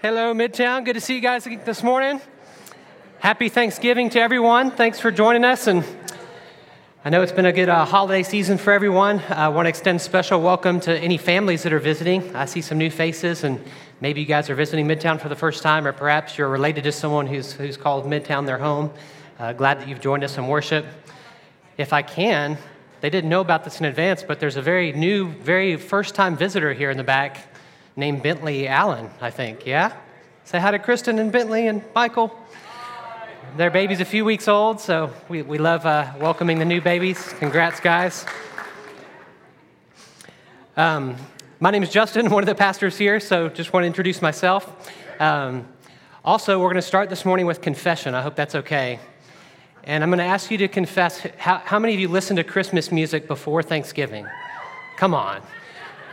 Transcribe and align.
Hello, 0.00 0.32
Midtown. 0.32 0.84
Good 0.84 0.92
to 0.92 1.00
see 1.00 1.16
you 1.16 1.20
guys 1.20 1.42
this 1.64 1.82
morning. 1.82 2.20
Happy 3.18 3.48
Thanksgiving 3.48 4.10
to 4.10 4.20
everyone. 4.20 4.70
Thanks 4.70 5.00
for 5.00 5.10
joining 5.10 5.44
us. 5.44 5.66
And 5.66 5.84
I 7.04 7.10
know 7.10 7.20
it's 7.20 7.32
been 7.32 7.46
a 7.46 7.52
good 7.52 7.68
uh, 7.68 7.84
holiday 7.84 8.22
season 8.22 8.58
for 8.58 8.72
everyone. 8.72 9.20
I 9.28 9.48
want 9.48 9.66
to 9.66 9.70
extend 9.70 10.00
special 10.00 10.40
welcome 10.40 10.78
to 10.82 10.96
any 10.96 11.18
families 11.18 11.64
that 11.64 11.72
are 11.72 11.80
visiting. 11.80 12.36
I 12.36 12.44
see 12.44 12.60
some 12.60 12.78
new 12.78 12.92
faces, 12.92 13.42
and 13.42 13.60
maybe 14.00 14.20
you 14.20 14.26
guys 14.28 14.48
are 14.48 14.54
visiting 14.54 14.86
Midtown 14.86 15.20
for 15.20 15.28
the 15.28 15.34
first 15.34 15.64
time, 15.64 15.84
or 15.84 15.92
perhaps 15.92 16.38
you're 16.38 16.48
related 16.48 16.84
to 16.84 16.92
someone 16.92 17.26
who's, 17.26 17.54
who's 17.54 17.76
called 17.76 18.04
Midtown 18.04 18.46
their 18.46 18.58
home. 18.58 18.92
Uh, 19.40 19.52
glad 19.52 19.80
that 19.80 19.88
you've 19.88 20.00
joined 20.00 20.22
us 20.22 20.38
in 20.38 20.46
worship. 20.46 20.86
If 21.76 21.92
I 21.92 22.02
can, 22.02 22.56
they 23.00 23.10
didn't 23.10 23.30
know 23.30 23.40
about 23.40 23.64
this 23.64 23.80
in 23.80 23.86
advance, 23.86 24.22
but 24.22 24.38
there's 24.38 24.56
a 24.56 24.62
very 24.62 24.92
new, 24.92 25.32
very 25.32 25.74
first 25.74 26.14
time 26.14 26.36
visitor 26.36 26.72
here 26.72 26.92
in 26.92 26.98
the 26.98 27.02
back 27.02 27.48
named 27.98 28.22
Bentley 28.22 28.68
Allen, 28.68 29.10
I 29.20 29.30
think. 29.30 29.66
Yeah? 29.66 29.92
Say 30.44 30.60
hi 30.60 30.70
to 30.70 30.78
Kristen 30.78 31.18
and 31.18 31.32
Bentley 31.32 31.66
and 31.66 31.82
Michael. 31.96 32.32
Their 33.56 33.70
baby's 33.70 34.00
a 34.00 34.04
few 34.04 34.24
weeks 34.24 34.46
old, 34.46 34.80
so 34.80 35.12
we, 35.28 35.42
we 35.42 35.58
love 35.58 35.84
uh, 35.84 36.12
welcoming 36.20 36.60
the 36.60 36.64
new 36.64 36.80
babies. 36.80 37.34
Congrats, 37.40 37.80
guys. 37.80 38.24
Um, 40.76 41.16
my 41.58 41.72
name 41.72 41.82
is 41.82 41.90
Justin, 41.90 42.30
one 42.30 42.44
of 42.44 42.46
the 42.46 42.54
pastors 42.54 42.96
here, 42.96 43.18
so 43.18 43.48
just 43.48 43.72
want 43.72 43.82
to 43.82 43.88
introduce 43.88 44.22
myself. 44.22 44.92
Um, 45.20 45.66
also, 46.24 46.60
we're 46.60 46.66
going 46.66 46.76
to 46.76 46.82
start 46.82 47.10
this 47.10 47.24
morning 47.24 47.46
with 47.46 47.60
confession. 47.60 48.14
I 48.14 48.22
hope 48.22 48.36
that's 48.36 48.54
okay. 48.54 49.00
And 49.82 50.04
I'm 50.04 50.10
going 50.10 50.18
to 50.18 50.24
ask 50.24 50.52
you 50.52 50.58
to 50.58 50.68
confess 50.68 51.26
how, 51.36 51.58
how 51.64 51.80
many 51.80 51.94
of 51.94 52.00
you 52.00 52.06
listened 52.06 52.36
to 52.36 52.44
Christmas 52.44 52.92
music 52.92 53.26
before 53.26 53.60
Thanksgiving? 53.64 54.28
Come 54.98 55.14
on. 55.14 55.42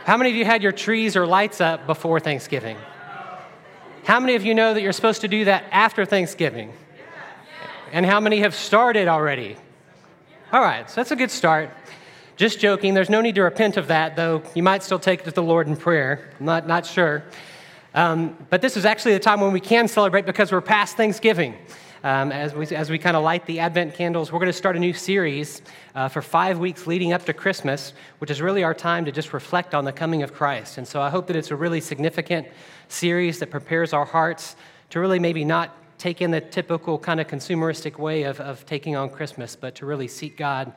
How 0.06 0.16
many 0.16 0.30
of 0.30 0.36
you 0.36 0.44
had 0.44 0.62
your 0.62 0.70
trees 0.70 1.16
or 1.16 1.26
lights 1.26 1.60
up 1.60 1.84
before 1.84 2.20
Thanksgiving? 2.20 2.76
How 4.04 4.20
many 4.20 4.36
of 4.36 4.44
you 4.44 4.54
know 4.54 4.72
that 4.72 4.80
you're 4.80 4.92
supposed 4.92 5.22
to 5.22 5.28
do 5.28 5.46
that 5.46 5.64
after 5.72 6.04
Thanksgiving? 6.04 6.72
And 7.90 8.06
how 8.06 8.20
many 8.20 8.38
have 8.38 8.54
started 8.54 9.08
already? 9.08 9.56
All 10.52 10.60
right, 10.60 10.88
so 10.88 10.94
that's 10.94 11.10
a 11.10 11.16
good 11.16 11.32
start. 11.32 11.70
Just 12.36 12.60
joking. 12.60 12.94
There's 12.94 13.10
no 13.10 13.20
need 13.20 13.34
to 13.34 13.42
repent 13.42 13.76
of 13.76 13.88
that, 13.88 14.14
though 14.14 14.44
you 14.54 14.62
might 14.62 14.84
still 14.84 15.00
take 15.00 15.22
it 15.22 15.24
to 15.24 15.32
the 15.32 15.42
Lord 15.42 15.66
in 15.66 15.76
prayer. 15.76 16.30
I'm 16.38 16.46
not, 16.46 16.68
not 16.68 16.86
sure. 16.86 17.24
Um, 17.92 18.36
but 18.48 18.62
this 18.62 18.76
is 18.76 18.84
actually 18.84 19.14
the 19.14 19.18
time 19.18 19.40
when 19.40 19.50
we 19.50 19.58
can 19.58 19.88
celebrate 19.88 20.24
because 20.24 20.52
we're 20.52 20.60
past 20.60 20.96
Thanksgiving 20.96 21.56
um, 22.06 22.30
as 22.30 22.54
we, 22.54 22.68
as 22.68 22.88
we 22.88 22.98
kind 22.98 23.16
of 23.16 23.24
light 23.24 23.44
the 23.46 23.58
Advent 23.58 23.92
candles, 23.94 24.30
we're 24.30 24.38
going 24.38 24.46
to 24.46 24.52
start 24.52 24.76
a 24.76 24.78
new 24.78 24.92
series 24.92 25.60
uh, 25.96 26.06
for 26.06 26.22
five 26.22 26.56
weeks 26.56 26.86
leading 26.86 27.12
up 27.12 27.24
to 27.24 27.32
Christmas, 27.32 27.94
which 28.20 28.30
is 28.30 28.40
really 28.40 28.62
our 28.62 28.74
time 28.74 29.04
to 29.06 29.10
just 29.10 29.32
reflect 29.32 29.74
on 29.74 29.84
the 29.84 29.92
coming 29.92 30.22
of 30.22 30.32
Christ. 30.32 30.78
And 30.78 30.86
so 30.86 31.02
I 31.02 31.10
hope 31.10 31.26
that 31.26 31.34
it's 31.34 31.50
a 31.50 31.56
really 31.56 31.80
significant 31.80 32.46
series 32.86 33.40
that 33.40 33.50
prepares 33.50 33.92
our 33.92 34.04
hearts 34.04 34.54
to 34.90 35.00
really 35.00 35.18
maybe 35.18 35.44
not 35.44 35.74
take 35.98 36.22
in 36.22 36.30
the 36.30 36.40
typical 36.40 36.96
kind 36.96 37.18
of 37.18 37.26
consumeristic 37.26 37.98
way 37.98 38.22
of, 38.22 38.38
of 38.38 38.64
taking 38.66 38.94
on 38.94 39.10
Christmas, 39.10 39.56
but 39.56 39.74
to 39.74 39.84
really 39.84 40.06
seek 40.06 40.36
God 40.36 40.72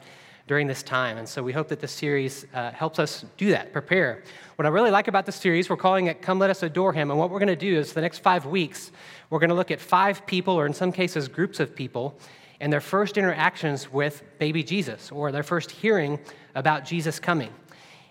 during 0.50 0.66
this 0.66 0.82
time. 0.82 1.18
And 1.18 1.30
so 1.30 1.44
we 1.44 1.54
hope 1.54 1.68
that 1.68 1.80
this 1.80 1.92
series 1.92 2.48
uh, 2.56 2.72
helps 2.72 2.98
us 2.98 3.24
do 3.38 3.52
that, 3.52 3.72
prepare. 3.72 4.24
What 4.56 4.66
I 4.66 4.70
really 4.70 4.90
like 4.90 5.08
about 5.08 5.28
this 5.28 5.36
series, 5.36 5.70
we're 5.70 5.78
calling 5.78 6.08
it 6.08 6.24
Come 6.24 6.40
Let 6.40 6.50
Us 6.50 6.64
Adore 6.64 6.92
Him. 6.92 7.12
And 7.12 7.20
what 7.20 7.30
we're 7.30 7.38
going 7.38 7.50
to 7.50 7.56
do 7.56 7.78
is 7.78 7.94
the 7.94 8.02
next 8.02 8.24
five 8.24 8.48
weeks, 8.48 8.92
we're 9.30 9.40
going 9.40 9.50
to 9.50 9.56
look 9.56 9.72
at 9.72 9.80
five 9.80 10.26
people, 10.26 10.56
or 10.56 10.66
in 10.66 10.74
some 10.74 10.92
cases, 10.92 11.28
groups 11.28 11.60
of 11.60 11.76
people, 11.76 12.18
and 12.60 12.74
their 12.74 12.82
first 12.82 13.18
interactions 13.18 13.92
with 13.92 14.24
baby 14.40 14.64
Jesus, 14.64 15.12
or 15.12 15.32
their 15.32 15.44
first 15.44 15.72
hearing 15.72 16.20
about 16.56 16.86
Jesus 16.86 17.20
coming. 17.20 17.52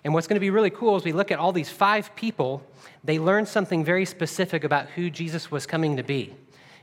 And 0.05 0.15
what's 0.15 0.27
going 0.27 0.37
to 0.37 0.41
be 0.41 0.51
really 0.51 0.71
cool 0.71 0.97
is 0.97 1.05
we 1.05 1.13
look 1.13 1.31
at 1.31 1.39
all 1.39 1.53
these 1.53 1.71
five 1.71 2.15
people, 2.15 2.63
they 3.05 3.19
learned 3.19 3.49
something 3.49 3.85
very 3.85 4.05
specific 4.05 4.65
about 4.65 4.89
who 4.91 5.11
Jesus 5.11 5.51
was 5.51 5.67
coming 5.67 5.97
to 5.97 6.03
be. 6.03 6.35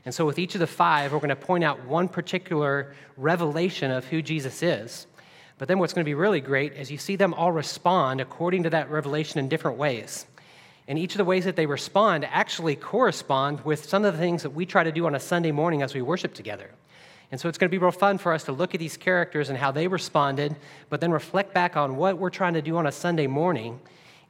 And 0.04 0.14
so, 0.14 0.24
with 0.24 0.38
each 0.38 0.54
of 0.54 0.60
the 0.60 0.66
five, 0.66 1.12
we're 1.12 1.18
going 1.18 1.30
to 1.30 1.36
point 1.36 1.64
out 1.64 1.84
one 1.84 2.08
particular 2.08 2.94
revelation 3.16 3.90
of 3.90 4.04
who 4.04 4.22
Jesus 4.22 4.62
is. 4.62 5.06
But 5.58 5.68
then 5.68 5.78
what's 5.78 5.92
going 5.92 6.04
to 6.04 6.08
be 6.08 6.14
really 6.14 6.40
great 6.40 6.74
is 6.74 6.90
you 6.90 6.98
see 6.98 7.16
them 7.16 7.34
all 7.34 7.50
respond 7.50 8.20
according 8.20 8.62
to 8.64 8.70
that 8.70 8.90
revelation 8.90 9.40
in 9.40 9.48
different 9.48 9.78
ways. 9.78 10.26
And 10.88 10.98
each 10.98 11.14
of 11.14 11.18
the 11.18 11.24
ways 11.24 11.44
that 11.44 11.56
they 11.56 11.66
respond 11.66 12.24
actually 12.26 12.76
correspond 12.76 13.64
with 13.64 13.84
some 13.84 14.04
of 14.04 14.12
the 14.12 14.18
things 14.18 14.42
that 14.42 14.50
we 14.50 14.66
try 14.66 14.84
to 14.84 14.92
do 14.92 15.06
on 15.06 15.14
a 15.14 15.20
Sunday 15.20 15.50
morning 15.52 15.82
as 15.82 15.94
we 15.94 16.02
worship 16.02 16.32
together. 16.32 16.70
And 17.32 17.40
so 17.40 17.48
it's 17.48 17.58
going 17.58 17.68
to 17.68 17.76
be 17.76 17.82
real 17.82 17.90
fun 17.90 18.18
for 18.18 18.32
us 18.32 18.44
to 18.44 18.52
look 18.52 18.72
at 18.74 18.78
these 18.78 18.96
characters 18.96 19.48
and 19.48 19.58
how 19.58 19.72
they 19.72 19.88
responded, 19.88 20.54
but 20.88 21.00
then 21.00 21.10
reflect 21.10 21.52
back 21.52 21.76
on 21.76 21.96
what 21.96 22.18
we're 22.18 22.30
trying 22.30 22.54
to 22.54 22.62
do 22.62 22.76
on 22.76 22.86
a 22.86 22.92
Sunday 22.92 23.26
morning. 23.26 23.80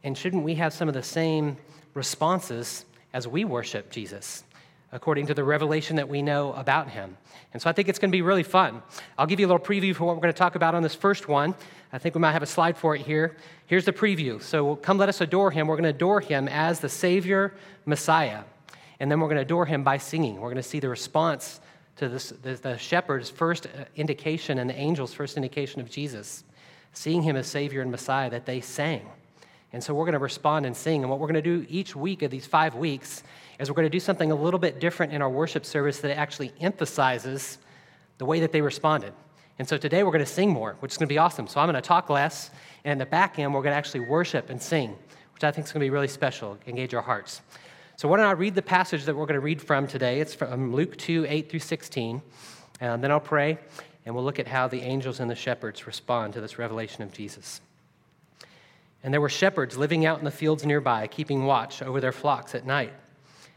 And 0.03 0.17
shouldn't 0.17 0.45
we 0.45 0.55
have 0.55 0.73
some 0.73 0.89
of 0.89 0.95
the 0.95 1.03
same 1.03 1.59
responses 1.93 2.87
as 3.13 3.29
we 3.29 3.45
worship 3.45 3.91
Jesus? 3.91 4.45
According 4.97 5.27
to 5.27 5.35
the 5.35 5.45
revelation 5.45 5.97
that 5.97 6.09
we 6.09 6.23
know 6.23 6.55
about 6.55 6.89
him. 6.89 7.19
And 7.53 7.61
so 7.61 7.69
I 7.69 7.75
think 7.75 7.87
it's 7.87 7.99
going 7.99 8.11
to 8.11 8.17
be 8.17 8.23
really 8.23 8.43
fun. 8.43 8.83
I'll 9.19 9.27
give 9.27 9.39
you 9.39 9.47
a 9.47 9.51
little 9.51 9.65
preview 9.65 9.95
for 9.95 10.05
what 10.07 10.17
we're 10.17 10.23
going 10.23 10.33
to 10.33 10.39
talk 10.39 10.55
about 10.55 10.75
on 10.75 10.83
this 10.83 10.95
first 10.95 11.29
one. 11.29 11.55
I 11.93 11.99
think 11.99 12.15
we 12.15 12.21
might 12.23 12.33
have 12.33 12.43
a 12.43 12.47
slide 12.47 12.79
for 12.79 12.97
it 12.97 13.03
here. 13.03 13.37
Here's 13.67 13.85
the 13.85 13.93
preview. 13.93 14.43
So 14.43 14.77
come 14.77 14.97
let 14.97 15.11
us 15.11 15.21
adore 15.21 15.51
him. 15.51 15.67
We're 15.67 15.77
going 15.77 15.85
to 15.85 15.91
adore 15.91 16.23
him 16.23 16.49
as 16.49 16.81
the 16.81 16.89
Savior, 16.89 17.53
Messiah. 17.85 18.45
And 18.99 19.11
then 19.11 19.21
we're 19.21 19.27
going 19.27 19.37
to 19.37 19.43
adore 19.43 19.67
him 19.67 19.85
by 19.85 19.99
singing. 19.99 20.37
We're 20.37 20.49
going 20.49 20.57
to 20.57 20.63
see 20.63 20.81
the 20.81 20.89
response 20.89 21.61
to 21.97 22.09
this, 22.09 22.31
the, 22.31 22.55
the 22.55 22.79
shepherd's 22.79 23.29
first 23.29 23.67
uh, 23.67 23.85
indication 23.97 24.59
and 24.59 24.71
the 24.71 24.77
angel's 24.77 25.13
first 25.13 25.37
indication 25.37 25.83
of 25.83 25.91
Jesus, 25.91 26.43
seeing 26.95 27.23
him 27.23 27.37
as 27.37 27.47
Savior 27.47 27.83
and 27.83 27.91
Messiah, 27.91 28.31
that 28.31 28.47
they 28.47 28.63
sang. 28.63 29.07
And 29.75 29.85
so 29.85 29.93
we're 29.93 30.05
going 30.05 30.15
to 30.15 30.19
respond 30.19 30.65
and 30.65 30.75
sing. 30.75 31.03
And 31.03 31.11
what 31.11 31.21
we're 31.21 31.29
going 31.29 31.43
to 31.43 31.43
do 31.43 31.67
each 31.69 31.95
week 31.95 32.23
of 32.23 32.31
these 32.31 32.47
five 32.47 32.75
weeks 32.75 33.23
is 33.59 33.71
we're 33.71 33.75
going 33.75 33.87
to 33.87 33.91
do 33.91 34.01
something 34.01 34.31
a 34.31 34.35
little 34.35 34.61
bit 34.61 34.81
different 34.81 35.13
in 35.13 35.23
our 35.23 35.31
worship 35.31 35.65
service 35.65 36.01
that 36.01 36.17
actually 36.17 36.53
emphasizes 36.61 37.59
the 38.19 38.25
way 38.25 38.41
that 38.41 38.53
they 38.53 38.61
responded. 38.61 39.13
And 39.59 39.67
so 39.67 39.79
today 39.79 40.03
we're 40.03 40.11
going 40.11 40.25
to 40.25 40.31
sing 40.31 40.51
more, 40.51 40.77
which 40.81 40.93
is 40.93 40.99
going 40.99 41.09
to 41.09 41.13
be 41.13 41.19
awesome. 41.19 41.47
So 41.47 41.61
I'm 41.61 41.67
going 41.67 41.81
to 41.81 41.87
talk 41.87 42.11
less, 42.11 42.51
and 42.85 42.93
in 42.93 42.99
the 42.99 43.07
back 43.07 43.39
end, 43.39 43.55
we're 43.55 43.63
going 43.63 43.73
to 43.73 43.77
actually 43.77 44.01
worship 44.01 44.51
and 44.51 44.61
sing, 44.61 44.95
which 45.35 45.45
I 45.45 45.51
think 45.51 45.67
is 45.67 45.73
going 45.73 45.81
to 45.81 45.87
be 45.87 45.91
really 45.91 46.09
special, 46.09 46.59
engage 46.67 46.93
our 46.93 47.03
hearts. 47.03 47.41
So 47.97 48.09
why 48.09 48.19
don't 48.19 48.27
I 48.27 48.33
read 48.33 48.55
the 48.55 48.63
passage 48.63 49.05
that 49.05 49.17
we're 49.17 49.25
going 49.25 49.35
to 49.35 49.41
read 49.41 49.63
from 49.63 49.87
today? 49.87 50.21
It's 50.21 50.35
from 50.35 50.75
Luke 50.75 50.97
2 50.99 51.25
8 51.27 51.51
through 51.51 51.61
16. 51.61 52.21
And 52.81 53.03
then 53.03 53.11
I'll 53.11 53.21
pray, 53.21 53.59
and 54.05 54.15
we'll 54.15 54.25
look 54.25 54.39
at 54.39 54.47
how 54.47 54.69
the 54.69 54.83
angels 54.83 55.21
and 55.21 55.31
the 55.31 55.35
shepherds 55.35 55.87
respond 55.87 56.35
to 56.35 56.43
this 56.43 56.59
revelation 56.59 57.03
of 57.03 57.11
Jesus. 57.11 57.63
And 59.03 59.15
there 59.15 59.21
were 59.23 59.31
shepherds 59.31 59.79
living 59.79 60.05
out 60.05 60.19
in 60.19 60.27
the 60.27 60.31
fields 60.31 60.67
nearby, 60.67 61.07
keeping 61.07 61.47
watch 61.47 61.81
over 61.81 62.03
their 62.03 62.13
flocks 62.13 62.55
at 62.55 62.67
night 62.67 62.93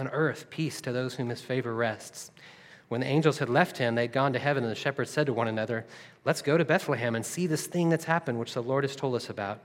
and 0.00 0.10
earth 0.12 0.50
peace 0.50 0.80
to 0.80 0.92
those 0.92 1.14
whom 1.14 1.28
his 1.28 1.40
favor 1.40 1.74
rests. 1.74 2.32
When 2.88 3.02
the 3.02 3.06
angels 3.06 3.38
had 3.38 3.48
left 3.48 3.78
him, 3.78 3.94
they 3.94 4.02
had 4.02 4.12
gone 4.12 4.32
to 4.32 4.38
heaven, 4.40 4.64
and 4.64 4.70
the 4.72 4.76
shepherds 4.76 5.10
said 5.10 5.26
to 5.26 5.32
one 5.32 5.46
another, 5.46 5.86
Let's 6.24 6.42
go 6.42 6.58
to 6.58 6.64
Bethlehem 6.64 7.14
and 7.14 7.24
see 7.24 7.46
this 7.46 7.68
thing 7.68 7.88
that's 7.88 8.04
happened, 8.04 8.40
which 8.40 8.54
the 8.54 8.62
Lord 8.62 8.82
has 8.82 8.96
told 8.96 9.14
us 9.14 9.30
about. 9.30 9.60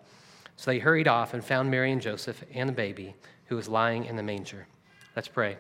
So 0.58 0.70
they 0.70 0.80
hurried 0.80 1.08
off 1.08 1.34
and 1.34 1.44
found 1.44 1.72
Mary 1.72 1.92
and 1.92 2.02
Joseph 2.02 2.44
and 2.54 2.70
the 2.70 2.74
baby 2.74 3.16
who 3.48 3.56
was 3.56 3.68
lying 3.68 4.06
in 4.06 4.16
the 4.16 4.24
manger. 4.24 4.68
Let's 5.16 5.28
pray. 5.28 5.58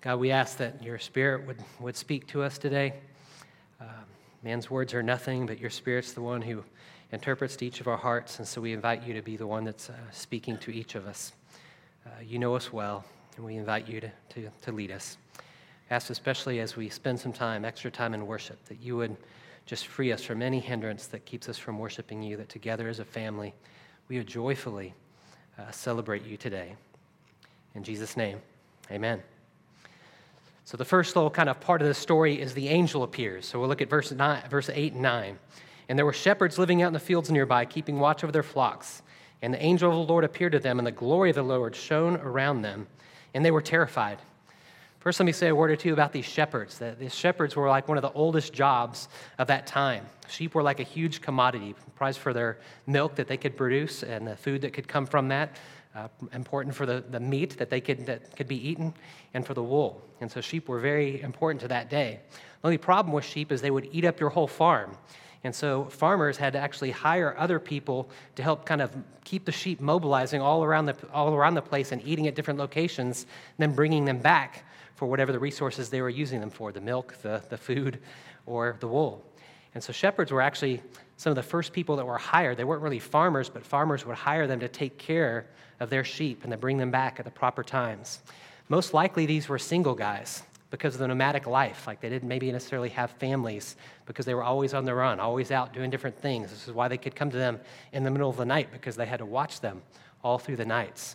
God, 0.00 0.16
we 0.16 0.32
ask 0.32 0.56
that 0.56 0.82
your 0.82 0.98
spirit 0.98 1.46
would, 1.46 1.58
would 1.78 1.96
speak 1.96 2.26
to 2.28 2.42
us 2.42 2.58
today. 2.58 2.94
Uh, 3.80 3.84
man's 4.42 4.68
words 4.68 4.94
are 4.94 5.02
nothing, 5.02 5.46
but 5.46 5.60
your 5.60 5.70
spirit's 5.70 6.12
the 6.12 6.22
one 6.22 6.42
who 6.42 6.64
interprets 7.12 7.54
to 7.56 7.66
each 7.66 7.80
of 7.80 7.86
our 7.86 7.96
hearts, 7.96 8.38
and 8.38 8.48
so 8.48 8.60
we 8.60 8.72
invite 8.72 9.04
you 9.04 9.14
to 9.14 9.22
be 9.22 9.36
the 9.36 9.46
one 9.46 9.64
that's 9.64 9.88
uh, 9.88 9.94
speaking 10.10 10.58
to 10.58 10.72
each 10.72 10.94
of 10.94 11.06
us. 11.06 11.32
Uh, 12.04 12.10
you 12.26 12.38
know 12.38 12.54
us 12.54 12.72
well, 12.72 13.04
and 13.36 13.44
we 13.44 13.56
invite 13.56 13.88
you 13.88 14.00
to, 14.00 14.10
to, 14.30 14.50
to 14.62 14.72
lead 14.72 14.90
us. 14.90 15.18
Ask 15.90 16.10
especially 16.10 16.58
as 16.60 16.76
we 16.76 16.88
spend 16.88 17.20
some 17.20 17.32
time, 17.32 17.64
extra 17.64 17.90
time 17.90 18.14
in 18.14 18.26
worship, 18.26 18.64
that 18.64 18.80
you 18.80 18.96
would 18.96 19.16
just 19.66 19.86
free 19.86 20.10
us 20.10 20.22
from 20.22 20.42
any 20.42 20.58
hindrance 20.58 21.06
that 21.06 21.24
keeps 21.24 21.48
us 21.48 21.58
from 21.58 21.78
worshiping 21.78 22.22
you, 22.22 22.36
that 22.36 22.48
together 22.48 22.88
as 22.88 22.98
a 22.98 23.04
family, 23.04 23.54
we 24.08 24.18
would 24.18 24.26
joyfully 24.26 24.94
uh, 25.58 25.70
celebrate 25.70 26.24
you 26.24 26.36
today. 26.36 26.74
In 27.74 27.84
Jesus' 27.84 28.16
name, 28.16 28.40
amen. 28.90 29.22
So, 30.64 30.76
the 30.76 30.84
first 30.84 31.14
little 31.14 31.30
kind 31.30 31.48
of 31.48 31.60
part 31.60 31.82
of 31.82 31.88
the 31.88 31.94
story 31.94 32.40
is 32.40 32.54
the 32.54 32.68
angel 32.68 33.02
appears. 33.02 33.46
So, 33.46 33.60
we'll 33.60 33.68
look 33.68 33.82
at 33.82 33.90
verse, 33.90 34.10
nine, 34.12 34.42
verse 34.48 34.70
8 34.72 34.94
and 34.94 35.02
9. 35.02 35.38
And 35.88 35.98
there 35.98 36.06
were 36.06 36.12
shepherds 36.12 36.58
living 36.58 36.82
out 36.82 36.88
in 36.88 36.92
the 36.92 37.00
fields 37.00 37.30
nearby, 37.30 37.64
keeping 37.64 37.98
watch 37.98 38.24
over 38.24 38.32
their 38.32 38.42
flocks. 38.42 39.02
And 39.42 39.52
the 39.52 39.62
angel 39.62 39.90
of 39.90 40.06
the 40.06 40.12
Lord 40.12 40.24
appeared 40.24 40.52
to 40.52 40.60
them, 40.60 40.78
and 40.78 40.86
the 40.86 40.92
glory 40.92 41.30
of 41.30 41.36
the 41.36 41.42
Lord 41.42 41.74
shone 41.74 42.16
around 42.16 42.62
them, 42.62 42.86
and 43.34 43.44
they 43.44 43.50
were 43.50 43.60
terrified. 43.60 44.18
First, 45.00 45.18
let 45.18 45.26
me 45.26 45.32
say 45.32 45.48
a 45.48 45.54
word 45.54 45.72
or 45.72 45.74
two 45.74 45.92
about 45.92 46.12
these 46.12 46.24
shepherds. 46.24 46.80
These 47.00 47.12
shepherds 47.12 47.56
were 47.56 47.68
like 47.68 47.88
one 47.88 47.98
of 47.98 48.02
the 48.02 48.12
oldest 48.12 48.52
jobs 48.52 49.08
of 49.36 49.48
that 49.48 49.66
time. 49.66 50.06
Sheep 50.28 50.54
were 50.54 50.62
like 50.62 50.78
a 50.78 50.84
huge 50.84 51.20
commodity, 51.20 51.74
prized 51.96 52.20
for 52.20 52.32
their 52.32 52.60
milk 52.86 53.16
that 53.16 53.26
they 53.26 53.36
could 53.36 53.56
produce 53.56 54.04
and 54.04 54.24
the 54.24 54.36
food 54.36 54.60
that 54.60 54.72
could 54.72 54.86
come 54.86 55.04
from 55.04 55.26
that, 55.28 55.56
uh, 55.96 56.06
important 56.32 56.72
for 56.76 56.86
the, 56.86 57.02
the 57.10 57.18
meat 57.18 57.58
that 57.58 57.68
they 57.68 57.80
could, 57.80 58.06
that 58.06 58.36
could 58.36 58.46
be 58.46 58.68
eaten, 58.68 58.94
and 59.34 59.44
for 59.44 59.54
the 59.54 59.62
wool. 59.62 60.00
And 60.20 60.30
so 60.30 60.40
sheep 60.40 60.68
were 60.68 60.78
very 60.78 61.20
important 61.20 61.62
to 61.62 61.68
that 61.68 61.90
day. 61.90 62.20
The 62.60 62.68
only 62.68 62.78
problem 62.78 63.12
with 63.12 63.24
sheep 63.24 63.50
is 63.50 63.60
they 63.60 63.72
would 63.72 63.88
eat 63.90 64.04
up 64.04 64.20
your 64.20 64.30
whole 64.30 64.46
farm. 64.46 64.96
And 65.44 65.54
so 65.54 65.86
farmers 65.86 66.36
had 66.36 66.52
to 66.52 66.60
actually 66.60 66.92
hire 66.92 67.36
other 67.36 67.58
people 67.58 68.10
to 68.36 68.42
help 68.42 68.64
kind 68.64 68.80
of 68.80 68.94
keep 69.24 69.44
the 69.44 69.52
sheep 69.52 69.80
mobilizing 69.80 70.40
all 70.40 70.62
around 70.62 70.86
the, 70.86 70.96
all 71.12 71.34
around 71.34 71.54
the 71.54 71.62
place 71.62 71.90
and 71.90 72.00
eating 72.06 72.28
at 72.28 72.34
different 72.34 72.60
locations, 72.60 73.26
then 73.58 73.74
bringing 73.74 74.04
them 74.04 74.18
back 74.18 74.64
for 74.94 75.06
whatever 75.06 75.32
the 75.32 75.38
resources 75.38 75.90
they 75.90 76.00
were 76.00 76.10
using 76.10 76.38
them 76.38 76.50
for 76.50 76.70
the 76.70 76.80
milk, 76.80 77.16
the, 77.22 77.42
the 77.48 77.56
food, 77.56 77.98
or 78.46 78.76
the 78.78 78.86
wool. 78.86 79.24
And 79.74 79.82
so 79.82 79.92
shepherds 79.92 80.30
were 80.30 80.42
actually 80.42 80.80
some 81.16 81.30
of 81.30 81.36
the 81.36 81.42
first 81.42 81.72
people 81.72 81.96
that 81.96 82.06
were 82.06 82.18
hired. 82.18 82.56
They 82.56 82.64
weren't 82.64 82.82
really 82.82 82.98
farmers, 82.98 83.48
but 83.48 83.64
farmers 83.64 84.06
would 84.06 84.16
hire 84.16 84.46
them 84.46 84.60
to 84.60 84.68
take 84.68 84.98
care 84.98 85.46
of 85.80 85.90
their 85.90 86.04
sheep 86.04 86.44
and 86.44 86.52
to 86.52 86.56
bring 86.56 86.76
them 86.76 86.90
back 86.90 87.18
at 87.18 87.24
the 87.24 87.30
proper 87.30 87.64
times. 87.64 88.20
Most 88.68 88.94
likely, 88.94 89.26
these 89.26 89.48
were 89.48 89.58
single 89.58 89.94
guys 89.94 90.42
because 90.72 90.94
of 90.94 91.00
the 91.00 91.06
nomadic 91.06 91.46
life. 91.46 91.86
Like 91.86 92.00
they 92.00 92.08
didn't 92.08 92.26
maybe 92.26 92.50
necessarily 92.50 92.88
have 92.88 93.10
families 93.12 93.76
because 94.06 94.24
they 94.24 94.34
were 94.34 94.42
always 94.42 94.72
on 94.72 94.86
the 94.86 94.94
run, 94.94 95.20
always 95.20 95.50
out 95.50 95.74
doing 95.74 95.90
different 95.90 96.18
things. 96.18 96.50
This 96.50 96.66
is 96.66 96.72
why 96.72 96.88
they 96.88 96.96
could 96.96 97.14
come 97.14 97.30
to 97.30 97.36
them 97.36 97.60
in 97.92 98.02
the 98.02 98.10
middle 98.10 98.30
of 98.30 98.38
the 98.38 98.46
night 98.46 98.72
because 98.72 98.96
they 98.96 99.04
had 99.04 99.18
to 99.18 99.26
watch 99.26 99.60
them 99.60 99.82
all 100.24 100.38
through 100.38 100.56
the 100.56 100.64
nights. 100.64 101.14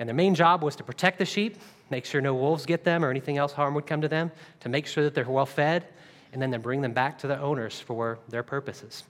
And 0.00 0.08
their 0.08 0.14
main 0.14 0.34
job 0.34 0.64
was 0.64 0.74
to 0.76 0.82
protect 0.82 1.20
the 1.20 1.24
sheep, 1.24 1.56
make 1.88 2.04
sure 2.04 2.20
no 2.20 2.34
wolves 2.34 2.66
get 2.66 2.82
them 2.82 3.04
or 3.04 3.10
anything 3.10 3.38
else 3.38 3.52
harm 3.52 3.74
would 3.74 3.86
come 3.86 4.00
to 4.00 4.08
them, 4.08 4.32
to 4.60 4.68
make 4.68 4.88
sure 4.88 5.04
that 5.04 5.14
they're 5.14 5.24
well 5.24 5.46
fed, 5.46 5.86
and 6.32 6.42
then 6.42 6.50
to 6.50 6.58
bring 6.58 6.80
them 6.80 6.92
back 6.92 7.16
to 7.18 7.28
the 7.28 7.40
owners 7.40 7.80
for 7.80 8.18
their 8.28 8.42
purposes. 8.42 9.04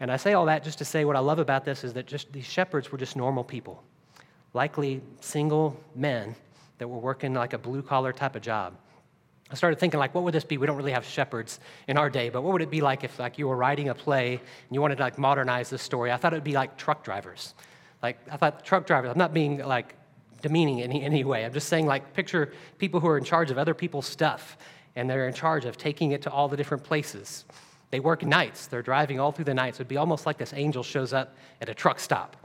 And 0.00 0.10
I 0.10 0.16
say 0.16 0.32
all 0.32 0.46
that 0.46 0.64
just 0.64 0.78
to 0.78 0.84
say 0.84 1.04
what 1.04 1.14
I 1.14 1.20
love 1.20 1.38
about 1.38 1.64
this 1.64 1.84
is 1.84 1.92
that 1.92 2.06
just 2.06 2.32
these 2.32 2.44
shepherds 2.44 2.90
were 2.90 2.98
just 2.98 3.14
normal 3.14 3.44
people, 3.44 3.84
likely 4.52 5.00
single 5.20 5.80
men 5.94 6.34
that 6.80 6.88
were 6.88 6.98
working 6.98 7.34
like 7.34 7.52
a 7.52 7.58
blue 7.58 7.82
collar 7.82 8.10
type 8.10 8.34
of 8.34 8.40
job. 8.42 8.72
I 9.50 9.54
started 9.54 9.78
thinking 9.78 10.00
like, 10.00 10.14
what 10.14 10.24
would 10.24 10.32
this 10.32 10.44
be? 10.44 10.56
We 10.56 10.66
don't 10.66 10.78
really 10.78 10.92
have 10.92 11.04
shepherds 11.04 11.60
in 11.86 11.98
our 11.98 12.08
day, 12.08 12.30
but 12.30 12.40
what 12.42 12.54
would 12.54 12.62
it 12.62 12.70
be 12.70 12.80
like 12.80 13.04
if 13.04 13.18
like 13.18 13.36
you 13.36 13.48
were 13.48 13.56
writing 13.56 13.90
a 13.90 13.94
play 13.94 14.36
and 14.36 14.40
you 14.70 14.80
wanted 14.80 14.96
to 14.96 15.02
like 15.02 15.18
modernize 15.18 15.68
this 15.68 15.82
story? 15.82 16.10
I 16.10 16.16
thought 16.16 16.32
it 16.32 16.36
would 16.36 16.44
be 16.44 16.54
like 16.54 16.78
truck 16.78 17.04
drivers. 17.04 17.54
Like 18.02 18.18
I 18.30 18.38
thought 18.38 18.64
truck 18.64 18.86
drivers. 18.86 19.10
I'm 19.10 19.18
not 19.18 19.34
being 19.34 19.58
like 19.58 19.94
demeaning 20.40 20.78
in 20.78 20.90
any, 20.90 21.02
any 21.02 21.22
way. 21.22 21.44
I'm 21.44 21.52
just 21.52 21.68
saying 21.68 21.84
like 21.84 22.14
picture 22.14 22.54
people 22.78 22.98
who 22.98 23.08
are 23.08 23.18
in 23.18 23.24
charge 23.24 23.50
of 23.50 23.58
other 23.58 23.74
people's 23.74 24.06
stuff 24.06 24.56
and 24.96 25.08
they're 25.08 25.28
in 25.28 25.34
charge 25.34 25.66
of 25.66 25.76
taking 25.76 26.12
it 26.12 26.22
to 26.22 26.30
all 26.30 26.48
the 26.48 26.56
different 26.56 26.82
places. 26.82 27.44
They 27.90 28.00
work 28.00 28.24
nights. 28.24 28.68
They're 28.68 28.80
driving 28.80 29.20
all 29.20 29.32
through 29.32 29.44
the 29.44 29.54
nights. 29.54 29.76
It'd 29.76 29.88
be 29.88 29.98
almost 29.98 30.24
like 30.24 30.38
this 30.38 30.54
angel 30.54 30.82
shows 30.82 31.12
up 31.12 31.36
at 31.60 31.68
a 31.68 31.74
truck 31.74 32.00
stop 32.00 32.38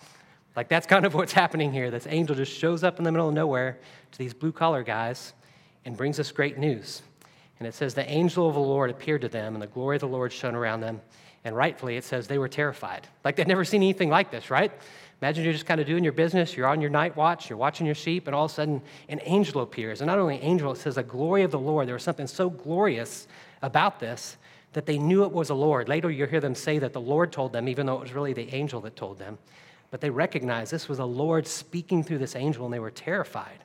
like, 0.56 0.70
that's 0.70 0.88
kind 0.88 1.06
of 1.06 1.14
what's 1.14 1.34
happening 1.34 1.72
here. 1.72 1.92
This 1.92 2.08
angel 2.10 2.36
just 2.36 2.52
shows 2.52 2.84
up 2.84 2.98
in 2.98 3.04
the 3.04 3.12
middle 3.12 3.28
of 3.28 3.34
nowhere 3.34 3.78
to 4.12 4.18
these 4.18 4.34
blue 4.34 4.52
collar 4.52 4.84
guys 4.84 5.34
and 5.84 5.98
brings 5.98 6.20
us 6.20 6.32
great 6.32 6.58
news. 6.58 7.02
And 7.60 7.68
it 7.68 7.74
says, 7.74 7.94
The 7.94 8.10
angel 8.10 8.48
of 8.48 8.54
the 8.56 8.60
Lord 8.62 8.90
appeared 8.90 9.22
to 9.22 9.30
them, 9.30 9.54
and 9.54 9.62
the 9.62 9.68
glory 9.68 9.98
of 9.98 10.02
the 10.02 10.08
Lord 10.08 10.32
shone 10.32 10.56
around 10.56 10.82
them. 10.82 11.02
And 11.44 11.56
rightfully, 11.56 11.96
it 11.96 12.04
says 12.04 12.28
they 12.28 12.40
were 12.40 12.48
terrified. 12.48 13.08
Like 13.24 13.36
they'd 13.36 13.48
never 13.48 13.64
seen 13.64 13.84
anything 13.84 14.10
like 14.10 14.32
this, 14.32 14.50
right? 14.50 14.72
Imagine 15.22 15.44
you're 15.44 15.54
just 15.54 15.68
kind 15.68 15.80
of 15.80 15.88
doing 15.88 16.04
your 16.04 16.12
business, 16.12 16.58
you're 16.58 16.68
on 16.68 16.82
your 16.82 16.90
night 16.90 17.16
watch, 17.16 17.50
you're 17.50 17.58
watching 17.58 17.86
your 17.86 17.96
sheep, 17.96 18.28
and 18.28 18.36
all 18.36 18.46
of 18.46 18.52
a 18.52 18.54
sudden 18.54 18.82
an 19.10 19.22
angel 19.24 19.62
appears. 19.62 20.02
And 20.02 20.08
not 20.08 20.18
only 20.18 20.38
an 20.38 20.44
angel, 20.44 20.72
it 20.72 20.78
says 20.78 20.96
the 20.96 21.04
glory 21.04 21.44
of 21.44 21.52
the 21.52 21.60
Lord. 21.60 21.88
There 21.88 21.94
was 21.94 22.04
something 22.04 22.28
so 22.28 22.50
glorious 22.50 23.28
about 23.62 24.00
this 24.00 24.38
that 24.74 24.88
they 24.88 24.98
knew 24.98 25.24
it 25.24 25.32
was 25.32 25.50
the 25.50 25.56
Lord. 25.56 25.88
Later, 25.88 26.10
you'll 26.10 26.28
hear 26.28 26.42
them 26.42 26.56
say 26.56 26.80
that 26.80 26.94
the 26.94 27.00
Lord 27.00 27.32
told 27.32 27.54
them, 27.54 27.70
even 27.70 27.86
though 27.86 27.96
it 27.96 28.02
was 28.02 28.12
really 28.12 28.34
the 28.34 28.54
angel 28.54 28.82
that 28.82 28.96
told 28.96 29.20
them 29.20 29.38
but 29.96 30.02
they 30.02 30.10
recognized 30.10 30.74
this 30.74 30.90
was 30.90 30.98
the 30.98 31.08
Lord 31.08 31.48
speaking 31.48 32.04
through 32.04 32.18
this 32.18 32.36
angel 32.36 32.66
and 32.66 32.74
they 32.74 32.80
were 32.80 32.92
terrified. 32.92 33.64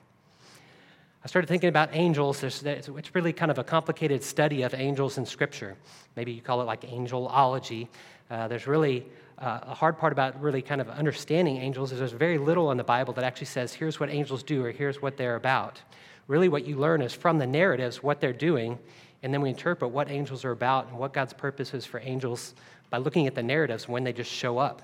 I 1.24 1.26
started 1.26 1.48
thinking 1.48 1.68
about 1.68 1.88
angels. 1.92 2.44
It's 2.44 3.14
really 3.16 3.32
kind 3.32 3.50
of 3.50 3.58
a 3.58 3.64
complicated 3.64 4.22
study 4.22 4.62
of 4.62 4.72
angels 4.72 5.18
in 5.18 5.26
Scripture. 5.26 5.76
Maybe 6.14 6.30
you 6.30 6.40
call 6.40 6.60
it 6.60 6.66
like 6.66 6.82
angelology. 6.82 7.88
Uh, 8.30 8.46
there's 8.46 8.68
really 8.68 9.06
uh, 9.40 9.58
a 9.62 9.74
hard 9.74 9.98
part 9.98 10.12
about 10.12 10.40
really 10.40 10.62
kind 10.62 10.80
of 10.80 10.88
understanding 10.88 11.56
angels 11.56 11.90
is 11.90 11.98
there's 11.98 12.12
very 12.12 12.38
little 12.38 12.70
in 12.70 12.76
the 12.76 12.84
Bible 12.84 13.12
that 13.14 13.24
actually 13.24 13.48
says, 13.48 13.74
here's 13.74 13.98
what 13.98 14.08
angels 14.08 14.44
do 14.44 14.64
or 14.64 14.70
here's 14.70 15.02
what 15.02 15.16
they're 15.16 15.34
about. 15.34 15.82
Really, 16.28 16.48
what 16.48 16.64
you 16.64 16.76
learn 16.76 17.02
is 17.02 17.12
from 17.12 17.38
the 17.38 17.46
narratives 17.48 18.04
what 18.04 18.20
they're 18.20 18.32
doing, 18.32 18.78
and 19.24 19.34
then 19.34 19.40
we 19.40 19.48
interpret 19.48 19.90
what 19.90 20.08
angels 20.08 20.44
are 20.44 20.52
about 20.52 20.86
and 20.90 20.96
what 20.96 21.12
God's 21.12 21.32
purpose 21.32 21.74
is 21.74 21.84
for 21.84 21.98
angels 22.04 22.54
by 22.88 22.98
looking 22.98 23.26
at 23.26 23.34
the 23.34 23.42
narratives 23.42 23.88
when 23.88 24.04
they 24.04 24.12
just 24.12 24.30
show 24.30 24.58
up. 24.58 24.82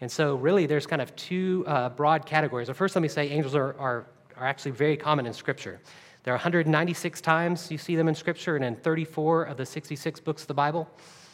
And 0.00 0.10
so, 0.10 0.34
really, 0.36 0.66
there's 0.66 0.86
kind 0.86 1.00
of 1.00 1.14
two 1.16 1.64
uh, 1.66 1.88
broad 1.90 2.26
categories. 2.26 2.66
So 2.66 2.74
first, 2.74 2.94
let 2.96 3.02
me 3.02 3.08
say 3.08 3.28
angels 3.28 3.54
are, 3.54 3.78
are, 3.78 4.06
are 4.36 4.46
actually 4.46 4.72
very 4.72 4.96
common 4.96 5.26
in 5.26 5.32
Scripture. 5.32 5.80
There 6.24 6.32
are 6.32 6.36
196 6.36 7.20
times 7.20 7.70
you 7.70 7.78
see 7.78 7.96
them 7.96 8.08
in 8.08 8.14
Scripture, 8.14 8.56
and 8.56 8.64
in 8.64 8.76
34 8.76 9.44
of 9.44 9.56
the 9.56 9.66
66 9.66 10.20
books 10.20 10.42
of 10.42 10.48
the 10.48 10.54
Bible. 10.54 10.88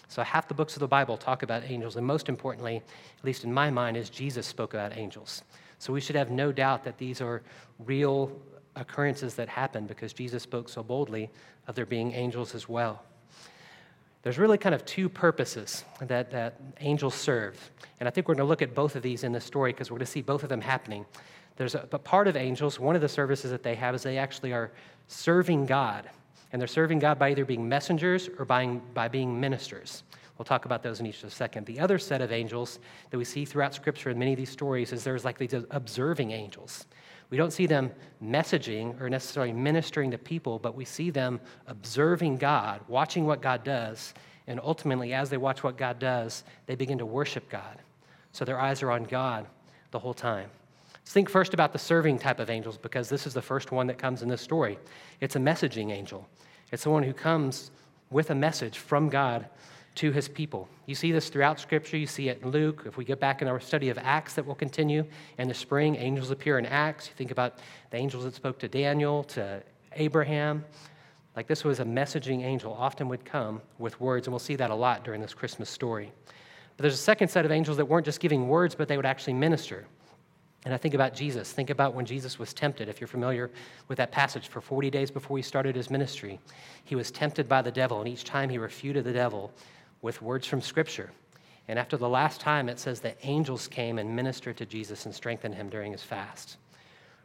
So, 0.08 0.22
half 0.22 0.48
the 0.48 0.54
books 0.54 0.74
of 0.74 0.80
the 0.80 0.88
Bible 0.88 1.16
talk 1.16 1.42
about 1.42 1.62
angels. 1.64 1.96
And 1.96 2.06
most 2.06 2.28
importantly, 2.28 2.82
at 3.18 3.24
least 3.24 3.44
in 3.44 3.52
my 3.52 3.70
mind, 3.70 3.96
is 3.96 4.10
Jesus 4.10 4.46
spoke 4.46 4.74
about 4.74 4.96
angels. 4.96 5.42
So, 5.78 5.92
we 5.92 6.00
should 6.00 6.16
have 6.16 6.30
no 6.30 6.52
doubt 6.52 6.84
that 6.84 6.98
these 6.98 7.20
are 7.20 7.42
real 7.78 8.30
occurrences 8.76 9.34
that 9.34 9.48
happen 9.48 9.86
because 9.86 10.12
Jesus 10.12 10.42
spoke 10.42 10.68
so 10.68 10.82
boldly 10.82 11.30
of 11.66 11.74
there 11.74 11.86
being 11.86 12.12
angels 12.12 12.54
as 12.54 12.68
well. 12.68 13.02
There's 14.22 14.38
really 14.38 14.58
kind 14.58 14.74
of 14.74 14.84
two 14.84 15.08
purposes 15.08 15.84
that, 16.02 16.30
that 16.30 16.60
angels 16.80 17.14
serve. 17.14 17.70
And 18.00 18.08
I 18.08 18.10
think 18.10 18.28
we're 18.28 18.34
going 18.34 18.44
to 18.44 18.48
look 18.48 18.62
at 18.62 18.74
both 18.74 18.94
of 18.96 19.02
these 19.02 19.24
in 19.24 19.32
this 19.32 19.44
story 19.44 19.72
because 19.72 19.90
we're 19.90 19.96
going 19.96 20.06
to 20.06 20.12
see 20.12 20.22
both 20.22 20.42
of 20.42 20.48
them 20.48 20.60
happening. 20.60 21.06
There's 21.56 21.74
a, 21.74 21.86
but 21.90 22.04
part 22.04 22.28
of 22.28 22.36
angels, 22.36 22.78
one 22.78 22.94
of 22.94 23.02
the 23.02 23.08
services 23.08 23.50
that 23.50 23.62
they 23.62 23.74
have 23.74 23.94
is 23.94 24.02
they 24.02 24.18
actually 24.18 24.52
are 24.52 24.72
serving 25.08 25.66
God. 25.66 26.08
And 26.52 26.60
they're 26.60 26.68
serving 26.68 26.98
God 26.98 27.18
by 27.18 27.30
either 27.30 27.44
being 27.44 27.68
messengers 27.68 28.28
or 28.38 28.44
by, 28.44 28.66
by 28.66 29.08
being 29.08 29.40
ministers. 29.40 30.02
We'll 30.36 30.44
talk 30.44 30.64
about 30.64 30.82
those 30.82 31.00
in 31.00 31.06
each 31.06 31.22
of 31.22 31.28
a 31.28 31.30
second. 31.30 31.66
The 31.66 31.78
other 31.78 31.98
set 31.98 32.20
of 32.22 32.32
angels 32.32 32.78
that 33.10 33.18
we 33.18 33.24
see 33.24 33.44
throughout 33.44 33.74
Scripture 33.74 34.10
in 34.10 34.18
many 34.18 34.32
of 34.32 34.38
these 34.38 34.50
stories 34.50 34.92
is 34.92 35.04
there's 35.04 35.24
like 35.24 35.38
these 35.38 35.54
observing 35.70 36.30
angels. 36.30 36.86
We 37.30 37.36
don't 37.36 37.52
see 37.52 37.66
them 37.66 37.92
messaging 38.22 39.00
or 39.00 39.08
necessarily 39.08 39.52
ministering 39.52 40.10
to 40.10 40.18
people, 40.18 40.58
but 40.58 40.74
we 40.74 40.84
see 40.84 41.10
them 41.10 41.40
observing 41.68 42.38
God, 42.38 42.80
watching 42.88 43.24
what 43.24 43.40
God 43.40 43.64
does, 43.64 44.14
and 44.46 44.58
ultimately, 44.62 45.14
as 45.14 45.30
they 45.30 45.36
watch 45.36 45.62
what 45.62 45.76
God 45.76 46.00
does, 46.00 46.42
they 46.66 46.74
begin 46.74 46.98
to 46.98 47.06
worship 47.06 47.48
God. 47.48 47.78
So 48.32 48.44
their 48.44 48.58
eyes 48.58 48.82
are 48.82 48.90
on 48.90 49.04
God 49.04 49.46
the 49.92 49.98
whole 49.98 50.14
time. 50.14 50.50
Let's 50.94 51.12
think 51.12 51.28
first 51.28 51.54
about 51.54 51.72
the 51.72 51.78
serving 51.78 52.18
type 52.18 52.40
of 52.40 52.50
angels 52.50 52.76
because 52.76 53.08
this 53.08 53.26
is 53.26 53.34
the 53.34 53.42
first 53.42 53.70
one 53.70 53.86
that 53.86 53.98
comes 53.98 54.22
in 54.22 54.28
this 54.28 54.40
story. 54.40 54.78
It's 55.20 55.36
a 55.36 55.38
messaging 55.40 55.92
angel, 55.92 56.28
it's 56.72 56.82
the 56.82 56.90
one 56.90 57.02
who 57.04 57.12
comes 57.12 57.70
with 58.10 58.30
a 58.30 58.34
message 58.34 58.78
from 58.78 59.08
God 59.08 59.46
to 59.96 60.12
his 60.12 60.28
people. 60.28 60.68
You 60.86 60.94
see 60.94 61.12
this 61.12 61.28
throughout 61.28 61.60
Scripture. 61.60 61.96
You 61.96 62.06
see 62.06 62.28
it 62.28 62.40
in 62.42 62.50
Luke. 62.50 62.84
If 62.86 62.96
we 62.96 63.04
get 63.04 63.20
back 63.20 63.42
in 63.42 63.48
our 63.48 63.60
study 63.60 63.88
of 63.88 63.98
Acts 63.98 64.34
that 64.34 64.46
will 64.46 64.54
continue 64.54 65.04
in 65.38 65.48
the 65.48 65.54
spring, 65.54 65.96
angels 65.96 66.30
appear 66.30 66.58
in 66.58 66.66
Acts. 66.66 67.08
You 67.08 67.14
think 67.16 67.30
about 67.30 67.58
the 67.90 67.96
angels 67.96 68.24
that 68.24 68.34
spoke 68.34 68.58
to 68.60 68.68
Daniel, 68.68 69.24
to 69.24 69.62
Abraham. 69.92 70.64
Like 71.36 71.46
this 71.46 71.64
was 71.64 71.80
a 71.80 71.84
messaging 71.84 72.42
angel, 72.42 72.72
often 72.78 73.08
would 73.08 73.24
come 73.24 73.60
with 73.78 74.00
words, 74.00 74.26
and 74.26 74.32
we'll 74.32 74.38
see 74.38 74.56
that 74.56 74.70
a 74.70 74.74
lot 74.74 75.04
during 75.04 75.20
this 75.20 75.34
Christmas 75.34 75.70
story. 75.70 76.10
But 76.76 76.82
there's 76.82 76.94
a 76.94 76.98
second 76.98 77.28
set 77.28 77.44
of 77.44 77.52
angels 77.52 77.76
that 77.76 77.84
weren't 77.84 78.06
just 78.06 78.20
giving 78.20 78.48
words, 78.48 78.74
but 78.74 78.88
they 78.88 78.96
would 78.96 79.06
actually 79.06 79.34
minister. 79.34 79.86
And 80.64 80.74
I 80.74 80.76
think 80.76 80.94
about 80.94 81.14
Jesus. 81.14 81.52
Think 81.52 81.70
about 81.70 81.94
when 81.94 82.04
Jesus 82.04 82.38
was 82.38 82.52
tempted. 82.52 82.88
If 82.88 83.00
you're 83.00 83.08
familiar 83.08 83.50
with 83.88 83.96
that 83.98 84.12
passage, 84.12 84.48
for 84.48 84.60
40 84.60 84.90
days 84.90 85.10
before 85.10 85.36
he 85.36 85.42
started 85.42 85.74
his 85.74 85.88
ministry, 85.88 86.38
he 86.84 86.94
was 86.94 87.10
tempted 87.10 87.48
by 87.48 87.62
the 87.62 87.70
devil, 87.70 88.00
and 88.00 88.08
each 88.08 88.24
time 88.24 88.50
he 88.50 88.58
refuted 88.58 89.04
the 89.04 89.12
devil 89.12 89.52
with 90.02 90.22
words 90.22 90.46
from 90.46 90.60
Scripture. 90.60 91.10
And 91.68 91.78
after 91.78 91.96
the 91.96 92.08
last 92.08 92.40
time, 92.40 92.68
it 92.68 92.78
says 92.78 93.00
that 93.00 93.18
angels 93.22 93.68
came 93.68 93.98
and 93.98 94.16
ministered 94.16 94.56
to 94.56 94.66
Jesus 94.66 95.06
and 95.06 95.14
strengthened 95.14 95.54
him 95.54 95.68
during 95.68 95.92
his 95.92 96.02
fast. 96.02 96.56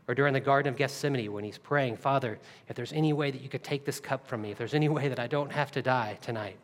Or 0.07 0.13
during 0.13 0.33
the 0.33 0.39
Garden 0.39 0.71
of 0.71 0.77
Gethsemane, 0.77 1.31
when 1.31 1.43
he's 1.43 1.57
praying, 1.57 1.97
Father, 1.97 2.37
if 2.69 2.75
there's 2.75 2.93
any 2.93 3.11
way 3.11 3.31
that 3.31 3.41
you 3.41 3.49
could 3.49 3.63
take 3.63 3.85
this 3.85 3.99
cup 3.99 4.27
from 4.27 4.41
me, 4.41 4.51
if 4.51 4.57
there's 4.57 4.75
any 4.75 4.89
way 4.89 5.07
that 5.07 5.19
I 5.19 5.27
don't 5.27 5.51
have 5.51 5.71
to 5.71 5.81
die 5.81 6.17
tonight. 6.21 6.57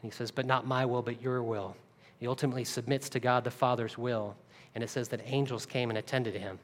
And 0.00 0.10
he 0.10 0.16
says, 0.16 0.30
But 0.30 0.46
not 0.46 0.66
my 0.66 0.86
will, 0.86 1.02
but 1.02 1.20
your 1.20 1.42
will. 1.42 1.76
He 2.18 2.26
ultimately 2.26 2.64
submits 2.64 3.10
to 3.10 3.20
God 3.20 3.44
the 3.44 3.50
Father's 3.50 3.98
will. 3.98 4.36
And 4.74 4.82
it 4.82 4.88
says 4.88 5.08
that 5.08 5.20
angels 5.24 5.66
came 5.66 5.90
and 5.90 5.98
attended 5.98 6.34
him. 6.34 6.58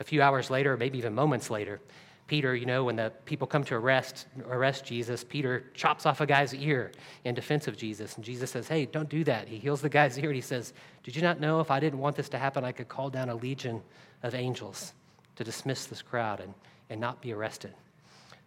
A 0.00 0.04
few 0.04 0.20
hours 0.20 0.50
later, 0.50 0.76
maybe 0.76 0.98
even 0.98 1.14
moments 1.14 1.48
later, 1.48 1.80
Peter, 2.26 2.56
you 2.56 2.64
know, 2.64 2.84
when 2.84 2.96
the 2.96 3.12
people 3.26 3.46
come 3.46 3.64
to 3.64 3.74
arrest, 3.74 4.26
arrest 4.48 4.84
Jesus, 4.84 5.22
Peter 5.22 5.64
chops 5.74 6.06
off 6.06 6.20
a 6.22 6.26
guy's 6.26 6.54
ear 6.54 6.90
in 7.24 7.34
defense 7.34 7.68
of 7.68 7.76
Jesus. 7.76 8.16
And 8.16 8.24
Jesus 8.24 8.50
says, 8.50 8.66
Hey, 8.66 8.86
don't 8.86 9.08
do 9.08 9.24
that. 9.24 9.46
He 9.46 9.58
heals 9.58 9.82
the 9.82 9.90
guy's 9.90 10.18
ear 10.18 10.30
and 10.30 10.34
he 10.34 10.40
says, 10.40 10.72
Did 11.02 11.14
you 11.14 11.22
not 11.22 11.38
know 11.38 11.60
if 11.60 11.70
I 11.70 11.80
didn't 11.80 11.98
want 11.98 12.16
this 12.16 12.30
to 12.30 12.38
happen, 12.38 12.64
I 12.64 12.72
could 12.72 12.88
call 12.88 13.10
down 13.10 13.28
a 13.28 13.34
legion 13.34 13.82
of 14.22 14.34
angels 14.34 14.94
to 15.36 15.44
dismiss 15.44 15.86
this 15.86 16.00
crowd 16.00 16.40
and, 16.40 16.54
and 16.88 16.98
not 16.98 17.20
be 17.20 17.32
arrested? 17.32 17.74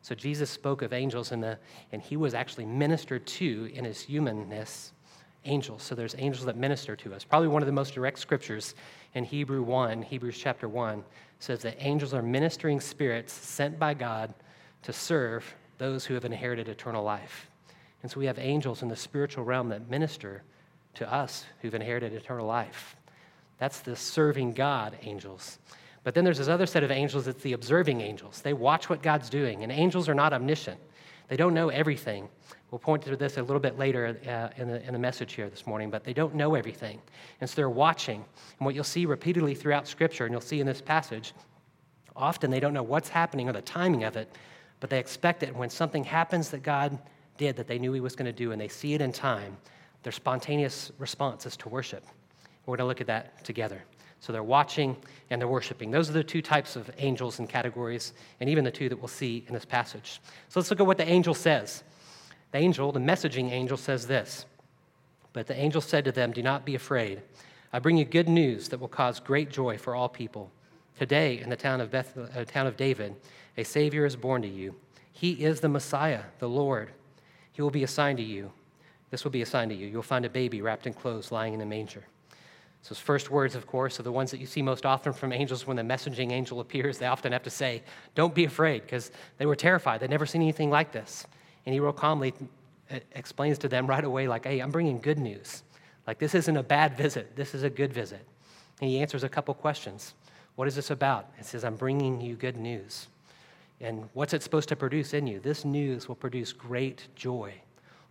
So 0.02 0.16
Jesus 0.16 0.50
spoke 0.50 0.82
of 0.82 0.94
angels, 0.94 1.32
in 1.32 1.42
the, 1.42 1.60
and 1.92 2.02
he 2.02 2.18
was 2.18 2.34
actually 2.34 2.66
ministered 2.66 3.28
to 3.28 3.70
in 3.74 3.84
his 3.86 4.02
humanness, 4.02 4.94
angels. 5.48 5.84
So 5.84 5.96
there's 5.96 6.16
angels 6.18 6.46
that 6.46 6.58
minister 6.58 6.96
to 6.98 7.14
us. 7.14 7.24
Probably 7.24 7.48
one 7.48 7.62
of 7.62 7.66
the 7.66 7.72
most 7.72 7.94
direct 7.94 8.20
scriptures 8.20 8.76
in 9.14 9.24
Hebrew 9.24 9.64
1, 9.64 10.02
Hebrews 10.02 10.38
chapter 10.38 10.68
1, 10.68 11.04
says 11.40 11.62
that 11.62 11.76
angels 11.80 12.14
are 12.14 12.22
ministering 12.22 12.80
spirits 12.80 13.34
sent 13.34 13.80
by 13.80 13.94
God 13.94 14.34
to 14.84 14.94
serve 14.94 15.56
those 15.78 16.06
who 16.06 16.14
have 16.14 16.26
inherited 16.26 16.68
eternal 16.68 17.04
life. 17.04 17.50
And 18.02 18.12
so 18.12 18.20
we 18.20 18.26
have 18.26 18.40
angels 18.40 18.82
in 18.84 18.90
the 18.90 18.96
spiritual 18.96 19.44
realm 19.44 19.70
that 19.70 19.90
minister 19.90 20.44
to 20.96 21.12
us 21.12 21.46
who've 21.62 21.76
inherited 21.76 22.14
eternal 22.14 22.46
life. 22.46 22.96
That's 23.58 23.80
the 23.80 23.96
serving 23.96 24.54
God 24.54 24.98
angels. 25.02 25.60
But 26.04 26.14
then 26.14 26.24
there's 26.24 26.38
this 26.38 26.48
other 26.48 26.66
set 26.66 26.84
of 26.84 26.92
angels 26.92 27.26
that's 27.26 27.44
the 27.44 27.54
observing 27.54 28.02
angels. 28.02 28.42
They 28.42 28.54
watch 28.54 28.90
what 28.90 29.02
God's 29.02 29.30
doing, 29.30 29.64
and 29.64 29.72
angels 29.72 30.08
are 30.08 30.16
not 30.16 30.34
omniscient. 30.34 30.80
They 31.28 31.36
don't 31.36 31.54
know 31.54 31.70
everything. 31.70 32.30
We'll 32.72 32.80
point 32.80 33.04
to 33.04 33.16
this 33.16 33.38
a 33.38 33.42
little 33.42 33.62
bit 33.62 33.78
later 33.78 34.18
uh, 34.28 34.62
in, 34.62 34.68
the, 34.68 34.86
in 34.86 34.92
the 34.92 35.00
message 35.00 35.34
here 35.34 35.50
this 35.50 35.66
morning, 35.66 35.90
but 35.90 36.04
they 36.04 36.14
don't 36.14 36.36
know 36.36 36.56
everything. 36.56 37.02
And 37.40 37.50
so 37.50 37.56
they're 37.56 37.70
watching. 37.70 38.26
And 38.60 38.66
what 38.66 38.76
you'll 38.76 38.84
see 38.84 39.06
repeatedly 39.06 39.56
throughout 39.56 39.88
Scripture, 39.88 40.26
and 40.26 40.34
you'll 40.34 40.42
see 40.42 40.60
in 40.60 40.68
this 40.68 40.82
passage, 40.82 41.34
often 42.14 42.52
they 42.52 42.60
don't 42.60 42.74
know 42.74 42.84
what's 42.84 43.08
happening 43.08 43.48
or 43.48 43.54
the 43.54 43.62
timing 43.62 44.04
of 44.04 44.18
it, 44.18 44.30
but 44.82 44.90
they 44.90 45.00
expect 45.00 45.44
it. 45.44 45.50
And 45.50 45.58
when 45.58 45.70
something 45.70 46.04
happens 46.04 46.50
that 46.50 46.62
God 46.62 47.00
did 47.38 47.56
that 47.56 47.68
they 47.68 47.80
knew 47.80 47.94
He 47.94 48.02
was 48.02 48.16
going 48.16 48.26
to 48.26 48.34
do, 48.34 48.52
and 48.52 48.60
they 48.60 48.68
see 48.68 48.94
it 48.94 49.02
in 49.02 49.14
time, 49.14 49.56
their 50.04 50.12
spontaneous 50.12 50.92
response 50.98 51.46
is 51.46 51.56
to 51.58 51.70
worship. 51.70 52.06
We're 52.66 52.76
going 52.76 52.86
to 52.86 52.88
look 52.88 53.02
at 53.02 53.08
that 53.08 53.46
together. 53.46 53.82
So 54.20 54.34
they're 54.34 54.44
watching 54.44 54.98
and 55.30 55.40
they're 55.40 55.48
worshiping. 55.48 55.92
Those 55.92 56.10
are 56.10 56.14
the 56.14 56.24
two 56.24 56.42
types 56.42 56.76
of 56.76 56.90
angels 56.98 57.40
and 57.40 57.48
categories, 57.48 58.14
and 58.42 58.50
even 58.50 58.64
the 58.64 58.72
two 58.72 58.90
that 58.90 58.98
we'll 58.98 59.08
see 59.08 59.46
in 59.48 59.54
this 59.54 59.64
passage. 59.64 60.20
So 60.50 60.60
let's 60.60 60.70
look 60.70 60.82
at 60.82 60.86
what 60.86 60.98
the 60.98 61.08
angel 61.08 61.34
says. 61.34 61.84
The 62.52 62.60
angel, 62.60 62.92
the 62.92 63.00
messaging 63.00 63.52
angel, 63.52 63.78
says 63.78 64.08
this 64.08 64.46
But 65.34 65.48
the 65.48 65.56
angel 65.56 65.82
said 65.82 66.06
to 66.06 66.12
them, 66.12 66.32
Do 66.32 66.42
not 66.42 66.66
be 66.66 66.76
afraid. 66.76 67.22
I 67.74 67.80
bring 67.80 67.98
you 67.98 68.06
good 68.06 68.30
news 68.30 68.70
that 68.70 68.80
will 68.80 68.88
cause 68.88 69.20
great 69.20 69.50
joy 69.50 69.78
for 69.78 69.94
all 69.94 70.10
people. 70.10 70.52
Today, 70.98 71.40
in 71.40 71.50
the 71.50 71.56
town 71.56 71.82
of, 71.82 71.92
Beth, 71.92 72.18
uh, 72.18 72.46
town 72.46 72.66
of 72.66 72.78
David, 72.78 73.16
a 73.58 73.64
Savior 73.64 74.06
is 74.06 74.16
born 74.16 74.42
to 74.42 74.48
you. 74.48 74.76
He 75.12 75.34
is 75.44 75.60
the 75.60 75.70
Messiah, 75.70 76.24
the 76.40 76.50
Lord. 76.50 76.92
He 77.52 77.62
will 77.62 77.70
be 77.70 77.84
assigned 77.84 78.18
to 78.18 78.24
you. 78.24 78.52
This 79.10 79.24
will 79.24 79.32
be 79.32 79.42
assigned 79.42 79.72
to 79.72 79.78
you. 79.78 79.88
You'll 79.88 80.02
find 80.02 80.26
a 80.26 80.30
baby 80.30 80.62
wrapped 80.62 80.88
in 80.88 80.94
clothes 80.94 81.32
lying 81.32 81.54
in 81.54 81.62
a 81.62 81.66
manger. 81.66 82.04
So, 82.84 82.90
his 82.90 83.00
first 83.00 83.30
words, 83.30 83.56
of 83.56 83.68
course, 83.68 84.00
are 84.00 84.04
the 84.04 84.12
ones 84.12 84.32
that 84.32 84.40
you 84.40 84.46
see 84.46 84.62
most 84.62 84.86
often 84.86 85.12
from 85.12 85.34
angels 85.34 85.68
when 85.68 85.76
the 85.76 85.84
messaging 85.84 86.32
angel 86.32 86.60
appears. 86.62 86.98
They 86.98 87.06
often 87.06 87.32
have 87.32 87.44
to 87.44 87.50
say, 87.50 87.84
Don't 88.16 88.34
be 88.34 88.46
afraid, 88.46 88.84
because 88.84 89.12
they 89.38 89.46
were 89.46 89.56
terrified. 89.56 90.00
They'd 90.00 90.10
never 90.10 90.26
seen 90.26 90.42
anything 90.42 90.70
like 90.70 90.92
this. 90.92 91.28
And 91.68 91.74
he 91.74 91.80
real 91.80 91.94
calmly 91.94 92.34
uh, 92.90 92.98
explains 93.12 93.60
to 93.60 93.68
them 93.68 93.86
right 93.86 94.04
away, 94.04 94.28
like, 94.28 94.46
Hey, 94.46 94.60
I'm 94.60 94.72
bringing 94.72 95.00
good 95.00 95.20
news. 95.20 95.62
Like, 96.08 96.18
this 96.18 96.34
isn't 96.34 96.58
a 96.58 96.64
bad 96.64 96.98
visit, 96.98 97.36
this 97.36 97.54
is 97.54 97.62
a 97.62 97.70
good 97.70 97.94
visit. 97.94 98.26
And 98.82 98.90
he 98.90 99.00
answers 99.00 99.24
a 99.24 99.30
couple 99.30 99.54
questions. 99.54 100.16
What 100.56 100.68
is 100.68 100.76
this 100.76 100.90
about? 100.90 101.30
It 101.38 101.46
says, 101.46 101.64
I'm 101.64 101.76
bringing 101.76 102.20
you 102.20 102.36
good 102.36 102.58
news. 102.58 103.08
And 103.80 104.10
what's 104.14 104.34
it 104.34 104.42
supposed 104.42 104.70
to 104.70 104.76
produce 104.76 105.14
in 105.14 105.28
you? 105.28 105.40
This 105.40 105.64
news 105.64 106.08
will 106.08 106.16
produce 106.16 106.52
great 106.52 107.08
joy 107.16 107.54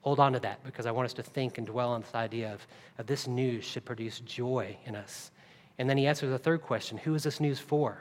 hold 0.07 0.21
on 0.21 0.33
to 0.33 0.39
that 0.39 0.63
because 0.63 0.87
I 0.87 0.93
want 0.93 1.07
us 1.07 1.13
to 1.15 1.23
think 1.25 1.59
and 1.59 1.67
dwell 1.67 1.91
on 1.91 2.03
this 2.03 2.15
idea 2.15 2.55
of, 2.55 2.65
of 2.97 3.09
this 3.09 3.27
news 3.27 3.65
should 3.65 3.85
produce 3.85 4.21
joy 4.21 4.77
in 4.85 4.95
us. 4.95 5.33
And 5.79 5.91
then 5.91 5.99
he 5.99 6.07
answers 6.07 6.31
the 6.31 6.39
third 6.39 6.63
question 6.63 6.97
Who 6.99 7.17
is 7.17 7.25
this 7.25 7.41
news 7.41 7.59
for? 7.59 7.99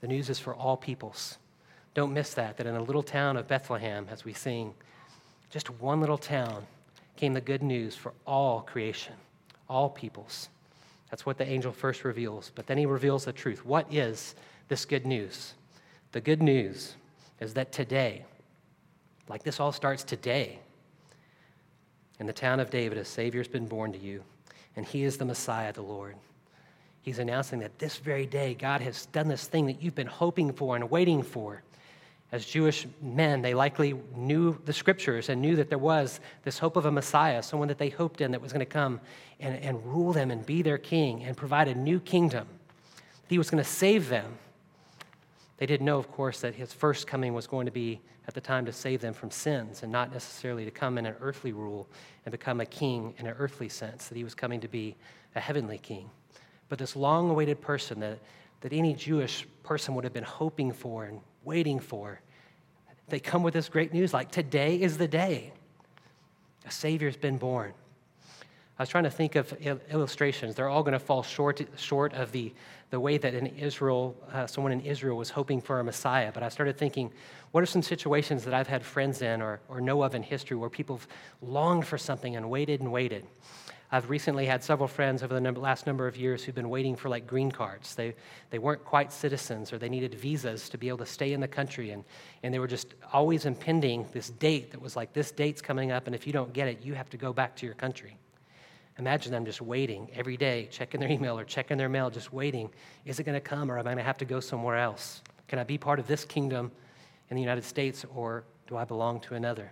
The 0.00 0.08
news 0.08 0.28
is 0.28 0.40
for 0.40 0.52
all 0.52 0.76
peoples. 0.76 1.38
Don't 1.94 2.12
miss 2.12 2.34
that, 2.34 2.56
that 2.56 2.66
in 2.66 2.74
a 2.74 2.82
little 2.82 3.02
town 3.02 3.36
of 3.36 3.46
Bethlehem, 3.46 4.06
as 4.10 4.24
we 4.24 4.32
sing, 4.32 4.74
just 5.50 5.68
one 5.80 6.00
little 6.00 6.18
town, 6.18 6.66
came 7.16 7.34
the 7.34 7.40
good 7.40 7.62
news 7.62 7.94
for 7.94 8.12
all 8.26 8.62
creation, 8.62 9.14
all 9.68 9.90
peoples. 9.90 10.48
That's 11.10 11.26
what 11.26 11.36
the 11.36 11.46
angel 11.46 11.72
first 11.72 12.04
reveals. 12.04 12.50
But 12.54 12.66
then 12.66 12.78
he 12.78 12.86
reveals 12.86 13.26
the 13.26 13.32
truth. 13.32 13.66
What 13.66 13.92
is 13.92 14.34
this 14.68 14.86
good 14.86 15.06
news? 15.06 15.52
The 16.12 16.22
good 16.22 16.42
news 16.42 16.94
is 17.40 17.52
that 17.54 17.72
today, 17.72 18.24
like 19.28 19.42
this 19.42 19.60
all 19.60 19.72
starts 19.72 20.04
today, 20.04 20.58
in 22.18 22.26
the 22.26 22.32
town 22.32 22.60
of 22.60 22.70
David, 22.70 22.98
a 22.98 23.04
Savior's 23.04 23.48
been 23.48 23.66
born 23.66 23.92
to 23.92 23.98
you, 23.98 24.22
and 24.76 24.86
he 24.86 25.02
is 25.02 25.18
the 25.18 25.24
Messiah, 25.24 25.72
the 25.72 25.82
Lord. 25.82 26.16
He's 27.02 27.18
announcing 27.18 27.58
that 27.58 27.78
this 27.78 27.96
very 27.96 28.26
day, 28.26 28.54
God 28.54 28.80
has 28.80 29.06
done 29.06 29.28
this 29.28 29.46
thing 29.46 29.66
that 29.66 29.82
you've 29.82 29.94
been 29.94 30.06
hoping 30.06 30.52
for 30.52 30.76
and 30.76 30.88
waiting 30.88 31.22
for. 31.22 31.62
As 32.32 32.46
Jewish 32.46 32.86
men, 33.00 33.42
they 33.42 33.54
likely 33.54 33.94
knew 34.16 34.58
the 34.64 34.72
scriptures 34.72 35.28
and 35.28 35.40
knew 35.40 35.54
that 35.56 35.68
there 35.68 35.78
was 35.78 36.18
this 36.44 36.58
hope 36.58 36.76
of 36.76 36.86
a 36.86 36.90
Messiah, 36.90 37.42
someone 37.42 37.68
that 37.68 37.78
they 37.78 37.90
hoped 37.90 38.20
in 38.20 38.32
that 38.32 38.40
was 38.40 38.52
going 38.52 38.60
to 38.60 38.66
come 38.66 39.00
and, 39.38 39.56
and 39.62 39.84
rule 39.84 40.12
them 40.12 40.30
and 40.30 40.44
be 40.44 40.62
their 40.62 40.78
king 40.78 41.22
and 41.22 41.36
provide 41.36 41.68
a 41.68 41.74
new 41.74 42.00
kingdom. 42.00 42.48
He 43.28 43.38
was 43.38 43.50
going 43.50 43.62
to 43.62 43.68
save 43.68 44.08
them 44.08 44.38
they 45.62 45.66
didn't 45.66 45.86
know, 45.86 45.98
of 45.98 46.10
course, 46.10 46.40
that 46.40 46.56
his 46.56 46.72
first 46.72 47.06
coming 47.06 47.34
was 47.34 47.46
going 47.46 47.66
to 47.66 47.70
be 47.70 48.00
at 48.26 48.34
the 48.34 48.40
time 48.40 48.66
to 48.66 48.72
save 48.72 49.00
them 49.00 49.14
from 49.14 49.30
sins 49.30 49.84
and 49.84 49.92
not 49.92 50.12
necessarily 50.12 50.64
to 50.64 50.72
come 50.72 50.98
in 50.98 51.06
an 51.06 51.14
earthly 51.20 51.52
rule 51.52 51.86
and 52.24 52.32
become 52.32 52.60
a 52.60 52.66
king 52.66 53.14
in 53.18 53.28
an 53.28 53.36
earthly 53.38 53.68
sense, 53.68 54.08
that 54.08 54.16
he 54.16 54.24
was 54.24 54.34
coming 54.34 54.60
to 54.60 54.66
be 54.66 54.96
a 55.36 55.40
heavenly 55.40 55.78
king. 55.78 56.10
But 56.68 56.80
this 56.80 56.96
long 56.96 57.30
awaited 57.30 57.60
person 57.60 58.00
that, 58.00 58.18
that 58.62 58.72
any 58.72 58.92
Jewish 58.92 59.46
person 59.62 59.94
would 59.94 60.02
have 60.02 60.12
been 60.12 60.24
hoping 60.24 60.72
for 60.72 61.04
and 61.04 61.20
waiting 61.44 61.80
for, 61.80 62.20
they 63.08 63.20
come 63.20 63.42
with 63.42 63.54
this 63.54 63.68
great 63.68 63.92
news 63.92 64.14
like, 64.14 64.30
today 64.30 64.80
is 64.80 64.98
the 64.98 65.08
day. 65.08 65.52
A 66.66 66.70
Savior's 66.70 67.16
been 67.16 67.38
born. 67.38 67.74
I 68.78 68.82
was 68.82 68.88
trying 68.88 69.04
to 69.04 69.10
think 69.10 69.36
of 69.36 69.52
illustrations. 69.90 70.54
They're 70.54 70.68
all 70.68 70.82
going 70.82 70.94
to 70.94 70.98
fall 70.98 71.22
short, 71.22 71.60
short 71.76 72.14
of 72.14 72.32
the, 72.32 72.52
the 72.90 72.98
way 72.98 73.18
that 73.18 73.34
in 73.34 73.46
Israel, 73.46 74.16
uh, 74.32 74.46
someone 74.46 74.72
in 74.72 74.80
Israel 74.80 75.16
was 75.16 75.30
hoping 75.30 75.60
for 75.60 75.78
a 75.78 75.84
Messiah. 75.84 76.32
But 76.32 76.42
I 76.42 76.48
started 76.48 76.78
thinking, 76.78 77.12
what 77.50 77.62
are 77.62 77.66
some 77.66 77.82
situations 77.82 78.44
that 78.44 78.54
I've 78.54 78.66
had 78.66 78.84
friends 78.84 79.20
in 79.20 79.42
or, 79.42 79.60
or 79.68 79.80
know 79.80 80.02
of 80.02 80.14
in 80.14 80.22
history 80.22 80.56
where 80.56 80.70
people 80.70 80.96
have 80.96 81.06
longed 81.42 81.86
for 81.86 81.98
something 81.98 82.34
and 82.34 82.48
waited 82.48 82.80
and 82.80 82.90
waited? 82.90 83.26
I've 83.94 84.08
recently 84.08 84.46
had 84.46 84.64
several 84.64 84.88
friends 84.88 85.22
over 85.22 85.34
the 85.34 85.40
number, 85.40 85.60
last 85.60 85.86
number 85.86 86.06
of 86.06 86.16
years 86.16 86.42
who've 86.42 86.54
been 86.54 86.70
waiting 86.70 86.96
for 86.96 87.10
like 87.10 87.26
green 87.26 87.52
cards. 87.52 87.94
They, 87.94 88.14
they 88.48 88.58
weren't 88.58 88.82
quite 88.86 89.12
citizens 89.12 89.70
or 89.70 89.76
they 89.76 89.90
needed 89.90 90.14
visas 90.14 90.70
to 90.70 90.78
be 90.78 90.88
able 90.88 90.98
to 90.98 91.06
stay 91.06 91.34
in 91.34 91.40
the 91.40 91.48
country. 91.48 91.90
And, 91.90 92.02
and 92.42 92.54
they 92.54 92.58
were 92.58 92.66
just 92.66 92.94
always 93.12 93.44
impending 93.44 94.06
this 94.14 94.30
date 94.30 94.70
that 94.70 94.80
was 94.80 94.96
like, 94.96 95.12
this 95.12 95.30
date's 95.30 95.60
coming 95.60 95.92
up, 95.92 96.06
and 96.06 96.14
if 96.14 96.26
you 96.26 96.32
don't 96.32 96.54
get 96.54 96.68
it, 96.68 96.82
you 96.82 96.94
have 96.94 97.10
to 97.10 97.18
go 97.18 97.34
back 97.34 97.54
to 97.56 97.66
your 97.66 97.74
country. 97.74 98.16
Imagine 98.98 99.30
them 99.30 99.44
just 99.44 99.60
waiting 99.60 100.08
every 100.14 100.38
day, 100.38 100.68
checking 100.70 100.98
their 100.98 101.10
email 101.10 101.38
or 101.38 101.44
checking 101.44 101.76
their 101.76 101.90
mail, 101.90 102.08
just 102.08 102.32
waiting. 102.32 102.70
Is 103.04 103.20
it 103.20 103.24
going 103.24 103.34
to 103.34 103.40
come 103.40 103.70
or 103.70 103.78
am 103.78 103.86
I 103.86 103.90
going 103.90 103.98
to 103.98 104.04
have 104.04 104.18
to 104.18 104.24
go 104.24 104.40
somewhere 104.40 104.78
else? 104.78 105.20
Can 105.48 105.58
I 105.58 105.64
be 105.64 105.76
part 105.76 105.98
of 105.98 106.06
this 106.06 106.24
kingdom 106.24 106.72
in 107.28 107.36
the 107.36 107.42
United 107.42 107.64
States 107.64 108.06
or 108.14 108.44
do 108.68 108.76
I 108.78 108.84
belong 108.84 109.20
to 109.20 109.34
another? 109.34 109.70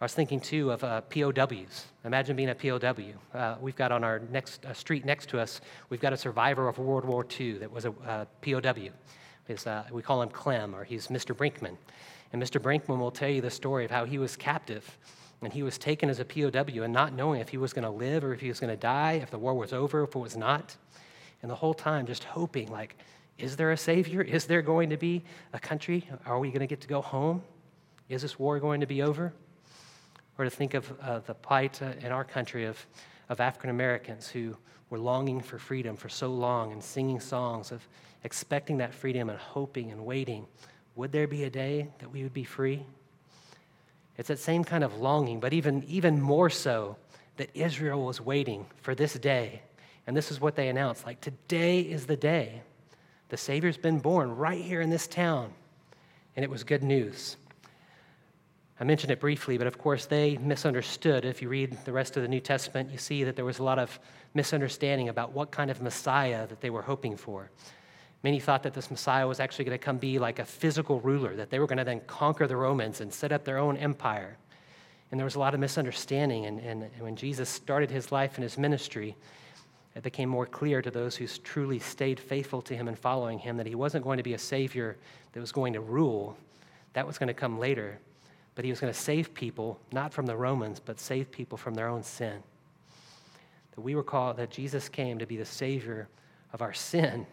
I 0.00 0.04
was 0.04 0.14
thinking 0.14 0.40
too 0.40 0.70
of 0.70 0.82
uh, 0.82 1.02
POWs. 1.02 1.84
Imagine 2.06 2.34
being 2.34 2.48
a 2.48 2.54
POW. 2.54 3.12
Uh, 3.34 3.56
we've 3.60 3.76
got 3.76 3.92
on 3.92 4.02
our 4.02 4.20
next 4.30 4.64
uh, 4.64 4.72
street 4.72 5.04
next 5.04 5.28
to 5.28 5.38
us, 5.38 5.60
we've 5.90 6.00
got 6.00 6.14
a 6.14 6.16
survivor 6.16 6.68
of 6.68 6.78
World 6.78 7.04
War 7.04 7.26
II 7.38 7.58
that 7.58 7.70
was 7.70 7.84
a 7.84 7.90
uh, 8.06 8.24
POW. 8.40 8.88
His, 9.46 9.66
uh, 9.66 9.84
we 9.92 10.00
call 10.00 10.22
him 10.22 10.30
Clem, 10.30 10.74
or 10.74 10.84
he's 10.84 11.08
Mr. 11.08 11.36
Brinkman. 11.36 11.76
And 12.32 12.42
Mr. 12.42 12.58
Brinkman 12.58 12.98
will 12.98 13.10
tell 13.10 13.28
you 13.28 13.42
the 13.42 13.50
story 13.50 13.84
of 13.84 13.90
how 13.90 14.06
he 14.06 14.16
was 14.16 14.36
captive 14.36 14.96
and 15.42 15.52
he 15.52 15.62
was 15.62 15.76
taken 15.76 16.08
as 16.08 16.18
a 16.18 16.24
POW 16.24 16.82
and 16.82 16.92
not 16.92 17.12
knowing 17.12 17.42
if 17.42 17.50
he 17.50 17.58
was 17.58 17.74
going 17.74 17.84
to 17.84 17.90
live 17.90 18.24
or 18.24 18.32
if 18.32 18.40
he 18.40 18.48
was 18.48 18.58
going 18.58 18.72
to 18.72 18.80
die, 18.80 19.20
if 19.22 19.30
the 19.30 19.38
war 19.38 19.52
was 19.52 19.74
over, 19.74 20.04
if 20.04 20.14
it 20.14 20.18
was 20.18 20.36
not. 20.36 20.76
And 21.42 21.50
the 21.50 21.54
whole 21.54 21.74
time 21.74 22.06
just 22.06 22.24
hoping, 22.24 22.70
like, 22.70 22.96
is 23.36 23.54
there 23.54 23.72
a 23.72 23.76
Savior? 23.76 24.22
Is 24.22 24.46
there 24.46 24.62
going 24.62 24.88
to 24.90 24.96
be 24.96 25.24
a 25.52 25.58
country? 25.58 26.08
Are 26.24 26.38
we 26.38 26.48
going 26.48 26.60
to 26.60 26.66
get 26.66 26.80
to 26.82 26.88
go 26.88 27.02
home? 27.02 27.42
Is 28.08 28.22
this 28.22 28.38
war 28.38 28.58
going 28.60 28.80
to 28.80 28.86
be 28.86 29.02
over? 29.02 29.34
Or 30.40 30.44
to 30.44 30.50
think 30.50 30.72
of 30.72 30.90
uh, 31.02 31.18
the 31.18 31.34
plight 31.34 31.82
uh, 31.82 31.92
in 32.00 32.12
our 32.12 32.24
country 32.24 32.64
of, 32.64 32.86
of 33.28 33.40
African 33.40 33.68
Americans 33.68 34.26
who 34.26 34.56
were 34.88 34.98
longing 34.98 35.42
for 35.42 35.58
freedom 35.58 35.98
for 35.98 36.08
so 36.08 36.28
long 36.28 36.72
and 36.72 36.82
singing 36.82 37.20
songs 37.20 37.70
of 37.70 37.86
expecting 38.24 38.78
that 38.78 38.94
freedom 38.94 39.28
and 39.28 39.38
hoping 39.38 39.92
and 39.92 40.06
waiting. 40.06 40.46
Would 40.96 41.12
there 41.12 41.26
be 41.26 41.44
a 41.44 41.50
day 41.50 41.88
that 41.98 42.10
we 42.10 42.22
would 42.22 42.32
be 42.32 42.44
free? 42.44 42.82
It's 44.16 44.28
that 44.28 44.38
same 44.38 44.64
kind 44.64 44.82
of 44.82 44.96
longing, 44.96 45.40
but 45.40 45.52
even, 45.52 45.84
even 45.86 46.22
more 46.22 46.48
so 46.48 46.96
that 47.36 47.50
Israel 47.52 48.06
was 48.06 48.18
waiting 48.18 48.64
for 48.80 48.94
this 48.94 49.12
day. 49.12 49.60
And 50.06 50.16
this 50.16 50.30
is 50.30 50.40
what 50.40 50.56
they 50.56 50.68
announced 50.68 51.04
like, 51.04 51.20
today 51.20 51.80
is 51.82 52.06
the 52.06 52.16
day. 52.16 52.62
The 53.28 53.36
Savior's 53.36 53.76
been 53.76 53.98
born 53.98 54.34
right 54.34 54.64
here 54.64 54.80
in 54.80 54.88
this 54.88 55.06
town. 55.06 55.52
And 56.34 56.42
it 56.42 56.50
was 56.50 56.64
good 56.64 56.82
news. 56.82 57.36
I 58.80 58.84
mentioned 58.84 59.10
it 59.10 59.20
briefly, 59.20 59.58
but 59.58 59.66
of 59.66 59.76
course 59.76 60.06
they 60.06 60.38
misunderstood. 60.38 61.26
If 61.26 61.42
you 61.42 61.50
read 61.50 61.76
the 61.84 61.92
rest 61.92 62.16
of 62.16 62.22
the 62.22 62.28
New 62.28 62.40
Testament, 62.40 62.90
you 62.90 62.96
see 62.96 63.24
that 63.24 63.36
there 63.36 63.44
was 63.44 63.58
a 63.58 63.62
lot 63.62 63.78
of 63.78 64.00
misunderstanding 64.32 65.10
about 65.10 65.32
what 65.32 65.50
kind 65.50 65.70
of 65.70 65.82
Messiah 65.82 66.46
that 66.46 66.62
they 66.62 66.70
were 66.70 66.80
hoping 66.80 67.14
for. 67.14 67.50
Many 68.22 68.40
thought 68.40 68.62
that 68.62 68.72
this 68.72 68.90
Messiah 68.90 69.28
was 69.28 69.38
actually 69.38 69.66
going 69.66 69.78
to 69.78 69.84
come 69.84 69.98
be 69.98 70.18
like 70.18 70.38
a 70.38 70.46
physical 70.46 70.98
ruler, 71.00 71.36
that 71.36 71.50
they 71.50 71.58
were 71.58 71.66
going 71.66 71.78
to 71.78 71.84
then 71.84 72.00
conquer 72.06 72.46
the 72.46 72.56
Romans 72.56 73.02
and 73.02 73.12
set 73.12 73.32
up 73.32 73.44
their 73.44 73.58
own 73.58 73.76
empire. 73.76 74.38
And 75.10 75.20
there 75.20 75.26
was 75.26 75.34
a 75.34 75.40
lot 75.40 75.52
of 75.52 75.60
misunderstanding. 75.60 76.46
And, 76.46 76.58
and, 76.60 76.84
and 76.84 77.02
when 77.02 77.16
Jesus 77.16 77.50
started 77.50 77.90
his 77.90 78.10
life 78.10 78.36
and 78.36 78.42
his 78.42 78.56
ministry, 78.56 79.14
it 79.94 80.02
became 80.02 80.30
more 80.30 80.46
clear 80.46 80.80
to 80.80 80.90
those 80.90 81.16
who 81.16 81.26
truly 81.26 81.80
stayed 81.80 82.18
faithful 82.18 82.62
to 82.62 82.74
him 82.74 82.88
and 82.88 82.98
following 82.98 83.38
him 83.38 83.58
that 83.58 83.66
he 83.66 83.74
wasn't 83.74 84.04
going 84.04 84.16
to 84.16 84.22
be 84.22 84.34
a 84.34 84.38
savior 84.38 84.96
that 85.32 85.40
was 85.40 85.52
going 85.52 85.74
to 85.74 85.80
rule. 85.80 86.38
That 86.94 87.06
was 87.06 87.18
going 87.18 87.28
to 87.28 87.34
come 87.34 87.58
later. 87.58 87.98
But 88.54 88.64
he 88.64 88.70
was 88.70 88.80
going 88.80 88.92
to 88.92 88.98
save 88.98 89.32
people, 89.32 89.80
not 89.92 90.12
from 90.12 90.26
the 90.26 90.36
Romans, 90.36 90.80
but 90.80 90.98
save 90.98 91.30
people 91.30 91.56
from 91.56 91.74
their 91.74 91.88
own 91.88 92.02
sin. 92.02 92.42
That 93.72 93.80
we 93.80 93.94
were 93.94 94.02
called, 94.02 94.36
that 94.38 94.50
Jesus 94.50 94.88
came 94.88 95.18
to 95.18 95.26
be 95.26 95.36
the 95.36 95.44
savior 95.44 96.08
of 96.52 96.62
our 96.62 96.72
sin 96.72 97.26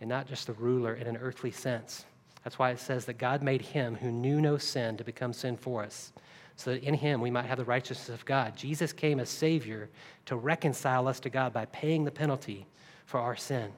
and 0.00 0.08
not 0.08 0.26
just 0.26 0.46
the 0.46 0.52
ruler 0.54 0.94
in 0.94 1.06
an 1.06 1.16
earthly 1.16 1.50
sense. 1.50 2.04
That's 2.44 2.58
why 2.58 2.70
it 2.70 2.78
says 2.78 3.06
that 3.06 3.18
God 3.18 3.42
made 3.42 3.62
him 3.62 3.96
who 3.96 4.10
knew 4.10 4.40
no 4.40 4.58
sin 4.58 4.96
to 4.98 5.04
become 5.04 5.32
sin 5.32 5.56
for 5.56 5.82
us, 5.82 6.12
so 6.56 6.72
that 6.72 6.82
in 6.82 6.94
him 6.94 7.20
we 7.20 7.30
might 7.30 7.46
have 7.46 7.58
the 7.58 7.64
righteousness 7.64 8.08
of 8.08 8.24
God. 8.24 8.56
Jesus 8.56 8.92
came 8.92 9.20
as 9.20 9.28
Savior 9.28 9.88
to 10.26 10.36
reconcile 10.36 11.08
us 11.08 11.20
to 11.20 11.30
God 11.30 11.52
by 11.52 11.64
paying 11.66 12.04
the 12.04 12.10
penalty 12.10 12.66
for 13.04 13.20
our 13.20 13.36
sin. 13.36 13.72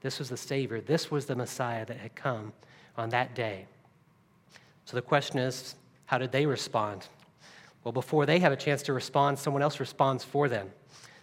This 0.00 0.18
was 0.18 0.28
the 0.28 0.36
Savior. 0.36 0.80
This 0.80 1.10
was 1.10 1.26
the 1.26 1.34
Messiah 1.34 1.84
that 1.86 1.96
had 1.96 2.14
come 2.14 2.52
on 2.96 3.08
that 3.10 3.34
day. 3.34 3.66
So 4.84 4.96
the 4.96 5.02
question 5.02 5.38
is, 5.38 5.74
how 6.08 6.16
did 6.16 6.32
they 6.32 6.46
respond? 6.46 7.06
Well, 7.84 7.92
before 7.92 8.24
they 8.24 8.38
have 8.38 8.50
a 8.50 8.56
chance 8.56 8.82
to 8.84 8.94
respond, 8.94 9.38
someone 9.38 9.62
else 9.62 9.78
responds 9.78 10.24
for 10.24 10.48
them. 10.48 10.70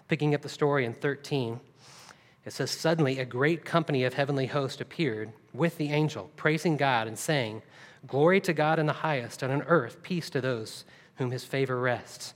Picking 0.07 0.35
up 0.35 0.43
the 0.43 0.49
story 0.49 0.85
in 0.85 0.93
13, 0.93 1.59
it 2.45 2.53
says, 2.53 2.69
Suddenly 2.69 3.17
a 3.17 3.25
great 3.25 3.65
company 3.65 4.03
of 4.03 4.13
heavenly 4.13 4.45
hosts 4.45 4.79
appeared 4.79 5.31
with 5.55 5.79
the 5.79 5.91
angel, 5.91 6.29
praising 6.35 6.77
God 6.77 7.07
and 7.07 7.17
saying, 7.17 7.63
Glory 8.05 8.39
to 8.41 8.53
God 8.53 8.77
in 8.77 8.85
the 8.85 8.93
highest, 8.93 9.41
and 9.41 9.51
on 9.51 9.63
earth 9.63 10.03
peace 10.03 10.29
to 10.29 10.39
those 10.39 10.85
whom 11.15 11.31
his 11.31 11.43
favor 11.43 11.79
rests. 11.79 12.35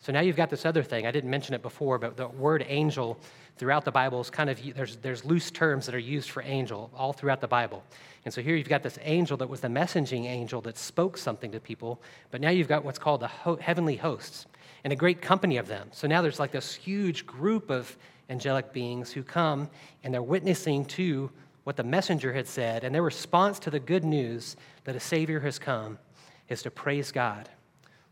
So 0.00 0.12
now 0.12 0.20
you've 0.20 0.36
got 0.36 0.50
this 0.50 0.66
other 0.66 0.82
thing. 0.82 1.06
I 1.06 1.10
didn't 1.10 1.30
mention 1.30 1.54
it 1.54 1.62
before, 1.62 1.98
but 1.98 2.18
the 2.18 2.28
word 2.28 2.66
angel 2.68 3.18
throughout 3.56 3.84
the 3.84 3.92
Bible 3.92 4.20
is 4.20 4.30
kind 4.30 4.50
of, 4.50 4.60
there's, 4.74 4.96
there's 4.96 5.24
loose 5.24 5.50
terms 5.50 5.86
that 5.86 5.94
are 5.94 5.98
used 5.98 6.30
for 6.30 6.42
angel 6.42 6.90
all 6.94 7.12
throughout 7.12 7.40
the 7.40 7.48
Bible. 7.48 7.82
And 8.24 8.32
so 8.32 8.40
here 8.40 8.56
you've 8.56 8.68
got 8.68 8.82
this 8.82 8.98
angel 9.02 9.36
that 9.38 9.48
was 9.48 9.60
the 9.60 9.68
messaging 9.68 10.26
angel 10.26 10.60
that 10.62 10.78
spoke 10.78 11.16
something 11.16 11.50
to 11.52 11.60
people, 11.60 12.00
but 12.30 12.40
now 12.40 12.50
you've 12.50 12.68
got 12.68 12.84
what's 12.84 12.98
called 12.98 13.20
the 13.20 13.28
ho- 13.28 13.56
heavenly 13.56 13.96
hosts 13.96 14.46
and 14.84 14.92
a 14.92 14.96
great 14.96 15.20
company 15.20 15.56
of 15.56 15.68
them. 15.68 15.88
So 15.92 16.06
now 16.06 16.22
there's 16.22 16.40
like 16.40 16.52
this 16.52 16.74
huge 16.74 17.26
group 17.26 17.70
of 17.70 17.96
angelic 18.30 18.72
beings 18.72 19.12
who 19.12 19.22
come 19.22 19.68
and 20.02 20.12
they're 20.12 20.22
witnessing 20.22 20.84
to 20.86 21.30
what 21.64 21.76
the 21.76 21.84
messenger 21.84 22.32
had 22.32 22.48
said, 22.48 22.82
and 22.82 22.94
their 22.94 23.02
response 23.02 23.58
to 23.60 23.70
the 23.70 23.78
good 23.78 24.04
news 24.04 24.56
that 24.84 24.96
a 24.96 25.00
Savior 25.00 25.38
has 25.40 25.58
come 25.58 25.98
is 26.48 26.62
to 26.62 26.70
praise 26.70 27.12
God. 27.12 27.48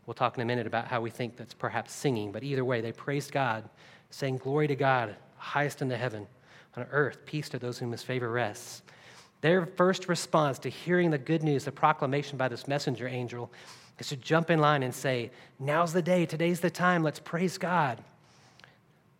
We'll 0.05 0.13
talk 0.13 0.37
in 0.37 0.41
a 0.41 0.45
minute 0.45 0.67
about 0.67 0.87
how 0.87 1.01
we 1.01 1.09
think 1.09 1.35
that's 1.35 1.53
perhaps 1.53 1.93
singing, 1.93 2.31
but 2.31 2.43
either 2.43 2.63
way, 2.63 2.81
they 2.81 2.93
praised 2.93 3.31
God, 3.31 3.69
saying, 4.09 4.37
Glory 4.37 4.67
to 4.67 4.75
God, 4.75 5.15
highest 5.41 5.81
in 5.81 5.87
the 5.87 5.97
heaven, 5.97 6.27
on 6.77 6.85
earth, 6.91 7.25
peace 7.25 7.49
to 7.49 7.59
those 7.59 7.79
whom 7.79 7.91
his 7.91 8.03
favor 8.03 8.29
rests. 8.29 8.83
Their 9.41 9.65
first 9.65 10.07
response 10.07 10.59
to 10.59 10.69
hearing 10.69 11.09
the 11.09 11.17
good 11.17 11.43
news, 11.43 11.65
the 11.65 11.71
proclamation 11.71 12.37
by 12.37 12.47
this 12.47 12.67
messenger 12.67 13.07
angel, 13.07 13.51
is 13.97 14.09
to 14.09 14.15
jump 14.15 14.51
in 14.51 14.59
line 14.59 14.83
and 14.83 14.93
say, 14.93 15.31
Now's 15.59 15.93
the 15.93 16.01
day, 16.01 16.25
today's 16.25 16.59
the 16.59 16.69
time, 16.69 17.03
let's 17.03 17.19
praise 17.19 17.57
God. 17.57 18.03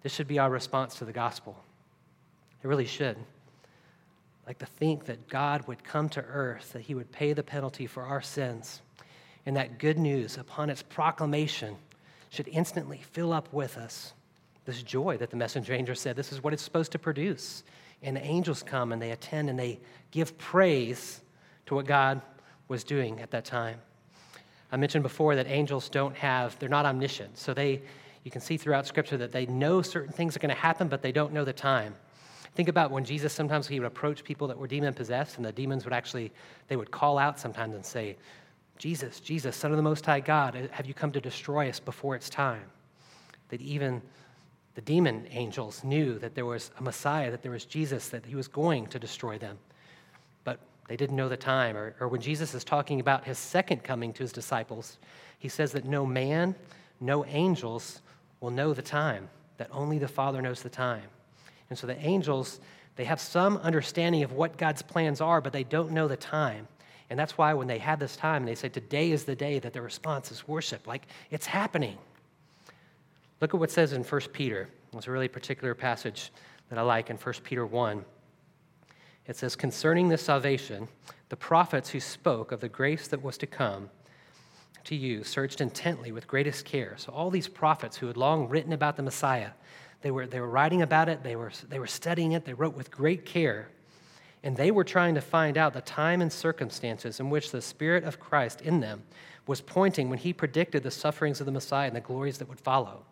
This 0.04 0.14
should 0.14 0.28
be 0.28 0.40
our 0.40 0.50
response 0.50 0.96
to 0.96 1.06
the 1.06 1.12
gospel. 1.12 1.58
It 2.64 2.68
really 2.68 2.86
should. 2.86 3.18
Like 4.46 4.60
to 4.60 4.66
think 4.66 5.06
that 5.06 5.28
God 5.28 5.68
would 5.68 5.84
come 5.84 6.08
to 6.10 6.22
earth, 6.22 6.74
that 6.74 6.84
he 6.84 6.96
would 6.96 7.12
pay 7.12 7.34
the 7.34 7.44
penalty 7.44 7.88
for 7.88 8.04
our 8.04 8.22
sins, 8.22 8.82
and 9.46 9.56
that 9.56 9.80
good 9.80 9.98
news, 9.98 10.38
upon 10.38 10.70
its 10.70 10.84
proclamation, 10.84 11.76
should 12.30 12.48
instantly 12.48 13.02
fill 13.12 13.34
up 13.34 13.52
with 13.52 13.78
us 13.78 14.14
this 14.66 14.84
joy 14.84 15.18
that 15.18 15.30
the 15.30 15.38
messenger 15.38 15.74
angel 15.74 15.96
said 15.96 16.16
this 16.16 16.32
is 16.32 16.44
what 16.44 16.54
it's 16.54 16.64
supposed 16.64 16.92
to 16.92 17.00
produce. 17.00 17.64
And 18.04 18.16
the 18.16 18.24
angels 18.24 18.64
come 18.64 18.92
and 18.92 19.02
they 19.02 19.12
attend 19.12 19.50
and 19.50 19.58
they 19.58 19.80
give 20.12 20.38
praise 20.38 21.22
to 21.68 21.76
what 21.76 21.86
God 21.86 22.22
was 22.68 22.84
doing 22.84 23.20
at 23.20 23.32
that 23.32 23.46
time. 23.46 23.80
I 24.72 24.78
mentioned 24.78 25.04
before 25.04 25.36
that 25.36 25.48
angels 25.48 25.90
don't 25.90 26.16
have, 26.16 26.58
they're 26.58 26.70
not 26.70 26.86
omniscient. 26.86 27.38
So 27.38 27.54
they, 27.54 27.82
you 28.24 28.32
can 28.32 28.42
see 28.42 28.58
throughout 28.58 28.88
Scripture 28.88 29.18
that 29.18 29.32
they 29.32 29.46
know 29.46 29.82
certain 29.82 30.14
things 30.14 30.36
are 30.36 30.40
going 30.40 30.54
to 30.54 30.62
happen, 30.62 30.88
but 30.88 31.02
they 31.02 31.12
don't 31.12 31.34
know 31.34 31.44
the 31.44 31.54
time. 31.54 31.94
Think 32.56 32.70
about 32.70 32.92
when 32.92 33.06
Jesus 33.06 33.34
sometimes 33.34 33.68
he 33.68 33.80
would 33.80 33.88
approach 33.88 34.24
people 34.24 34.48
that 34.48 34.58
were 34.58 34.68
demon 34.68 34.94
possessed, 34.94 35.38
and 35.38 35.46
the 35.46 35.52
demons 35.52 35.86
would 35.86 35.94
actually, 35.94 36.32
they 36.68 36.76
would 36.76 36.92
call 36.92 37.18
out 37.18 37.40
sometimes 37.40 37.76
and 37.76 37.86
say, 37.86 38.18
Jesus, 38.78 39.20
Jesus, 39.20 39.56
Son 39.56 39.72
of 39.72 39.78
the 39.78 39.84
Most 39.84 40.06
High 40.06 40.20
God, 40.20 40.70
have 40.72 40.86
you 40.86 40.94
come 40.94 41.12
to 41.12 41.22
destroy 41.22 41.70
us 41.70 41.80
before 41.80 42.16
it's 42.16 42.30
time? 42.30 42.64
That 43.50 43.62
even 43.62 44.02
the 44.76 44.82
demon 44.82 45.28
angels 45.32 45.84
knew 45.84 46.18
that 46.20 46.34
there 46.34 46.46
was 46.46 46.72
a 46.80 46.84
Messiah, 46.84 47.30
that 47.32 47.42
there 47.42 47.52
was 47.52 47.66
Jesus, 47.66 48.10
that 48.10 48.26
he 48.26 48.36
was 48.36 48.48
going 48.48 48.88
to 48.88 49.00
destroy 49.00 49.38
them. 49.38 49.58
But 50.44 50.60
they 50.88 50.96
didn't 50.96 51.16
know 51.16 51.28
the 51.28 51.38
time. 51.38 51.76
Or, 51.76 51.96
or 52.00 52.08
when 52.08 52.22
Jesus 52.22 52.54
is 52.54 52.64
talking 52.64 53.00
about 53.00 53.26
his 53.26 53.38
second 53.38 53.84
coming 53.84 54.14
to 54.14 54.24
his 54.24 54.32
disciples, 54.32 54.98
he 55.40 55.50
says 55.50 55.74
that 55.74 55.86
no 55.86 56.06
man, 56.06 56.56
no 57.02 57.26
angels 57.26 58.02
will 58.40 58.52
know 58.52 58.74
the 58.74 58.82
time, 58.82 59.30
that 59.58 59.70
only 59.72 59.98
the 59.98 60.08
Father 60.08 60.42
knows 60.42 60.62
the 60.62 60.70
time. 60.70 61.04
And 61.70 61.78
so 61.78 61.86
the 61.86 62.00
angels, 62.00 62.60
they 62.96 63.06
have 63.06 63.20
some 63.20 63.58
understanding 63.58 64.24
of 64.24 64.32
what 64.32 64.58
God's 64.58 64.82
plans 64.82 65.20
are, 65.20 65.42
but 65.42 65.52
they 65.52 65.64
don't 65.64 65.92
know 65.92 66.08
the 66.08 66.18
time. 66.18 66.68
And 67.10 67.20
that's 67.20 67.38
why 67.38 67.54
when 67.54 67.68
they 67.68 67.78
had 67.78 68.00
this 68.00 68.16
time, 68.16 68.46
they 68.46 68.56
say, 68.56 68.70
Today 68.70 69.12
is 69.12 69.26
the 69.26 69.36
day 69.36 69.60
that 69.60 69.74
the 69.74 69.82
response 69.82 70.32
is 70.32 70.48
worship. 70.48 70.88
Like, 70.88 71.08
it's 71.30 71.46
happening. 71.46 71.98
Look 73.42 73.56
at 73.56 73.60
what 73.60 73.72
says 73.72 73.92
in 73.92 74.04
1 74.04 74.22
Peter. 74.34 74.70
It's 74.94 75.08
a 75.08 75.12
really 75.12 75.28
particular 75.28 75.74
passage 75.74 76.32
that 76.70 76.78
I 76.78 76.84
like 76.84 77.10
in 77.10 77.18
1 77.18 77.34
Peter 77.44 77.66
1. 77.66 78.06
It 79.26 79.36
says, 79.36 79.56
Concerning 79.56 80.10
this 80.10 80.22
salvation, 80.22 80.88
the 81.30 81.36
prophets 81.36 81.90
who 81.90 82.00
spoke 82.00 82.52
of 82.52 82.60
the 82.60 82.70
grace 82.70 83.08
that 83.08 83.24
was 83.24 83.40
to 83.40 83.48
come 83.48 83.90
to 84.84 84.96
you 84.96 85.24
searched 85.24 85.60
intently 85.60 86.12
with 86.12 86.28
greatest 86.28 86.66
care. 86.66 86.96
So, 86.98 87.12
all 87.12 87.32
these 87.32 87.48
prophets 87.48 87.98
who 87.98 88.08
had 88.08 88.18
long 88.18 88.48
written 88.48 88.74
about 88.74 88.96
the 88.96 89.04
Messiah, 89.04 89.52
they 90.02 90.12
were, 90.12 90.28
they 90.28 90.40
were 90.40 90.50
writing 90.50 90.84
about 90.84 91.10
it, 91.10 91.24
they 91.24 91.36
were, 91.36 91.52
they 91.68 91.80
were 91.80 91.88
studying 91.88 92.34
it, 92.34 92.46
they 92.46 92.54
wrote 92.54 92.76
with 92.76 92.92
great 92.92 93.26
care, 93.26 93.70
and 94.44 94.56
they 94.56 94.70
were 94.70 94.84
trying 94.84 95.16
to 95.16 95.22
find 95.22 95.58
out 95.58 95.74
the 95.74 95.82
time 95.82 96.22
and 96.22 96.32
circumstances 96.32 97.20
in 97.20 97.30
which 97.30 97.52
the 97.52 97.62
Spirit 97.62 98.04
of 98.04 98.20
Christ 98.20 98.62
in 98.62 98.82
them 98.82 99.04
was 99.48 99.62
pointing 99.62 100.10
when 100.10 100.20
he 100.20 100.32
predicted 100.32 100.84
the 100.84 100.92
sufferings 100.92 101.40
of 101.40 101.46
the 101.48 101.52
Messiah 101.52 101.88
and 101.88 101.96
the 101.96 102.02
glories 102.02 102.38
that 102.38 102.50
would 102.50 102.60
follow. 102.60 103.06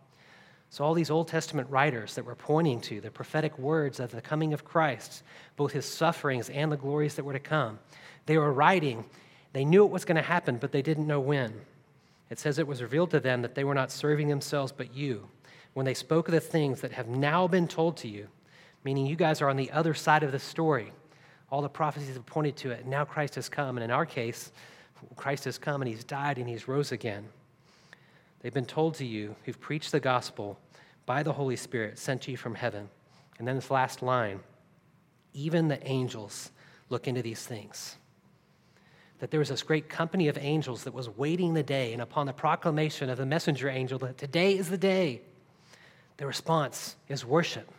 So, 0.72 0.84
all 0.84 0.94
these 0.94 1.10
Old 1.10 1.28
Testament 1.28 1.70
writers 1.70 2.14
that 2.16 2.26
were 2.26 2.36
pointing 2.36 2.80
to 2.82 3.02
the 3.02 3.10
prophetic 3.10 3.58
words 3.58 4.00
of 4.00 4.12
the 4.12 4.22
coming 4.22 4.54
of 4.54 4.64
Christ, 4.64 5.24
both 5.56 5.72
his 5.72 5.86
sufferings 5.86 6.50
and 6.50 6.72
the 6.72 6.78
glories 6.78 7.16
that 7.16 7.26
were 7.26 7.34
to 7.34 7.40
come, 7.40 7.80
they 8.28 8.38
were 8.38 8.54
writing 8.54 9.06
they 9.54 9.66
knew 9.66 9.84
it 9.86 9.92
was 9.92 10.06
going 10.06 10.16
to 10.16 10.22
happen, 10.22 10.58
but 10.58 10.72
they 10.72 10.82
didn't 10.82 11.08
know 11.08 11.20
when. 11.20 11.54
It 12.30 12.40
says 12.40 12.60
it 12.60 12.68
was 12.68 12.82
revealed 12.82 13.12
to 13.12 13.20
them 13.20 13.42
that 13.42 13.56
they 13.56 13.64
were 13.64 13.74
not 13.74 13.92
serving 13.92 14.28
themselves, 14.28 14.72
but 14.72 14.94
you, 14.94 15.28
when 15.74 15.86
they 15.86 15.96
spoke 15.96 16.28
of 16.28 16.34
the 16.34 16.40
things 16.40 16.82
that 16.82 16.92
have 16.92 17.08
now 17.08 17.48
been 17.48 17.68
told 17.68 17.98
to 17.98 18.08
you, 18.08 18.28
meaning 18.84 19.08
you 19.08 19.16
guys 19.16 19.42
are 19.42 19.50
on 19.50 19.58
the 19.58 19.72
other 19.72 19.94
side 19.94 20.24
of 20.24 20.32
the 20.32 20.40
story. 20.40 20.92
All 21.52 21.62
the 21.62 21.70
prophecies 21.70 22.14
have 22.14 22.26
pointed 22.28 22.56
to 22.58 22.72
it, 22.72 22.82
and 22.82 22.90
now 22.90 23.06
Christ 23.06 23.36
has 23.36 23.50
come. 23.50 23.78
And 23.78 23.84
in 23.84 23.90
our 23.90 24.06
case, 24.06 24.52
Christ 25.16 25.46
has 25.46 25.58
come 25.58 25.82
and 25.82 25.90
he's 25.90 26.04
died 26.04 26.38
and 26.38 26.48
he's 26.48 26.68
rose 26.68 26.92
again. 26.92 27.26
They've 28.40 28.54
been 28.54 28.66
told 28.66 28.96
to 28.96 29.06
you 29.06 29.36
who've 29.46 29.60
preached 29.60 29.92
the 29.92 30.00
gospel 30.00 30.58
by 31.06 31.24
the 31.24 31.34
Holy 31.34 31.56
Spirit 31.56 32.00
sent 32.00 32.22
to 32.24 32.32
you 32.32 32.38
from 32.38 32.56
heaven. 32.56 32.90
And 33.38 33.48
then 33.48 33.56
this 33.56 33.72
last 33.72 34.02
line 34.02 34.42
even 35.34 35.68
the 35.68 35.86
angels 35.88 36.52
look 36.90 37.08
into 37.08 37.22
these 37.22 37.46
things 37.46 37.98
that 39.20 39.32
there 39.32 39.40
was 39.40 39.50
this 39.50 39.64
great 39.64 39.90
company 39.90 40.28
of 40.28 40.38
angels 40.38 40.86
that 40.86 40.94
was 40.94 41.10
waiting 41.10 41.54
the 41.54 41.64
day, 41.64 41.94
and 41.94 42.02
upon 42.02 42.26
the 42.26 42.34
proclamation 42.34 43.10
of 43.10 43.18
the 43.18 43.26
messenger 43.26 43.70
angel 43.70 44.00
that 44.00 44.18
today 44.18 44.58
is 44.58 44.70
the 44.70 44.78
day, 44.78 45.22
the 46.18 46.26
response 46.26 46.96
is 47.10 47.26
worship. 47.26 47.70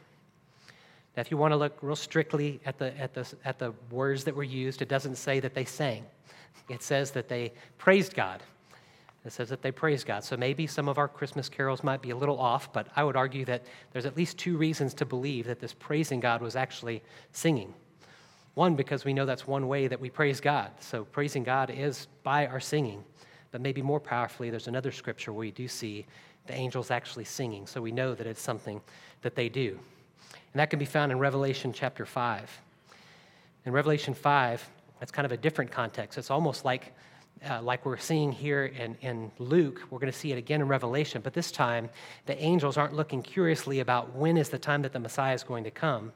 Now, 1.17 1.23
if 1.23 1.31
you 1.31 1.37
want 1.37 1.53
to 1.53 1.57
look 1.57 1.79
real 1.83 1.97
strictly 1.97 2.61
at 2.65 2.79
the, 2.79 2.97
at, 2.99 3.15
the, 3.15 3.27
at 3.45 3.59
the 3.59 3.73
words 3.91 4.25
that 4.25 4.37
were 4.37 4.45
used, 4.45 4.81
it 4.81 4.89
doesn't 4.89 5.17
say 5.17 5.41
that 5.41 5.55
they 5.55 5.65
sang. 5.65 6.05
It 6.69 6.83
says 6.83 7.11
that 7.13 7.29
they 7.29 7.53
praised 7.79 8.15
God. 8.15 8.43
It 9.25 9.33
says 9.33 9.51
that 9.51 9.61
they 9.61 9.71
praise 9.71 10.03
God. 10.03 10.25
So 10.25 10.37
maybe 10.37 10.67
some 10.67 10.89
of 10.89 10.97
our 10.97 11.09
Christmas 11.09 11.49
carols 11.49 11.85
might 11.85 12.01
be 12.01 12.11
a 12.11 12.17
little 12.17 12.39
off, 12.39 12.73
but 12.73 12.89
I 12.97 13.05
would 13.05 13.17
argue 13.17 13.45
that 13.45 13.65
there's 13.93 14.07
at 14.07 14.17
least 14.17 14.39
two 14.39 14.57
reasons 14.57 14.95
to 14.95 15.05
believe 15.05 15.47
that 15.47 15.61
this 15.61 15.75
praising 15.75 16.21
God 16.21 16.41
was 16.41 16.57
actually 16.57 17.03
singing. 17.33 17.75
One, 18.55 18.77
because 18.77 19.05
we 19.05 19.13
know 19.13 19.27
that's 19.27 19.47
one 19.47 19.69
way 19.69 19.89
that 19.89 20.01
we 20.01 20.09
praise 20.09 20.41
God. 20.41 20.71
So 20.81 21.05
praising 21.05 21.45
God 21.45 21.71
is 21.71 22.09
by 22.23 22.47
our 22.47 22.61
singing. 22.61 23.05
But 23.53 23.61
maybe 23.61 23.83
more 23.83 24.01
powerfully, 24.01 24.49
there's 24.49 24.69
another 24.69 24.91
scripture 24.91 25.33
where 25.33 25.41
we 25.41 25.51
do 25.51 25.69
see 25.69 26.07
the 26.47 26.55
angels 26.55 26.91
actually 26.91 27.25
singing. 27.25 27.67
So 27.67 27.83
we 27.83 27.93
know 27.93 28.15
that 28.15 28.27
it's 28.27 28.41
something 28.41 28.81
that 29.23 29.35
they 29.35 29.49
do. 29.49 29.79
And 30.53 30.61
that 30.61 30.71
can 30.71 30.79
be 30.79 30.85
found 30.85 31.13
in 31.13 31.19
Revelation 31.19 31.73
chapter 31.73 32.07
5. 32.07 32.61
In 33.67 33.73
Revelation 33.73 34.15
5, 34.15 34.69
that's 34.99 35.13
kind 35.13 35.27
of 35.27 35.33
a 35.33 35.37
different 35.37 35.71
context. 35.71 36.17
It's 36.17 36.31
almost 36.31 36.65
like, 36.65 36.95
uh, 37.49 37.63
like 37.63 37.87
we're 37.87 37.97
seeing 37.97 38.33
here 38.33 38.67
in, 38.67 38.97
in 39.01 39.31
Luke. 39.39 39.83
We're 39.91 39.99
going 39.99 40.13
to 40.13 40.19
see 40.19 40.33
it 40.33 40.39
again 40.39 40.61
in 40.61 40.69
Revelation, 40.69 41.23
but 41.23 41.33
this 41.33 41.51
time 41.51 41.89
the 42.27 42.41
angels 42.43 42.77
aren't 42.77 42.95
looking 42.95 43.23
curiously 43.23 43.81
about 43.81 44.15
when 44.15 44.37
is 44.37 44.49
the 44.49 44.59
time 44.59 44.83
that 44.83 44.93
the 44.93 44.99
Messiah 44.99 45.35
is 45.35 45.43
going 45.43 45.65
to 45.65 45.71
come. 45.71 46.13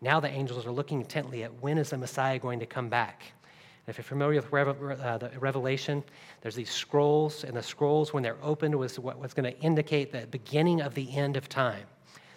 Now 0.00 0.20
the 0.20 0.28
angels 0.28 0.66
are 0.66 0.72
looking 0.72 1.00
intently 1.00 1.44
at 1.44 1.62
when 1.62 1.78
is 1.78 1.90
the 1.90 1.98
Messiah 1.98 2.38
going 2.38 2.60
to 2.60 2.66
come 2.66 2.88
back. 2.88 3.22
If 3.86 3.98
you're 3.98 4.04
familiar 4.04 4.40
with 4.40 5.00
uh, 5.00 5.18
the 5.18 5.30
Revelation, 5.38 6.02
there's 6.40 6.54
these 6.54 6.70
scrolls, 6.70 7.44
and 7.44 7.54
the 7.54 7.62
scrolls, 7.62 8.14
when 8.14 8.22
they're 8.22 8.38
opened, 8.42 8.74
was 8.74 8.98
what 8.98 9.18
was 9.18 9.34
going 9.34 9.52
to 9.52 9.60
indicate 9.60 10.10
the 10.10 10.26
beginning 10.26 10.80
of 10.80 10.94
the 10.94 11.14
end 11.14 11.36
of 11.36 11.50
time. 11.50 11.84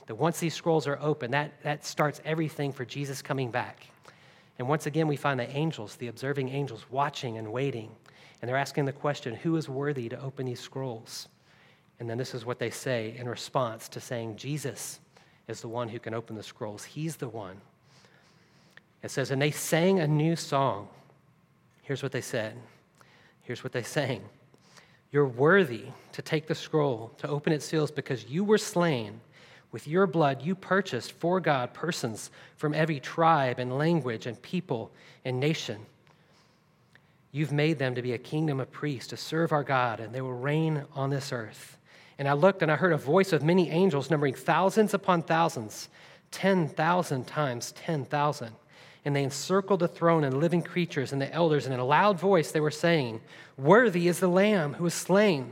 That 0.08 0.16
once 0.16 0.40
these 0.40 0.54
scrolls 0.54 0.88
are 0.88 1.00
open, 1.02 1.32
that, 1.32 1.62
that 1.64 1.86
starts 1.86 2.22
everything 2.26 2.74
for 2.74 2.84
Jesus 2.84 3.22
coming 3.22 3.50
back. 3.50 3.88
And 4.60 4.68
once 4.68 4.88
again, 4.88 5.08
we 5.08 5.16
find 5.16 5.40
the 5.40 5.50
angels, 5.50 5.96
the 5.96 6.08
observing 6.08 6.50
angels, 6.50 6.86
watching 6.90 7.38
and 7.38 7.52
waiting. 7.52 7.92
And 8.42 8.50
they're 8.50 8.58
asking 8.58 8.86
the 8.86 8.92
question 8.94 9.36
who 9.36 9.56
is 9.56 9.68
worthy 9.68 10.10
to 10.10 10.22
open 10.22 10.46
these 10.46 10.60
scrolls? 10.60 11.28
And 12.00 12.10
then 12.10 12.18
this 12.18 12.36
is 12.36 12.46
what 12.46 12.60
they 12.60 12.70
say 12.70 13.16
in 13.18 13.28
response 13.28 13.90
to 13.90 14.00
saying, 14.00 14.38
Jesus 14.38 15.00
is 15.48 15.62
the 15.62 15.68
one 15.68 15.90
who 15.90 16.00
can 16.00 16.14
open 16.14 16.36
the 16.36 16.44
scrolls. 16.44 16.84
He's 16.84 17.16
the 17.16 17.30
one. 17.30 17.60
It 19.02 19.10
says, 19.10 19.32
and 19.32 19.42
they 19.42 19.52
sang 19.52 20.00
a 20.00 20.08
new 20.08 20.36
song 20.36 20.88
Here's 21.88 22.04
what 22.04 22.12
they 22.12 22.22
said. 22.22 22.54
Here's 23.44 23.64
what 23.64 23.72
they 23.72 23.82
sang 23.82 24.22
You're 25.10 25.26
worthy 25.26 25.86
to 26.12 26.22
take 26.22 26.48
the 26.48 26.54
scroll, 26.54 27.14
to 27.20 27.30
open 27.30 27.54
its 27.54 27.66
seals, 27.66 27.92
because 27.92 28.26
you 28.26 28.44
were 28.44 28.58
slain. 28.58 29.22
With 29.72 29.88
your 29.88 30.06
blood, 30.06 30.42
you 30.42 30.54
purchased 30.54 31.14
for 31.14 31.40
God 31.40 31.74
persons 31.74 32.30
from 32.58 32.74
every 32.74 33.00
tribe 33.00 33.60
and 33.60 33.78
language 33.78 34.26
and 34.26 34.42
people 34.42 34.92
and 35.24 35.40
nation. 35.40 35.86
You've 37.38 37.52
made 37.52 37.78
them 37.78 37.94
to 37.94 38.02
be 38.02 38.14
a 38.14 38.18
kingdom 38.18 38.60
of 38.60 38.72
priests 38.72 39.10
to 39.10 39.18
serve 39.18 39.52
our 39.52 39.64
God, 39.64 40.00
and 40.00 40.14
they 40.14 40.22
will 40.22 40.34
reign 40.34 40.86
on 40.96 41.12
this 41.12 41.32
earth. 41.32 41.78
And 42.18 42.28
I 42.28 42.34
looked 42.34 42.64
and 42.64 42.72
I 42.72 42.76
heard 42.76 42.94
a 42.94 42.98
voice 42.98 43.32
of 43.32 43.44
many 43.44 43.70
angels, 43.70 44.10
numbering 44.10 44.34
thousands 44.34 44.96
upon 44.96 45.22
thousands, 45.22 45.90
10,000 46.32 47.26
times 47.26 47.72
10,000 47.74 48.52
and 49.06 49.16
they 49.16 49.24
encircled 49.24 49.80
the 49.80 49.88
throne 49.88 50.26
and 50.26 50.38
living 50.42 50.62
creatures 50.62 51.14
and 51.14 51.22
the 51.22 51.32
elders, 51.32 51.64
and 51.64 51.74
in 51.74 51.80
a 51.80 51.86
loud 51.86 52.20
voice 52.20 52.52
they 52.52 52.60
were 52.60 52.70
saying, 52.70 53.22
Worthy 53.56 54.10
is 54.10 54.20
the 54.20 54.28
Lamb 54.28 54.74
who 54.74 54.84
was 54.84 54.94
slain 54.94 55.50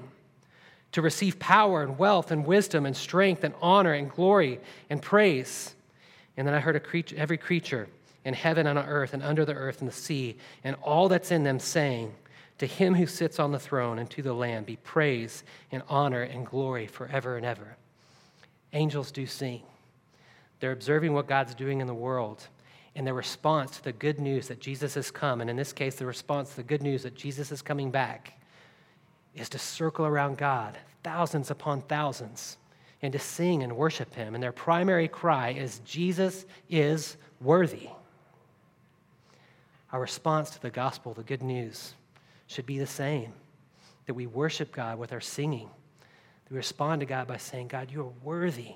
to 0.91 1.02
receive 1.02 1.39
power 1.39 1.82
and 1.82 1.98
wealth 1.98 2.32
and 2.32 2.45
wisdom 2.45 2.86
and 2.86 2.98
strength 2.98 3.45
and 3.45 3.54
honor 3.62 3.93
and 3.93 4.12
glory 4.12 4.60
and 4.89 5.02
praise. 5.02 5.74
And 6.36 6.45
then 6.45 6.54
I 6.54 6.60
heard 6.60 6.84
creature, 6.84 7.15
every 7.17 7.38
creature 7.38 7.88
in 8.25 8.33
heaven 8.33 8.67
and 8.67 8.77
on 8.77 8.85
earth 8.85 9.13
and 9.13 9.23
under 9.23 9.45
the 9.45 9.53
earth 9.53 9.79
and 9.79 9.88
the 9.88 9.95
sea 9.95 10.38
and 10.63 10.75
all 10.81 11.07
that's 11.07 11.31
in 11.31 11.43
them 11.43 11.59
saying, 11.59 12.13
To 12.57 12.65
him 12.65 12.95
who 12.95 13.05
sits 13.05 13.39
on 13.39 13.51
the 13.51 13.59
throne 13.59 13.99
and 13.99 14.09
to 14.09 14.21
the 14.21 14.33
Lamb 14.33 14.65
be 14.65 14.75
praise 14.77 15.43
and 15.71 15.83
honor 15.88 16.23
and 16.23 16.45
glory 16.45 16.88
forever 16.88 17.38
and 17.38 17.45
ever. 17.45 17.77
Angels 18.73 19.11
do 19.11 19.25
sing. 19.25 19.61
They're 20.59 20.71
observing 20.71 21.13
what 21.13 21.27
God's 21.27 21.55
doing 21.55 21.79
in 21.79 21.88
the 21.88 21.93
world 21.93 22.47
and 22.95 23.05
their 23.05 23.13
response 23.13 23.77
to 23.77 23.83
the 23.83 23.91
good 23.91 24.19
news 24.19 24.47
that 24.47 24.59
Jesus 24.59 24.93
has 24.95 25.11
come, 25.11 25.41
and 25.41 25.49
in 25.49 25.57
this 25.57 25.73
case, 25.73 25.95
the 25.95 26.05
response 26.05 26.51
to 26.51 26.55
the 26.57 26.63
good 26.63 26.81
news 26.81 27.03
that 27.03 27.13
Jesus 27.13 27.51
is 27.51 27.61
coming 27.61 27.91
back, 27.91 28.39
is 29.35 29.49
to 29.49 29.59
circle 29.59 30.05
around 30.05 30.38
God, 30.38 30.77
thousands 31.03 31.51
upon 31.51 31.81
thousands, 31.81 32.57
and 33.01 33.11
to 33.11 33.19
sing 33.19 33.63
and 33.63 33.75
worship 33.75 34.13
Him. 34.15 34.33
And 34.33 34.41
their 34.41 34.53
primary 34.53 35.09
cry 35.09 35.49
is, 35.49 35.79
Jesus 35.79 36.45
is 36.69 37.17
worthy. 37.41 37.89
Our 39.95 40.01
response 40.01 40.49
to 40.49 40.62
the 40.62 40.69
gospel, 40.69 41.13
the 41.13 41.23
good 41.23 41.41
news, 41.41 41.93
should 42.47 42.65
be 42.65 42.79
the 42.79 42.86
same 42.86 43.31
that 44.08 44.13
we 44.13 44.27
worship 44.27 44.73
God 44.73 44.99
with 44.99 45.13
our 45.13 45.21
singing, 45.21 45.69
that 46.43 46.51
we 46.51 46.58
respond 46.58 46.99
to 46.99 47.05
God 47.05 47.27
by 47.27 47.38
saying, 47.38 47.69
God, 47.69 47.89
you 47.89 48.01
are 48.01 48.12
worthy. 48.21 48.73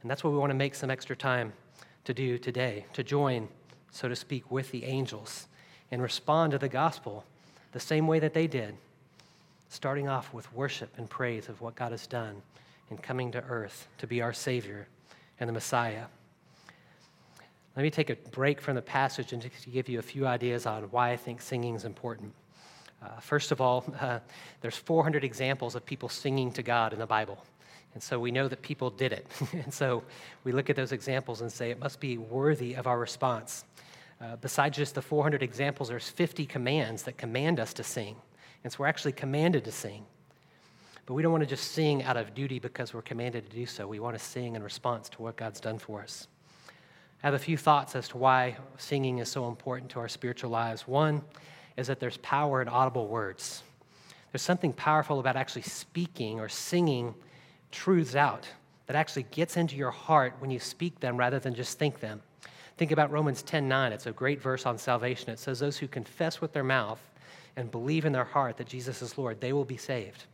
And 0.00 0.08
that's 0.08 0.22
what 0.22 0.32
we 0.32 0.38
want 0.38 0.50
to 0.50 0.54
make 0.54 0.76
some 0.76 0.90
extra 0.90 1.16
time 1.16 1.52
to 2.04 2.14
do 2.14 2.38
today, 2.38 2.86
to 2.92 3.02
join, 3.02 3.48
so 3.90 4.08
to 4.08 4.14
speak, 4.14 4.48
with 4.48 4.70
the 4.70 4.84
angels 4.84 5.48
and 5.90 6.00
respond 6.00 6.52
to 6.52 6.58
the 6.58 6.68
gospel 6.68 7.24
the 7.72 7.80
same 7.80 8.06
way 8.06 8.20
that 8.20 8.32
they 8.32 8.46
did, 8.46 8.76
starting 9.70 10.06
off 10.06 10.32
with 10.32 10.54
worship 10.54 10.96
and 10.98 11.10
praise 11.10 11.48
of 11.48 11.60
what 11.60 11.74
God 11.74 11.90
has 11.90 12.06
done 12.06 12.42
in 12.92 12.96
coming 12.96 13.32
to 13.32 13.42
earth 13.42 13.88
to 13.98 14.06
be 14.06 14.22
our 14.22 14.32
Savior 14.32 14.86
and 15.40 15.48
the 15.48 15.52
Messiah. 15.52 16.04
Let 17.76 17.82
me 17.82 17.90
take 17.90 18.10
a 18.10 18.16
break 18.30 18.60
from 18.60 18.76
the 18.76 18.82
passage 18.82 19.32
and 19.32 19.42
to 19.42 19.50
give 19.70 19.88
you 19.88 19.98
a 19.98 20.02
few 20.02 20.26
ideas 20.26 20.64
on 20.64 20.84
why 20.84 21.10
I 21.10 21.16
think 21.16 21.42
singing 21.42 21.74
is 21.74 21.84
important. 21.84 22.32
Uh, 23.02 23.18
first 23.20 23.50
of 23.50 23.60
all, 23.60 23.84
uh, 24.00 24.20
there's 24.60 24.76
400 24.76 25.24
examples 25.24 25.74
of 25.74 25.84
people 25.84 26.08
singing 26.08 26.52
to 26.52 26.62
God 26.62 26.92
in 26.92 27.00
the 27.00 27.06
Bible. 27.06 27.44
And 27.94 28.02
so 28.02 28.18
we 28.18 28.30
know 28.30 28.46
that 28.46 28.62
people 28.62 28.90
did 28.90 29.12
it. 29.12 29.26
and 29.52 29.74
so 29.74 30.04
we 30.44 30.52
look 30.52 30.70
at 30.70 30.76
those 30.76 30.92
examples 30.92 31.40
and 31.40 31.50
say 31.50 31.70
it 31.70 31.80
must 31.80 31.98
be 31.98 32.16
worthy 32.16 32.74
of 32.74 32.86
our 32.86 32.98
response. 32.98 33.64
Uh, 34.20 34.36
besides 34.36 34.76
just 34.76 34.94
the 34.94 35.02
400 35.02 35.42
examples, 35.42 35.88
there's 35.88 36.08
50 36.08 36.46
commands 36.46 37.02
that 37.02 37.18
command 37.18 37.58
us 37.58 37.74
to 37.74 37.82
sing. 37.82 38.14
And 38.62 38.72
so 38.72 38.78
we're 38.80 38.86
actually 38.86 39.12
commanded 39.12 39.64
to 39.64 39.72
sing. 39.72 40.04
But 41.06 41.14
we 41.14 41.22
don't 41.22 41.32
want 41.32 41.42
to 41.42 41.50
just 41.50 41.72
sing 41.72 42.04
out 42.04 42.16
of 42.16 42.34
duty 42.34 42.60
because 42.60 42.94
we're 42.94 43.02
commanded 43.02 43.50
to 43.50 43.56
do 43.56 43.66
so. 43.66 43.86
We 43.86 43.98
want 43.98 44.16
to 44.16 44.24
sing 44.24 44.54
in 44.54 44.62
response 44.62 45.08
to 45.10 45.22
what 45.22 45.36
God's 45.36 45.60
done 45.60 45.78
for 45.78 46.00
us. 46.00 46.28
I 47.24 47.28
have 47.28 47.32
a 47.32 47.38
few 47.38 47.56
thoughts 47.56 47.96
as 47.96 48.08
to 48.08 48.18
why 48.18 48.58
singing 48.76 49.16
is 49.16 49.30
so 49.30 49.48
important 49.48 49.90
to 49.92 49.98
our 49.98 50.08
spiritual 50.08 50.50
lives. 50.50 50.86
One 50.86 51.22
is 51.74 51.86
that 51.86 51.98
there's 51.98 52.18
power 52.18 52.60
in 52.60 52.68
audible 52.68 53.08
words. 53.08 53.62
There's 54.30 54.42
something 54.42 54.74
powerful 54.74 55.20
about 55.20 55.34
actually 55.34 55.62
speaking 55.62 56.38
or 56.38 56.50
singing 56.50 57.14
truths 57.70 58.14
out 58.14 58.46
that 58.84 58.94
actually 58.94 59.22
gets 59.30 59.56
into 59.56 59.74
your 59.74 59.90
heart 59.90 60.34
when 60.38 60.50
you 60.50 60.60
speak 60.60 61.00
them 61.00 61.16
rather 61.16 61.38
than 61.38 61.54
just 61.54 61.78
think 61.78 61.98
them. 61.98 62.20
Think 62.76 62.92
about 62.92 63.10
Romans 63.10 63.42
10:9. 63.42 63.92
It's 63.92 64.04
a 64.04 64.12
great 64.12 64.42
verse 64.42 64.66
on 64.66 64.76
salvation. 64.76 65.30
It 65.30 65.38
says 65.38 65.60
those 65.60 65.78
who 65.78 65.88
confess 65.88 66.42
with 66.42 66.52
their 66.52 66.62
mouth 66.62 67.00
and 67.56 67.70
believe 67.70 68.04
in 68.04 68.12
their 68.12 68.24
heart 68.24 68.58
that 68.58 68.68
Jesus 68.68 69.00
is 69.00 69.16
Lord, 69.16 69.40
they 69.40 69.54
will 69.54 69.64
be 69.64 69.78
saved. 69.78 70.26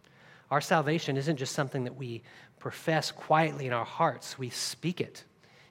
Our 0.50 0.60
salvation 0.60 1.16
isn't 1.16 1.36
just 1.36 1.54
something 1.54 1.84
that 1.84 1.94
we 1.94 2.24
profess 2.58 3.12
quietly 3.12 3.68
in 3.68 3.72
our 3.72 3.84
hearts. 3.84 4.40
We 4.40 4.50
speak 4.50 5.00
it. 5.00 5.22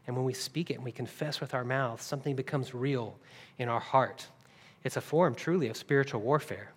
And 0.09 0.17
when 0.17 0.25
we 0.25 0.33
speak 0.33 0.71
it 0.71 0.73
and 0.73 0.83
we 0.83 0.91
confess 0.91 1.39
with 1.39 1.53
our 1.53 1.63
mouth, 1.63 2.01
something 2.01 2.35
becomes 2.35 2.73
real 2.73 3.15
in 3.59 3.69
our 3.69 3.79
heart. 3.79 4.25
It's 4.83 4.97
a 4.97 5.01
form 5.01 5.35
truly 5.35 5.67
of 5.67 5.77
spiritual 5.77 6.21
warfare. 6.21 6.71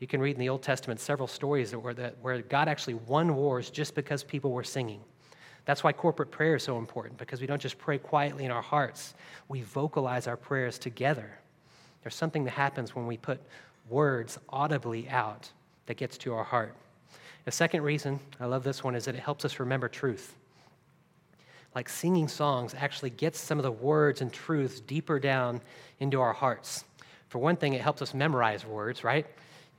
You 0.00 0.06
can 0.06 0.20
read 0.20 0.36
in 0.36 0.40
the 0.40 0.50
Old 0.50 0.62
Testament 0.62 1.00
several 1.00 1.26
stories 1.26 1.74
where, 1.74 1.94
the, 1.94 2.12
where 2.20 2.42
God 2.42 2.68
actually 2.68 2.92
won 2.92 3.36
wars 3.36 3.70
just 3.70 3.94
because 3.94 4.22
people 4.22 4.52
were 4.52 4.62
singing. 4.62 5.00
That's 5.64 5.82
why 5.82 5.94
corporate 5.94 6.30
prayer 6.30 6.56
is 6.56 6.62
so 6.62 6.76
important, 6.76 7.16
because 7.16 7.40
we 7.40 7.46
don't 7.46 7.62
just 7.62 7.78
pray 7.78 7.96
quietly 7.96 8.44
in 8.44 8.50
our 8.50 8.60
hearts, 8.60 9.14
we 9.48 9.62
vocalize 9.62 10.26
our 10.26 10.36
prayers 10.36 10.78
together. 10.78 11.38
There's 12.02 12.14
something 12.14 12.44
that 12.44 12.50
happens 12.50 12.94
when 12.94 13.06
we 13.06 13.16
put 13.16 13.40
words 13.88 14.38
audibly 14.50 15.08
out 15.08 15.50
that 15.86 15.96
gets 15.96 16.18
to 16.18 16.34
our 16.34 16.44
heart. 16.44 16.74
The 17.46 17.50
second 17.50 17.80
reason, 17.80 18.20
I 18.38 18.44
love 18.44 18.62
this 18.62 18.84
one, 18.84 18.94
is 18.94 19.06
that 19.06 19.14
it 19.14 19.22
helps 19.22 19.46
us 19.46 19.58
remember 19.58 19.88
truth. 19.88 20.36
Like 21.74 21.88
singing 21.88 22.28
songs 22.28 22.74
actually 22.76 23.10
gets 23.10 23.40
some 23.40 23.58
of 23.58 23.64
the 23.64 23.72
words 23.72 24.20
and 24.20 24.32
truths 24.32 24.80
deeper 24.80 25.18
down 25.18 25.60
into 25.98 26.20
our 26.20 26.32
hearts. 26.32 26.84
For 27.28 27.38
one 27.38 27.56
thing, 27.56 27.72
it 27.72 27.80
helps 27.80 28.00
us 28.00 28.14
memorize 28.14 28.64
words, 28.64 29.02
right? 29.02 29.26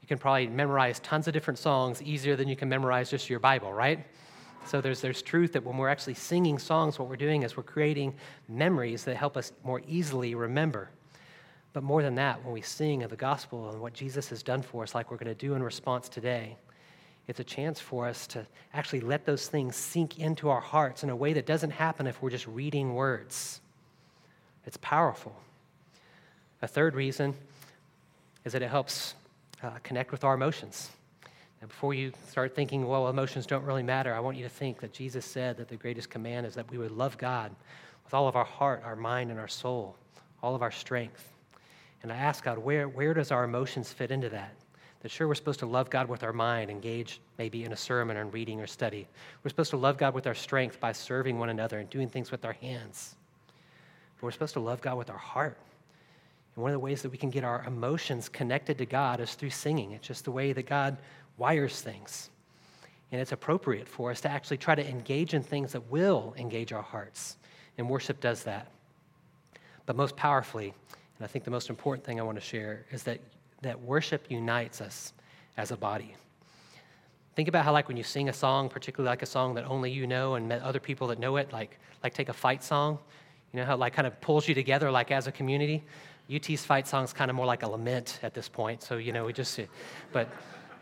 You 0.01 0.07
can 0.07 0.17
probably 0.17 0.47
memorize 0.47 0.99
tons 0.99 1.27
of 1.27 1.33
different 1.33 1.57
songs 1.57 2.01
easier 2.01 2.35
than 2.35 2.47
you 2.47 2.55
can 2.55 2.69
memorize 2.69 3.09
just 3.09 3.29
your 3.29 3.39
Bible, 3.39 3.71
right? 3.71 4.05
So 4.65 4.81
there's, 4.81 4.99
there's 4.99 5.21
truth 5.21 5.53
that 5.53 5.63
when 5.63 5.77
we're 5.77 5.89
actually 5.89 6.15
singing 6.15 6.59
songs, 6.59 6.99
what 6.99 7.07
we're 7.07 7.15
doing 7.15 7.43
is 7.43 7.55
we're 7.55 7.63
creating 7.63 8.13
memories 8.49 9.03
that 9.05 9.15
help 9.15 9.37
us 9.37 9.53
more 9.63 9.81
easily 9.87 10.35
remember. 10.35 10.89
But 11.71 11.83
more 11.83 12.01
than 12.01 12.15
that, 12.15 12.43
when 12.43 12.53
we 12.53 12.61
sing 12.61 13.03
of 13.03 13.09
the 13.09 13.15
gospel 13.15 13.69
and 13.69 13.79
what 13.79 13.93
Jesus 13.93 14.29
has 14.29 14.41
done 14.41 14.61
for 14.61 14.83
us, 14.83 14.95
like 14.95 15.11
we're 15.11 15.17
going 15.17 15.27
to 15.27 15.35
do 15.35 15.55
in 15.55 15.63
response 15.63 16.09
today, 16.09 16.57
it's 17.27 17.39
a 17.39 17.43
chance 17.43 17.79
for 17.79 18.07
us 18.07 18.27
to 18.27 18.45
actually 18.73 19.01
let 19.01 19.25
those 19.25 19.47
things 19.47 19.75
sink 19.75 20.19
into 20.19 20.49
our 20.49 20.61
hearts 20.61 21.03
in 21.03 21.09
a 21.09 21.15
way 21.15 21.33
that 21.33 21.45
doesn't 21.45 21.71
happen 21.71 22.05
if 22.05 22.21
we're 22.21 22.29
just 22.29 22.47
reading 22.47 22.93
words. 22.93 23.61
It's 24.65 24.77
powerful. 24.77 25.35
A 26.61 26.67
third 26.67 26.95
reason 26.95 27.33
is 28.43 28.53
that 28.53 28.61
it 28.61 28.69
helps 28.69 29.15
uh, 29.63 29.71
connect 29.83 30.11
with 30.11 30.23
our 30.23 30.35
emotions. 30.35 30.89
And 31.61 31.69
before 31.69 31.93
you 31.95 32.11
start 32.29 32.55
thinking, 32.55 32.85
well, 32.87 33.07
emotions 33.07 33.47
don't 33.47 33.63
really 33.63 33.83
matter, 33.83 34.13
I 34.13 34.19
want 34.19 34.37
you 34.37 34.43
to 34.43 34.49
think 34.49 34.79
that 34.81 34.93
Jesus 34.93 35.25
said 35.25 35.57
that 35.57 35.67
the 35.67 35.77
greatest 35.77 36.09
command 36.09 36.45
is 36.45 36.53
that 36.53 36.69
we 36.69 36.77
would 36.77 36.91
love 36.91 37.17
God 37.17 37.55
with 38.03 38.13
all 38.13 38.27
of 38.27 38.35
our 38.35 38.45
heart, 38.45 38.83
our 38.85 38.95
mind, 38.95 39.31
and 39.31 39.39
our 39.39 39.47
soul, 39.47 39.95
all 40.43 40.53
of 40.53 40.61
our 40.61 40.71
strength. 40.71 41.27
And 42.03 42.11
I 42.11 42.17
ask 42.17 42.43
God, 42.43 42.59
where, 42.59 42.87
where 42.87 43.15
does 43.15 43.31
our 43.31 43.43
emotions 43.43 43.91
fit 43.91 44.11
into 44.11 44.29
that? 44.29 44.53
That 45.05 45.11
sure, 45.11 45.27
we're 45.27 45.35
supposed 45.35 45.59
to 45.59 45.67
love 45.67 45.91
God 45.91 46.09
with 46.09 46.23
our 46.23 46.33
mind, 46.33 46.71
engage 46.71 47.21
maybe 47.37 47.63
in 47.63 47.73
a 47.73 47.75
sermon 47.77 48.17
or 48.17 48.25
reading 48.25 48.59
or 48.59 48.65
study. 48.65 49.07
We're 49.43 49.49
supposed 49.49 49.69
to 49.69 49.77
love 49.77 49.99
God 49.99 50.15
with 50.15 50.25
our 50.25 50.33
strength 50.33 50.79
by 50.79 50.93
serving 50.93 51.37
one 51.37 51.49
another 51.49 51.77
and 51.77 51.87
doing 51.91 52.09
things 52.09 52.31
with 52.31 52.43
our 52.43 52.53
hands. 52.53 53.15
but 54.15 54.23
we're 54.23 54.31
supposed 54.31 54.53
to 54.53 54.59
love 54.61 54.81
God 54.81 54.97
with 54.97 55.11
our 55.11 55.17
heart. 55.19 55.59
And 56.55 56.63
one 56.63 56.71
of 56.71 56.73
the 56.73 56.79
ways 56.79 57.03
that 57.03 57.11
we 57.11 57.19
can 57.19 57.29
get 57.29 57.43
our 57.43 57.63
emotions 57.67 58.29
connected 58.29 58.79
to 58.79 58.87
God 58.87 59.19
is 59.19 59.35
through 59.35 59.51
singing. 59.51 59.91
It's 59.91 60.07
just 60.07 60.25
the 60.25 60.31
way 60.31 60.53
that 60.53 60.65
God 60.65 60.97
wires 61.37 61.81
things. 61.81 62.31
And 63.11 63.21
it's 63.21 63.31
appropriate 63.31 63.87
for 63.87 64.09
us 64.09 64.21
to 64.21 64.31
actually 64.31 64.57
try 64.57 64.73
to 64.73 64.89
engage 64.89 65.35
in 65.35 65.43
things 65.43 65.73
that 65.73 65.91
will 65.91 66.33
engage 66.35 66.73
our 66.73 66.81
hearts. 66.81 67.37
And 67.77 67.87
worship 67.87 68.21
does 68.21 68.41
that. 68.45 68.71
But 69.85 69.97
most 69.97 70.15
powerfully, 70.15 70.73
and 71.19 71.23
I 71.23 71.27
think 71.27 71.45
the 71.45 71.51
most 71.51 71.69
important 71.69 72.03
thing 72.03 72.19
I 72.19 72.23
want 72.23 72.39
to 72.39 72.43
share 72.43 72.87
is 72.89 73.03
that, 73.03 73.19
that 73.65 73.81
worship 73.81 74.25
unites 74.29 74.81
us 74.81 75.13
as 75.57 75.71
a 75.71 75.77
body. 75.77 76.15
Think 77.35 77.49
about 77.49 77.65
how, 77.65 77.73
like, 77.73 77.87
when 77.87 77.97
you 77.97 78.03
sing 78.03 78.29
a 78.29 78.33
song, 78.33 78.69
particularly 78.69 79.09
like 79.09 79.21
a 79.21 79.25
song 79.25 79.55
that 79.55 79.65
only 79.65 79.91
you 79.91 80.07
know 80.07 80.35
and 80.35 80.51
other 80.51 80.79
people 80.79 81.07
that 81.07 81.19
know 81.19 81.35
it, 81.35 81.51
like, 81.51 81.77
like 82.01 82.13
take 82.13 82.29
a 82.29 82.33
fight 82.33 82.63
song, 82.63 82.97
you 83.51 83.59
know, 83.59 83.65
how 83.65 83.75
like 83.75 83.93
kind 83.93 84.07
of 84.07 84.19
pulls 84.21 84.47
you 84.47 84.55
together, 84.55 84.89
like 84.89 85.11
as 85.11 85.27
a 85.27 85.31
community. 85.31 85.83
UT's 86.33 86.63
fight 86.63 86.87
song 86.87 87.03
is 87.03 87.13
kind 87.13 87.29
of 87.29 87.35
more 87.35 87.45
like 87.45 87.63
a 87.63 87.67
lament 87.67 88.19
at 88.23 88.33
this 88.33 88.47
point. 88.47 88.81
So, 88.81 88.97
you 88.97 89.11
know, 89.11 89.25
we 89.25 89.33
just, 89.33 89.59
but, 90.11 90.29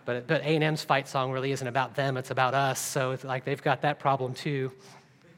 but, 0.06 0.28
but 0.28 0.42
A&M's 0.42 0.84
fight 0.84 1.08
song 1.08 1.32
really 1.32 1.52
isn't 1.52 1.68
about 1.68 1.96
them, 1.96 2.18
it's 2.18 2.32
about 2.32 2.54
us. 2.54 2.80
So 2.80 3.12
it's 3.12 3.24
like 3.24 3.46
they've 3.46 3.62
got 3.62 3.82
that 3.82 4.00
problem 4.00 4.34
too. 4.34 4.72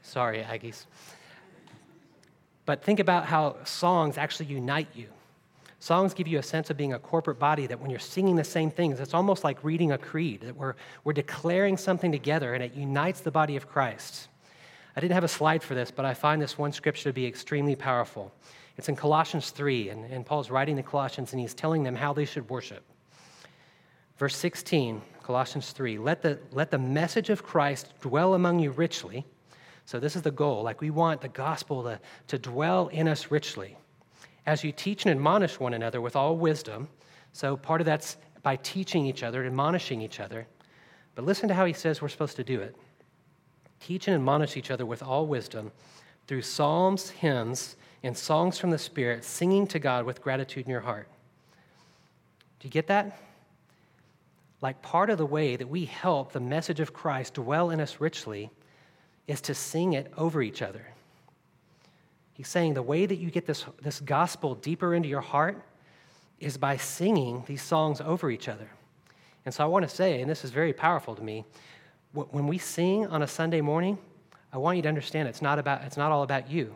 Sorry, 0.01 0.43
Aggies. 0.43 0.85
But 2.65 2.83
think 2.83 2.99
about 2.99 3.25
how 3.25 3.57
songs 3.63 4.17
actually 4.17 4.47
unite 4.47 4.89
you. 4.93 5.07
Songs 5.79 6.13
give 6.13 6.27
you 6.27 6.39
a 6.39 6.43
sense 6.43 6.69
of 6.69 6.77
being 6.77 6.93
a 6.93 6.99
corporate 6.99 7.37
body 7.37 7.67
that 7.67 7.79
when 7.79 7.89
you're 7.89 7.99
singing 7.99 8.35
the 8.35 8.43
same 8.43 8.71
things, 8.71 8.99
it's 8.99 9.13
almost 9.13 9.43
like 9.43 9.63
reading 9.63 9.91
a 9.91 9.97
creed, 9.97 10.41
that 10.41 10.55
we're, 10.55 10.75
we're 11.03 11.13
declaring 11.13 11.77
something 11.77 12.11
together 12.11 12.53
and 12.53 12.63
it 12.63 12.73
unites 12.73 13.21
the 13.21 13.31
body 13.31 13.55
of 13.55 13.67
Christ. 13.67 14.29
I 14.95 15.01
didn't 15.01 15.13
have 15.13 15.25
a 15.25 15.29
slide 15.29 15.61
for 15.61 15.75
this, 15.75 15.91
but 15.91 16.05
I 16.05 16.13
find 16.13 16.41
this 16.41 16.57
one 16.57 16.71
scripture 16.71 17.09
to 17.09 17.13
be 17.13 17.25
extremely 17.25 17.75
powerful. 17.75 18.31
It's 18.77 18.89
in 18.89 18.95
Colossians 18.95 19.51
3, 19.51 19.89
and, 19.89 20.05
and 20.05 20.25
Paul's 20.25 20.49
writing 20.49 20.75
the 20.75 20.83
Colossians 20.83 21.33
and 21.33 21.39
he's 21.39 21.53
telling 21.53 21.83
them 21.83 21.95
how 21.95 22.13
they 22.13 22.25
should 22.25 22.49
worship. 22.49 22.83
Verse 24.17 24.35
16, 24.37 25.01
Colossians 25.23 25.71
3 25.71 25.97
let 25.97 26.21
the, 26.21 26.39
let 26.51 26.71
the 26.71 26.77
message 26.77 27.29
of 27.29 27.43
Christ 27.43 27.93
dwell 27.99 28.33
among 28.33 28.59
you 28.59 28.71
richly. 28.71 29.25
So, 29.87 29.99
this 29.99 30.15
is 30.15 30.23
the 30.23 30.31
goal. 30.31 30.63
Like, 30.63 30.81
we 30.81 30.89
want 30.89 31.21
the 31.21 31.27
gospel 31.27 31.83
to, 31.83 31.99
to 32.27 32.39
dwell 32.39 32.87
in 32.87 33.07
us 33.07 33.29
richly 33.29 33.77
as 34.45 34.63
you 34.63 34.71
teach 34.71 35.05
and 35.05 35.11
admonish 35.11 35.59
one 35.59 35.73
another 35.73 36.01
with 36.01 36.15
all 36.15 36.37
wisdom. 36.37 36.87
So, 37.33 37.57
part 37.57 37.81
of 37.81 37.85
that's 37.85 38.17
by 38.43 38.55
teaching 38.57 39.05
each 39.05 39.23
other, 39.23 39.45
admonishing 39.45 40.01
each 40.01 40.19
other. 40.19 40.47
But 41.15 41.25
listen 41.25 41.47
to 41.47 41.55
how 41.55 41.65
he 41.65 41.73
says 41.73 42.01
we're 42.01 42.09
supposed 42.09 42.35
to 42.37 42.43
do 42.43 42.61
it 42.61 42.75
teach 43.79 44.07
and 44.07 44.15
admonish 44.15 44.57
each 44.57 44.71
other 44.71 44.85
with 44.85 45.03
all 45.03 45.27
wisdom 45.27 45.71
through 46.27 46.41
psalms, 46.41 47.09
hymns, 47.09 47.75
and 48.01 48.17
songs 48.17 48.57
from 48.57 48.71
the 48.71 48.77
Spirit, 48.77 49.23
singing 49.23 49.67
to 49.67 49.79
God 49.79 50.05
with 50.05 50.21
gratitude 50.21 50.65
in 50.65 50.71
your 50.71 50.81
heart. 50.81 51.07
Do 52.59 52.67
you 52.67 52.71
get 52.71 52.87
that? 52.87 53.19
Like 54.61 54.81
part 54.81 55.09
of 55.09 55.17
the 55.17 55.25
way 55.25 55.55
that 55.55 55.67
we 55.67 55.85
help 55.85 56.31
the 56.31 56.39
message 56.39 56.79
of 56.79 56.93
Christ 56.93 57.35
dwell 57.35 57.69
in 57.69 57.79
us 57.79 57.99
richly 57.99 58.49
is 59.27 59.41
to 59.41 59.53
sing 59.53 59.93
it 59.93 60.11
over 60.17 60.41
each 60.41 60.61
other. 60.61 60.94
He's 62.35 62.49
saying 62.49 62.73
the 62.73 62.83
way 62.83 63.05
that 63.05 63.15
you 63.15 63.31
get 63.31 63.45
this, 63.45 63.65
this 63.81 64.01
gospel 64.01 64.55
deeper 64.55 64.93
into 64.93 65.07
your 65.07 65.21
heart 65.21 65.61
is 66.39 66.57
by 66.57 66.75
singing 66.75 67.43
these 67.47 67.61
songs 67.61 68.01
over 68.01 68.29
each 68.29 68.49
other. 68.49 68.69
And 69.45 69.53
so 69.53 69.63
I 69.63 69.67
want 69.67 69.87
to 69.87 69.95
say, 69.95 70.21
and 70.21 70.29
this 70.29 70.43
is 70.43 70.51
very 70.51 70.73
powerful 70.73 71.15
to 71.15 71.23
me, 71.23 71.45
when 72.13 72.47
we 72.47 72.57
sing 72.57 73.07
on 73.07 73.21
a 73.21 73.27
Sunday 73.27 73.61
morning, 73.61 73.97
I 74.51 74.57
want 74.57 74.75
you 74.75 74.83
to 74.83 74.89
understand 74.89 75.27
it's 75.29 75.41
not, 75.41 75.59
about, 75.59 75.83
it's 75.83 75.97
not 75.97 76.11
all 76.11 76.23
about 76.23 76.49
you. 76.49 76.75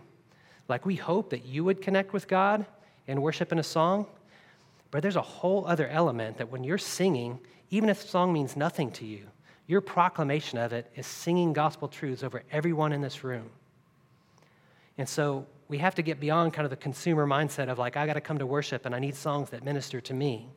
Like 0.70 0.86
we 0.86 0.96
hope 0.96 1.30
that 1.32 1.46
you 1.46 1.66
would 1.66 1.82
connect 1.82 2.14
with 2.14 2.28
God 2.28 2.66
and 3.08 3.22
worship 3.22 3.52
in 3.52 3.60
a 3.60 3.64
song, 3.64 4.06
but 4.92 5.02
there's 5.02 5.16
a 5.18 5.22
whole 5.22 5.66
other 5.66 5.88
element 5.90 6.38
that 6.38 6.50
when 6.50 6.64
you're 6.64 6.78
singing, 6.78 7.40
even 7.70 7.90
if 7.90 8.02
the 8.02 8.08
song 8.08 8.32
means 8.32 8.56
nothing 8.56 8.92
to 8.92 9.06
you, 9.06 9.26
your 9.68 9.82
proclamation 9.82 10.58
of 10.58 10.72
it 10.74 10.90
is 10.96 11.06
singing 11.06 11.54
gospel 11.54 11.88
truths 11.88 12.24
over 12.24 12.44
everyone 12.52 12.94
in 12.94 13.02
this 13.02 13.24
room. 13.24 13.50
And 15.00 15.08
so 15.08 15.48
we 15.70 15.78
have 15.78 15.96
to 15.96 16.02
get 16.02 16.20
beyond 16.20 16.52
kind 16.52 16.66
of 16.66 16.72
the 16.72 16.76
consumer 16.76 17.26
mindset 17.26 17.70
of 17.70 17.80
like, 17.80 17.96
I 17.96 18.06
got 18.06 18.16
to 18.16 18.22
come 18.22 18.38
to 18.40 18.46
worship 18.46 18.86
and 18.86 18.94
I 18.94 19.00
need 19.00 19.16
songs 19.16 19.50
that 19.52 19.64
minister 19.64 20.02
to 20.02 20.14
me. 20.14 20.50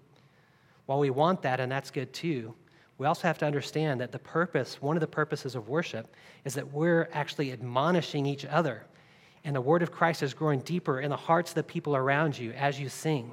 While 0.87 0.99
we 0.99 1.11
want 1.11 1.43
that, 1.43 1.61
and 1.61 1.71
that's 1.71 1.93
good 1.93 2.13
too, 2.13 2.53
we 2.99 3.07
also 3.07 3.29
have 3.29 3.39
to 3.39 3.47
understand 3.47 4.01
that 4.01 4.11
the 4.11 4.19
purpose, 4.19 4.83
one 4.83 4.97
of 4.97 5.01
the 5.01 5.07
purposes 5.07 5.55
of 5.55 5.69
worship, 5.69 6.13
is 6.45 6.55
that 6.55 6.73
we're 6.73 7.09
actually 7.13 7.53
admonishing 7.53 8.27
each 8.27 8.45
other. 8.45 8.85
And 9.45 9.55
the 9.55 9.61
word 9.61 9.81
of 9.81 9.93
Christ 9.93 10.25
is 10.25 10.35
growing 10.35 10.59
deeper 10.59 10.99
in 10.99 11.11
the 11.11 11.17
hearts 11.17 11.53
of 11.53 11.55
the 11.55 11.63
people 11.63 11.95
around 11.95 12.37
you 12.37 12.51
as 12.55 12.81
you 12.81 12.89
sing. 12.89 13.33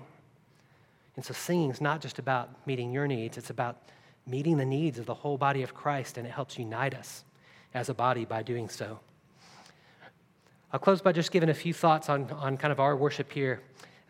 And 1.15 1.25
so 1.25 1.33
singing 1.33 1.71
is 1.71 1.81
not 1.81 2.01
just 2.01 2.19
about 2.19 2.67
meeting 2.67 2.91
your 2.91 3.07
needs, 3.07 3.35
it's 3.35 3.49
about 3.49 3.81
meeting 4.27 4.57
the 4.57 4.65
needs 4.65 4.99
of 4.99 5.07
the 5.07 5.15
whole 5.15 5.39
body 5.39 5.63
of 5.63 5.73
Christ, 5.73 6.19
and 6.19 6.27
it 6.27 6.31
helps 6.31 6.59
unite 6.59 6.93
us 6.93 7.23
as 7.73 7.89
a 7.89 7.95
body 7.95 8.25
by 8.25 8.43
doing 8.43 8.69
so. 8.69 8.99
I'll 10.71 10.79
close 10.79 11.01
by 11.01 11.13
just 11.13 11.32
giving 11.32 11.49
a 11.49 11.53
few 11.55 11.73
thoughts 11.73 12.10
on, 12.10 12.29
on 12.29 12.55
kind 12.55 12.71
of 12.71 12.79
our 12.79 12.95
worship 12.95 13.32
here. 13.32 13.60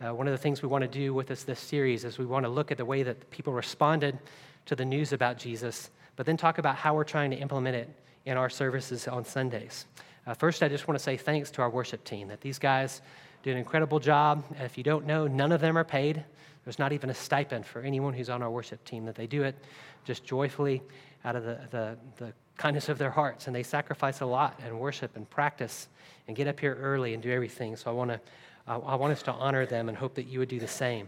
Uh, 0.02 0.13
one 0.13 0.28
of 0.28 0.34
the 0.34 0.38
things 0.38 0.62
we 0.62 0.67
want 0.67 0.82
to 0.82 0.89
do 0.89 1.13
with 1.13 1.28
this, 1.28 1.43
this 1.45 1.60
series 1.60 2.04
is 2.04 2.17
we 2.17 2.26
want 2.26 2.43
to 2.43 2.50
look 2.50 2.69
at 2.69 2.78
the 2.78 2.84
way 2.84 3.02
that 3.02 3.30
people 3.32 3.54
responded 3.54 4.19
to 4.65 4.76
the 4.76 4.84
news 4.84 5.13
about 5.13 5.38
Jesus, 5.38 5.89
but 6.17 6.26
then 6.26 6.36
talk 6.36 6.58
about 6.58 6.76
how 6.76 6.93
we're 6.93 7.06
trying 7.06 7.32
to 7.32 7.38
implement 7.38 7.78
it 7.78 7.89
in 8.26 8.36
our 8.36 8.50
services 8.50 9.08
on 9.08 9.24
Sundays. 9.24 9.86
Uh, 10.28 10.34
first, 10.34 10.62
I 10.62 10.67
just 10.67 10.86
want 10.86 11.00
to 11.00 11.04
say 11.04 11.15
thanks 11.15 11.50
to 11.52 11.62
our 11.62 11.69
worship 11.69 12.04
team, 12.04 12.28
that 12.28 12.41
these 12.41 12.60
guys 12.60 13.02
do 13.41 13.52
an 13.52 13.58
incredible 13.58 14.00
job. 14.00 14.43
And 14.58 14.65
if 14.65 14.78
you 14.78 14.84
don't 14.84 15.06
know, 15.06 15.28
none 15.28 15.54
of 15.54 15.62
them 15.62 15.78
are 15.78 15.86
paid. 15.86 16.26
There's 16.65 16.78
not 16.78 16.91
even 16.91 17.10
a 17.10 17.13
stipend 17.13 17.65
for 17.65 17.82
anyone 17.82 18.13
who's 18.13 18.30
on 18.30 18.43
our 18.43 18.52
worship 18.52 18.84
team, 18.84 19.06
that 19.06 19.15
they 19.15 19.28
do 19.28 19.43
it 19.43 19.56
just 20.04 20.26
joyfully 20.26 20.82
out 21.24 21.38
of 21.38 21.45
the, 21.45 21.58
the, 21.72 21.98
the 22.17 22.34
kindness 22.60 22.89
of 22.89 22.98
their 23.00 23.10
hearts. 23.10 23.48
And 23.48 23.56
they 23.56 23.63
sacrifice 23.63 24.22
a 24.22 24.26
lot 24.26 24.60
and 24.63 24.80
worship 24.80 25.15
and 25.15 25.28
practice 25.28 25.88
and 26.28 26.36
get 26.36 26.48
up 26.48 26.60
here 26.60 26.78
early 26.80 27.15
and 27.15 27.24
do 27.24 27.32
everything. 27.32 27.76
So 27.76 27.89
I 27.89 27.93
want, 27.93 28.12
to, 28.12 28.19
uh, 28.67 28.80
I 28.80 28.95
want 28.95 29.13
us 29.13 29.24
to 29.24 29.32
honor 29.32 29.65
them 29.65 29.89
and 29.89 29.98
hope 29.98 30.13
that 30.15 30.28
you 30.28 30.38
would 30.38 30.50
do 30.50 30.60
the 30.60 30.67
same. 30.67 31.08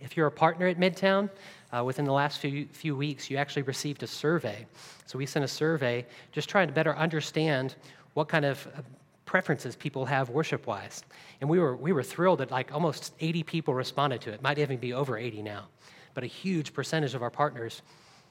If 0.00 0.16
you're 0.16 0.28
a 0.28 0.32
partner 0.32 0.68
at 0.68 0.78
Midtown, 0.78 1.28
uh, 1.72 1.82
within 1.82 2.04
the 2.04 2.12
last 2.12 2.38
few, 2.38 2.66
few 2.66 2.94
weeks, 2.94 3.28
you 3.28 3.36
actually 3.36 3.62
received 3.62 4.04
a 4.04 4.06
survey. 4.06 4.64
So 5.06 5.18
we 5.18 5.26
sent 5.26 5.44
a 5.44 5.48
survey 5.48 6.06
just 6.30 6.48
trying 6.48 6.68
to 6.68 6.74
better 6.74 6.94
understand 6.96 7.74
what 8.14 8.28
kind 8.28 8.44
of 8.44 8.64
uh, 8.76 8.82
preferences 9.24 9.74
people 9.74 10.04
have 10.06 10.28
worship 10.28 10.66
wise. 10.66 11.02
And 11.40 11.50
we 11.50 11.58
were, 11.58 11.76
we 11.76 11.92
were 11.92 12.02
thrilled 12.02 12.40
that 12.40 12.50
like 12.50 12.72
almost 12.72 13.14
80 13.20 13.42
people 13.42 13.74
responded 13.74 14.20
to 14.22 14.32
it. 14.32 14.42
Might 14.42 14.58
even 14.58 14.76
be 14.76 14.92
over 14.92 15.18
80 15.18 15.42
now. 15.42 15.66
But 16.14 16.24
a 16.24 16.28
huge 16.28 16.72
percentage 16.74 17.14
of 17.14 17.22
our 17.22 17.30
partners 17.30 17.82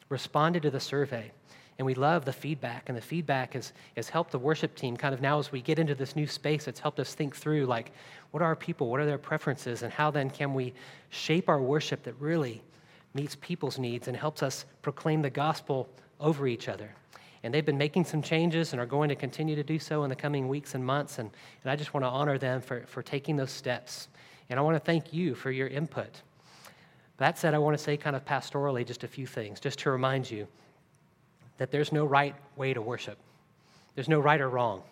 responded 0.09 0.61
to 0.63 0.71
the 0.71 0.79
survey. 0.79 1.31
And 1.77 1.85
we 1.85 1.93
love 1.93 2.25
the 2.25 2.33
feedback, 2.33 2.89
and 2.89 2.97
the 2.97 3.01
feedback 3.01 3.53
has, 3.53 3.71
has 3.95 4.09
helped 4.09 4.31
the 4.31 4.39
worship 4.39 4.75
team 4.75 4.97
kind 4.97 5.13
of 5.13 5.21
now 5.21 5.37
as 5.37 5.51
we 5.51 5.61
get 5.61 5.77
into 5.77 5.93
this 5.93 6.15
new 6.15 6.25
space, 6.25 6.67
it's 6.67 6.79
helped 6.79 6.99
us 6.99 7.13
think 7.13 7.35
through 7.35 7.67
like, 7.67 7.91
what 8.31 8.41
are 8.41 8.47
our 8.47 8.55
people, 8.55 8.89
what 8.89 8.99
are 8.99 9.05
their 9.05 9.19
preferences, 9.19 9.83
and 9.83 9.93
how 9.93 10.09
then 10.09 10.29
can 10.29 10.55
we 10.55 10.73
shape 11.09 11.49
our 11.49 11.61
worship 11.61 12.01
that 12.03 12.13
really 12.19 12.63
meets 13.13 13.35
people's 13.35 13.77
needs 13.77 14.07
and 14.07 14.17
helps 14.17 14.41
us 14.41 14.65
proclaim 14.81 15.21
the 15.21 15.29
gospel 15.29 15.87
over 16.19 16.47
each 16.47 16.67
other. 16.67 16.89
And 17.43 17.53
they've 17.53 17.65
been 17.65 17.77
making 17.77 18.05
some 18.05 18.21
changes 18.21 18.73
and 18.73 18.81
are 18.81 18.85
going 18.85 19.09
to 19.09 19.15
continue 19.15 19.55
to 19.55 19.63
do 19.63 19.77
so 19.77 20.03
in 20.03 20.09
the 20.09 20.15
coming 20.15 20.47
weeks 20.47 20.73
and 20.73 20.83
months. 20.83 21.19
And, 21.19 21.29
and 21.63 21.71
I 21.71 21.75
just 21.75 21.93
want 21.93 22.03
to 22.03 22.09
honor 22.09 22.37
them 22.37 22.61
for, 22.61 22.81
for 22.87 23.03
taking 23.03 23.35
those 23.35 23.51
steps. 23.51 24.07
And 24.49 24.59
I 24.59 24.63
want 24.63 24.75
to 24.75 24.79
thank 24.79 25.13
you 25.13 25.35
for 25.35 25.51
your 25.51 25.67
input. 25.67 26.21
That 27.17 27.37
said, 27.37 27.53
I 27.53 27.59
want 27.59 27.77
to 27.77 27.83
say, 27.83 27.97
kind 27.97 28.15
of 28.15 28.25
pastorally, 28.25 28.85
just 28.85 29.03
a 29.03 29.07
few 29.07 29.27
things, 29.27 29.59
just 29.59 29.79
to 29.79 29.91
remind 29.91 30.29
you 30.29 30.47
that 31.57 31.71
there's 31.71 31.91
no 31.91 32.05
right 32.05 32.35
way 32.55 32.73
to 32.73 32.81
worship. 32.81 33.17
There's 33.95 34.09
no 34.09 34.19
right 34.19 34.39
or 34.39 34.49
wrong. 34.49 34.83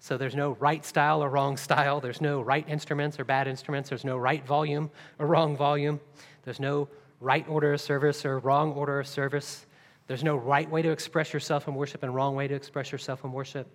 So 0.00 0.16
there's 0.16 0.36
no 0.36 0.52
right 0.60 0.84
style 0.84 1.22
or 1.22 1.28
wrong 1.28 1.56
style. 1.56 2.00
There's 2.00 2.20
no 2.20 2.40
right 2.40 2.66
instruments 2.68 3.18
or 3.18 3.24
bad 3.24 3.48
instruments. 3.48 3.88
There's 3.88 4.04
no 4.04 4.16
right 4.16 4.46
volume 4.46 4.90
or 5.18 5.26
wrong 5.26 5.56
volume. 5.56 6.00
There's 6.44 6.60
no 6.60 6.88
right 7.20 7.46
order 7.48 7.72
of 7.72 7.80
service 7.80 8.24
or 8.24 8.38
wrong 8.38 8.72
order 8.72 9.00
of 9.00 9.06
service. 9.06 9.66
There's 10.06 10.24
no 10.24 10.36
right 10.36 10.70
way 10.70 10.82
to 10.82 10.90
express 10.90 11.32
yourself 11.32 11.68
in 11.68 11.74
worship 11.74 12.02
and 12.02 12.14
wrong 12.14 12.34
way 12.34 12.48
to 12.48 12.54
express 12.54 12.92
yourself 12.92 13.24
in 13.24 13.32
worship. 13.32 13.66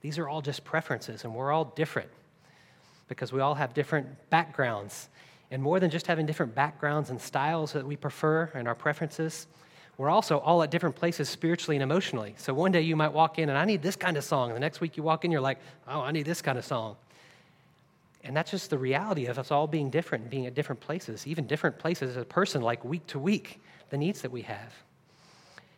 These 0.00 0.18
are 0.18 0.28
all 0.28 0.40
just 0.40 0.64
preferences, 0.64 1.24
and 1.24 1.34
we're 1.34 1.50
all 1.50 1.64
different 1.64 2.08
because 3.08 3.32
we 3.32 3.40
all 3.40 3.54
have 3.54 3.74
different 3.74 4.06
backgrounds. 4.30 5.08
And 5.50 5.62
more 5.62 5.80
than 5.80 5.90
just 5.90 6.06
having 6.06 6.24
different 6.24 6.54
backgrounds 6.54 7.10
and 7.10 7.20
styles 7.20 7.72
that 7.72 7.86
we 7.86 7.96
prefer 7.96 8.50
and 8.54 8.68
our 8.68 8.74
preferences, 8.74 9.46
we're 9.98 10.08
also 10.08 10.38
all 10.38 10.62
at 10.62 10.70
different 10.70 10.96
places 10.96 11.28
spiritually 11.28 11.76
and 11.76 11.82
emotionally. 11.82 12.34
So 12.38 12.54
one 12.54 12.72
day 12.72 12.80
you 12.80 12.96
might 12.96 13.12
walk 13.12 13.38
in 13.38 13.48
and 13.48 13.58
I 13.58 13.64
need 13.64 13.82
this 13.82 13.96
kind 13.96 14.16
of 14.16 14.24
song. 14.24 14.54
The 14.54 14.60
next 14.60 14.80
week 14.80 14.96
you 14.96 15.02
walk 15.02 15.24
in, 15.24 15.30
you're 15.30 15.40
like, 15.40 15.58
oh, 15.86 16.00
I 16.00 16.12
need 16.12 16.24
this 16.24 16.40
kind 16.40 16.56
of 16.56 16.64
song. 16.64 16.96
And 18.24 18.36
that's 18.36 18.50
just 18.50 18.70
the 18.70 18.78
reality 18.78 19.26
of 19.26 19.38
us 19.38 19.50
all 19.50 19.66
being 19.66 19.90
different 19.90 20.22
and 20.22 20.30
being 20.30 20.46
at 20.46 20.54
different 20.54 20.80
places, 20.80 21.26
even 21.26 21.46
different 21.46 21.78
places 21.78 22.16
as 22.16 22.22
a 22.22 22.24
person, 22.24 22.62
like 22.62 22.84
week 22.84 23.06
to 23.08 23.18
week, 23.18 23.60
the 23.90 23.98
needs 23.98 24.22
that 24.22 24.30
we 24.30 24.42
have. 24.42 24.72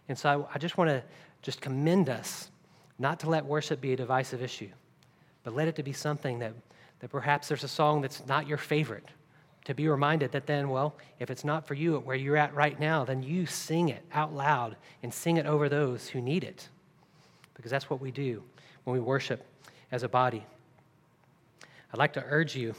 And 0.09 0.19
so 0.19 0.47
I, 0.51 0.55
I 0.55 0.59
just 0.59 0.77
want 0.77 0.91
to 0.91 1.03
just 1.43 1.61
commend 1.61 2.09
us 2.09 2.51
not 2.99 3.21
to 3.21 3.31
let 3.31 3.45
worship 3.47 3.81
be 3.81 3.95
a 3.95 3.97
divisive 3.97 4.43
issue, 4.43 4.69
but 5.45 5.55
let 5.55 5.67
it 5.67 5.77
to 5.77 5.83
be 5.83 5.93
something 5.93 6.41
that, 6.41 6.53
That 7.01 7.11
perhaps 7.11 7.49
there's 7.49 7.65
a 7.65 7.69
song 7.69 8.03
that's 8.03 8.27
not 8.27 8.47
your 8.47 8.59
favorite. 8.59 9.09
To 9.67 9.75
be 9.75 9.89
reminded 9.89 10.33
that 10.33 10.47
then, 10.47 10.71
well, 10.71 10.97
if 11.19 11.31
it's 11.31 11.45
not 11.45 11.67
for 11.67 11.75
you 11.75 11.97
at 11.97 12.05
where 12.05 12.17
you're 12.17 12.37
at 12.37 12.55
right 12.55 12.79
now, 12.81 13.05
then 13.05 13.23
you 13.23 13.47
sing 13.47 13.91
it 13.91 14.03
out 14.13 14.35
loud 14.35 14.77
and 15.03 15.13
sing 15.13 15.37
it 15.37 15.47
over 15.47 15.69
those 15.69 16.09
who 16.09 16.21
need 16.21 16.45
it. 16.45 16.69
Because 17.55 17.71
that's 17.71 17.91
what 17.91 18.01
we 18.01 18.11
do 18.11 18.43
when 18.85 18.95
we 18.95 19.01
worship 19.01 19.47
as 19.93 20.03
a 20.03 20.09
body. 20.09 20.45
I'd 21.93 21.99
like 21.99 22.15
to 22.15 22.25
urge 22.25 22.57
you 22.57 22.75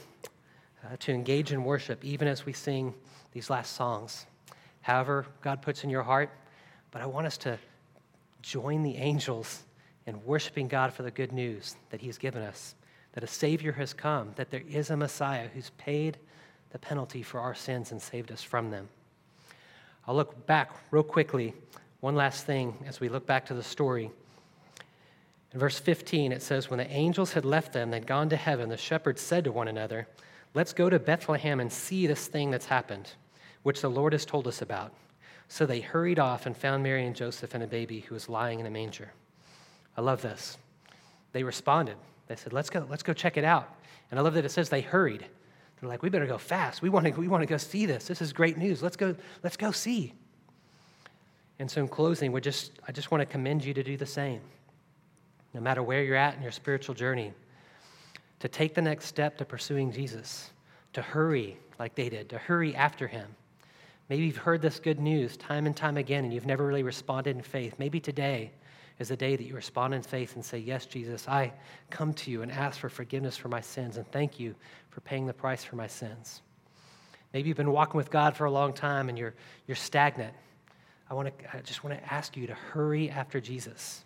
uh, 0.84 0.96
to 1.00 1.12
engage 1.12 1.52
in 1.52 1.62
worship 1.64 2.04
even 2.04 2.26
as 2.26 2.44
we 2.44 2.52
sing 2.52 2.94
these 3.32 3.48
last 3.48 3.76
songs. 3.76 4.26
However, 4.80 5.26
God 5.40 5.62
puts 5.62 5.84
in 5.84 5.90
your 5.90 6.02
heart, 6.02 6.30
but 6.90 7.00
I 7.00 7.06
want 7.06 7.26
us 7.26 7.38
to 7.38 7.58
join 8.42 8.82
the 8.82 8.96
angels 8.96 9.62
in 10.06 10.24
worshiping 10.24 10.66
God 10.66 10.92
for 10.92 11.04
the 11.04 11.10
good 11.12 11.30
news 11.30 11.76
that 11.90 12.00
He's 12.00 12.18
given 12.18 12.42
us 12.42 12.74
that 13.12 13.22
a 13.22 13.26
Savior 13.26 13.72
has 13.72 13.92
come, 13.92 14.32
that 14.36 14.50
there 14.50 14.62
is 14.68 14.90
a 14.90 14.96
Messiah 14.96 15.48
who's 15.52 15.70
paid 15.78 16.18
the 16.72 16.78
penalty 16.78 17.22
for 17.22 17.38
our 17.38 17.54
sins 17.54 17.92
and 17.92 18.00
saved 18.00 18.32
us 18.32 18.42
from 18.42 18.70
them. 18.70 18.88
I'll 20.06 20.16
look 20.16 20.46
back 20.46 20.72
real 20.90 21.02
quickly, 21.02 21.54
one 22.00 22.16
last 22.16 22.44
thing 22.44 22.74
as 22.86 22.98
we 22.98 23.08
look 23.08 23.26
back 23.26 23.46
to 23.46 23.54
the 23.54 23.62
story. 23.62 24.10
In 25.52 25.60
verse 25.60 25.78
15, 25.78 26.32
it 26.32 26.42
says, 26.42 26.70
When 26.70 26.78
the 26.78 26.90
angels 26.90 27.34
had 27.34 27.44
left 27.44 27.72
them, 27.72 27.90
they'd 27.90 28.06
gone 28.06 28.30
to 28.30 28.36
heaven, 28.36 28.68
the 28.68 28.76
shepherds 28.76 29.20
said 29.20 29.44
to 29.44 29.52
one 29.52 29.68
another, 29.68 30.08
Let's 30.54 30.72
go 30.72 30.90
to 30.90 30.98
Bethlehem 30.98 31.60
and 31.60 31.72
see 31.72 32.06
this 32.06 32.26
thing 32.26 32.50
that's 32.50 32.66
happened, 32.66 33.12
which 33.62 33.80
the 33.80 33.90
Lord 33.90 34.12
has 34.12 34.24
told 34.24 34.48
us 34.48 34.62
about. 34.62 34.92
So 35.48 35.66
they 35.66 35.80
hurried 35.80 36.18
off 36.18 36.46
and 36.46 36.56
found 36.56 36.82
Mary 36.82 37.06
and 37.06 37.14
Joseph 37.14 37.54
and 37.54 37.62
a 37.62 37.66
baby 37.66 38.00
who 38.00 38.14
was 38.14 38.28
lying 38.28 38.60
in 38.60 38.66
a 38.66 38.70
manger. 38.70 39.12
I 39.96 40.00
love 40.00 40.22
this. 40.22 40.56
They 41.32 41.42
responded. 41.42 41.96
They 42.26 42.36
said, 42.36 42.54
Let's 42.54 42.70
go, 42.70 42.86
let's 42.88 43.02
go 43.02 43.12
check 43.12 43.36
it 43.36 43.44
out. 43.44 43.68
And 44.10 44.18
I 44.18 44.22
love 44.22 44.34
that 44.34 44.44
it 44.46 44.50
says 44.50 44.70
they 44.70 44.80
hurried. 44.80 45.26
They're 45.82 45.88
like, 45.88 46.00
we 46.00 46.10
better 46.10 46.26
go 46.26 46.38
fast. 46.38 46.80
We 46.80 46.90
want 46.90 47.06
to, 47.06 47.12
we 47.12 47.26
want 47.26 47.42
to 47.42 47.46
go 47.46 47.56
see 47.56 47.86
this. 47.86 48.06
This 48.06 48.22
is 48.22 48.32
great 48.32 48.56
news. 48.56 48.84
Let's 48.84 48.96
go, 48.96 49.16
let's 49.42 49.56
go 49.56 49.72
see. 49.72 50.12
And 51.58 51.68
so 51.68 51.80
in 51.80 51.88
closing, 51.88 52.30
we 52.30 52.40
just, 52.40 52.70
I 52.86 52.92
just 52.92 53.10
want 53.10 53.20
to 53.20 53.26
commend 53.26 53.64
you 53.64 53.74
to 53.74 53.82
do 53.82 53.96
the 53.96 54.06
same. 54.06 54.40
No 55.52 55.60
matter 55.60 55.82
where 55.82 56.04
you're 56.04 56.14
at 56.14 56.36
in 56.36 56.42
your 56.42 56.52
spiritual 56.52 56.94
journey, 56.94 57.32
to 58.38 58.48
take 58.48 58.74
the 58.74 58.82
next 58.82 59.06
step 59.06 59.36
to 59.38 59.44
pursuing 59.44 59.90
Jesus, 59.90 60.50
to 60.92 61.02
hurry 61.02 61.56
like 61.80 61.96
they 61.96 62.08
did, 62.08 62.28
to 62.28 62.38
hurry 62.38 62.76
after 62.76 63.08
him. 63.08 63.26
Maybe 64.08 64.22
you've 64.22 64.36
heard 64.36 64.62
this 64.62 64.78
good 64.78 65.00
news 65.00 65.36
time 65.36 65.66
and 65.66 65.74
time 65.74 65.96
again 65.96 66.22
and 66.22 66.32
you've 66.32 66.46
never 66.46 66.64
really 66.64 66.84
responded 66.84 67.34
in 67.34 67.42
faith. 67.42 67.74
Maybe 67.78 67.98
today 67.98 68.52
is 69.02 69.08
the 69.08 69.16
day 69.16 69.36
that 69.36 69.44
you 69.44 69.54
respond 69.54 69.92
in 69.92 70.00
faith 70.00 70.36
and 70.36 70.44
say, 70.44 70.58
Yes, 70.58 70.86
Jesus, 70.86 71.28
I 71.28 71.52
come 71.90 72.14
to 72.14 72.30
you 72.30 72.40
and 72.40 72.50
ask 72.50 72.80
for 72.80 72.88
forgiveness 72.88 73.36
for 73.36 73.48
my 73.48 73.60
sins 73.60 73.98
and 73.98 74.10
thank 74.10 74.40
you 74.40 74.54
for 74.88 75.00
paying 75.02 75.26
the 75.26 75.34
price 75.34 75.62
for 75.62 75.76
my 75.76 75.86
sins. 75.86 76.40
Maybe 77.34 77.48
you've 77.48 77.56
been 77.56 77.72
walking 77.72 77.98
with 77.98 78.10
God 78.10 78.36
for 78.36 78.44
a 78.44 78.50
long 78.50 78.72
time 78.72 79.08
and 79.08 79.18
you're, 79.18 79.34
you're 79.66 79.76
stagnant. 79.76 80.32
I, 81.10 81.14
want 81.14 81.36
to, 81.36 81.56
I 81.56 81.60
just 81.60 81.82
want 81.84 81.98
to 81.98 82.12
ask 82.12 82.36
you 82.36 82.46
to 82.46 82.54
hurry 82.54 83.10
after 83.10 83.40
Jesus, 83.40 84.04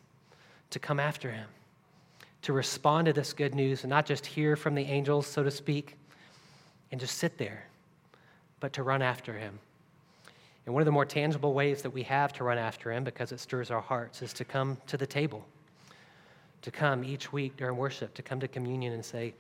to 0.71 0.79
come 0.79 0.99
after 0.99 1.31
him, 1.31 1.49
to 2.43 2.53
respond 2.53 3.07
to 3.07 3.13
this 3.13 3.33
good 3.33 3.55
news 3.55 3.85
and 3.85 3.91
not 3.91 4.07
just 4.07 4.25
hear 4.25 4.57
from 4.57 4.75
the 4.75 4.83
angels, 4.83 5.27
so 5.27 5.43
to 5.43 5.51
speak, 5.51 5.97
and 6.91 7.01
just 7.01 7.19
sit 7.19 7.39
there, 7.39 7.65
but 8.61 8.73
to 8.73 8.83
run 8.83 9.03
after 9.03 9.35
him. 9.35 9.59
And 10.67 10.75
one 10.75 10.83
of 10.83 10.87
the 10.87 10.93
more 10.93 11.05
tangible 11.05 11.55
ways 11.55 11.83
that 11.83 11.91
we 11.91 12.03
have 12.03 12.33
to 12.35 12.45
run 12.45 12.59
after 12.59 12.93
him, 12.93 13.05
because 13.05 13.31
it 13.31 13.39
stirs 13.39 13.71
our 13.71 13.81
hearts, 13.81 14.21
is 14.21 14.33
to 14.35 14.45
come 14.45 14.77
to 14.89 14.97
the 14.97 15.07
table, 15.07 15.47
to 16.63 16.73
come 16.73 17.05
each 17.05 17.33
week 17.33 17.57
during 17.57 17.77
worship, 17.77 18.13
to 18.15 18.23
come 18.23 18.41
to 18.41 18.49
communion 18.49 18.93
and 18.93 19.05
say, 19.05 19.33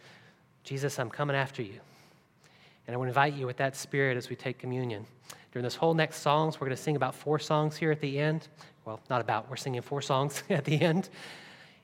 Jesus, 0.62 0.99
I'm 1.01 1.11
coming 1.11 1.35
after 1.35 1.62
you. 1.62 1.81
And 2.87 2.95
I 2.95 2.97
would 2.97 3.09
invite 3.09 3.35
you 3.35 3.47
with 3.47 3.57
that 3.57 3.75
spirit 3.75 4.17
as 4.17 4.31
we 4.31 4.37
take 4.37 4.59
communion. 4.59 5.05
During 5.53 5.65
this 5.65 5.75
whole 5.75 5.95
next 5.95 6.21
songs, 6.21 6.61
we're 6.61 6.69
going 6.69 6.77
to 6.77 6.83
sing 6.83 6.95
about 6.95 7.15
four 7.15 7.41
songs 7.41 7.77
here 7.77 7.91
at 7.91 8.01
the 8.01 8.19
end. 8.19 8.47
Well, 8.85 9.01
not 9.11 9.21
about, 9.21 9.51
we're 9.51 9.57
singing 9.57 9.83
four 9.83 10.01
songs 10.01 10.45
at 10.51 10.65
the 10.65 10.81
end. 10.81 11.09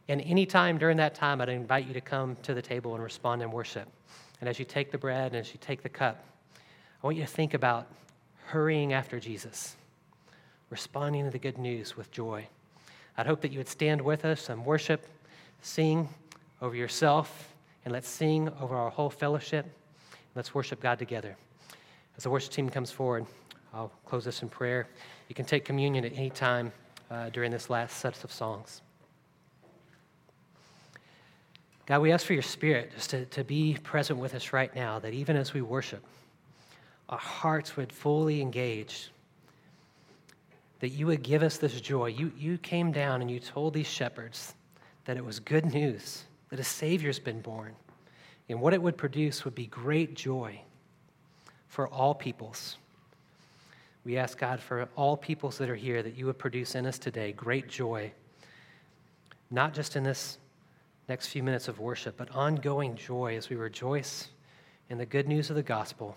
And 0.09 0.20
anytime 0.20 0.78
during 0.78 0.96
that 0.98 1.14
time, 1.14 1.40
I'd 1.40 1.48
invite 1.48 1.87
you 1.87 1.94
to 1.94 2.00
come 2.00 2.37
to 2.42 2.55
the 2.55 2.62
table 2.62 2.94
and 2.94 3.02
respond 3.02 3.42
in 3.42 3.50
worship. 3.50 3.88
And 4.40 4.48
as 4.48 4.59
you 4.59 4.64
take 4.64 4.92
the 4.92 4.98
bread 4.98 5.33
and 5.33 5.37
as 5.37 5.52
you 5.52 5.59
take 5.61 5.83
the 5.83 5.88
cup, 5.88 6.24
I 6.57 7.07
want 7.07 7.16
you 7.16 7.22
to 7.22 7.28
think 7.28 7.55
about 7.55 7.88
hurrying 8.46 8.92
after 8.92 9.18
Jesus, 9.20 9.76
responding 10.70 11.24
to 11.24 11.31
the 11.31 11.38
good 11.38 11.59
news 11.59 11.96
with 11.96 12.11
joy. 12.11 12.46
I'd 13.16 13.26
hope 13.26 13.40
that 13.42 13.52
you 13.52 13.59
would 13.59 13.68
stand 13.68 14.00
with 14.00 14.24
us 14.24 14.48
and 14.48 14.64
worship, 14.64 15.07
sing 15.61 16.09
over 16.61 16.74
yourself, 16.74 17.55
and 17.85 17.92
let's 17.92 18.09
sing 18.09 18.48
over 18.61 18.74
our 18.74 18.90
whole 18.90 19.11
fellowship. 19.11 19.66
Let's 20.35 20.55
worship 20.55 20.81
God 20.81 20.98
together. 20.98 21.37
As 22.16 22.22
the 22.22 22.31
worship 22.31 22.52
team 22.52 22.68
comes 22.68 22.90
forward, 22.90 23.26
I'll 23.74 23.92
close 24.07 24.24
this 24.24 24.42
in 24.42 24.48
prayer. 24.48 24.87
You 25.28 25.35
can 25.35 25.44
take 25.44 25.64
communion 25.64 26.05
at 26.05 26.12
any 26.12 26.31
time 26.31 26.72
uh, 27.11 27.31
during 27.31 27.50
this 27.50 27.70
last 27.70 27.98
set 27.98 28.22
of 28.24 28.33
songs. 28.33 28.83
God, 31.85 32.00
we 32.00 32.12
ask 32.12 32.24
for 32.24 32.33
your 32.33 32.42
spirit 32.42 32.92
just 32.94 33.11
to, 33.11 33.24
to 33.26 33.44
be 33.44 33.76
present 33.83 34.18
with 34.18 34.35
us 34.35 34.52
right 34.52 34.74
now, 34.74 34.98
that 35.00 35.12
even 35.12 35.37
as 35.37 35.52
we 35.52 35.62
worship, 35.62 36.02
our 37.08 37.18
hearts 37.18 37.76
would 37.76 37.92
fully 37.92 38.40
engage, 38.40 39.10
that 40.80 40.90
you 40.90 41.06
would 41.06 41.22
give 41.22 41.42
us 41.42 41.58
this 41.58 41.80
joy. 41.80 42.06
You, 42.06 42.32
you 42.36 42.58
came 42.58 42.90
down 42.92 43.20
and 43.20 43.30
you 43.30 43.38
told 43.38 43.74
these 43.74 43.86
shepherds 43.86 44.54
that 45.04 45.16
it 45.16 45.24
was 45.24 45.40
good 45.40 45.72
news, 45.72 46.24
that 46.50 46.58
a 46.58 46.64
Savior's 46.64 47.18
been 47.18 47.40
born. 47.40 47.74
And 48.48 48.60
what 48.60 48.74
it 48.74 48.82
would 48.82 48.96
produce 48.96 49.44
would 49.44 49.54
be 49.54 49.66
great 49.66 50.14
joy 50.14 50.60
for 51.68 51.88
all 51.88 52.14
peoples. 52.14 52.76
We 54.04 54.18
ask 54.18 54.36
God 54.36 54.60
for 54.60 54.88
all 54.96 55.16
peoples 55.16 55.58
that 55.58 55.70
are 55.70 55.76
here 55.76 56.02
that 56.02 56.16
you 56.16 56.26
would 56.26 56.38
produce 56.38 56.74
in 56.74 56.86
us 56.86 56.98
today 56.98 57.32
great 57.32 57.68
joy, 57.68 58.12
not 59.50 59.72
just 59.72 59.96
in 59.96 60.02
this 60.02 60.38
next 61.08 61.28
few 61.28 61.42
minutes 61.42 61.68
of 61.68 61.78
worship, 61.78 62.16
but 62.16 62.30
ongoing 62.32 62.96
joy 62.96 63.36
as 63.36 63.48
we 63.48 63.56
rejoice 63.56 64.28
in 64.90 64.98
the 64.98 65.06
good 65.06 65.28
news 65.28 65.50
of 65.50 65.56
the 65.56 65.62
gospel. 65.62 66.16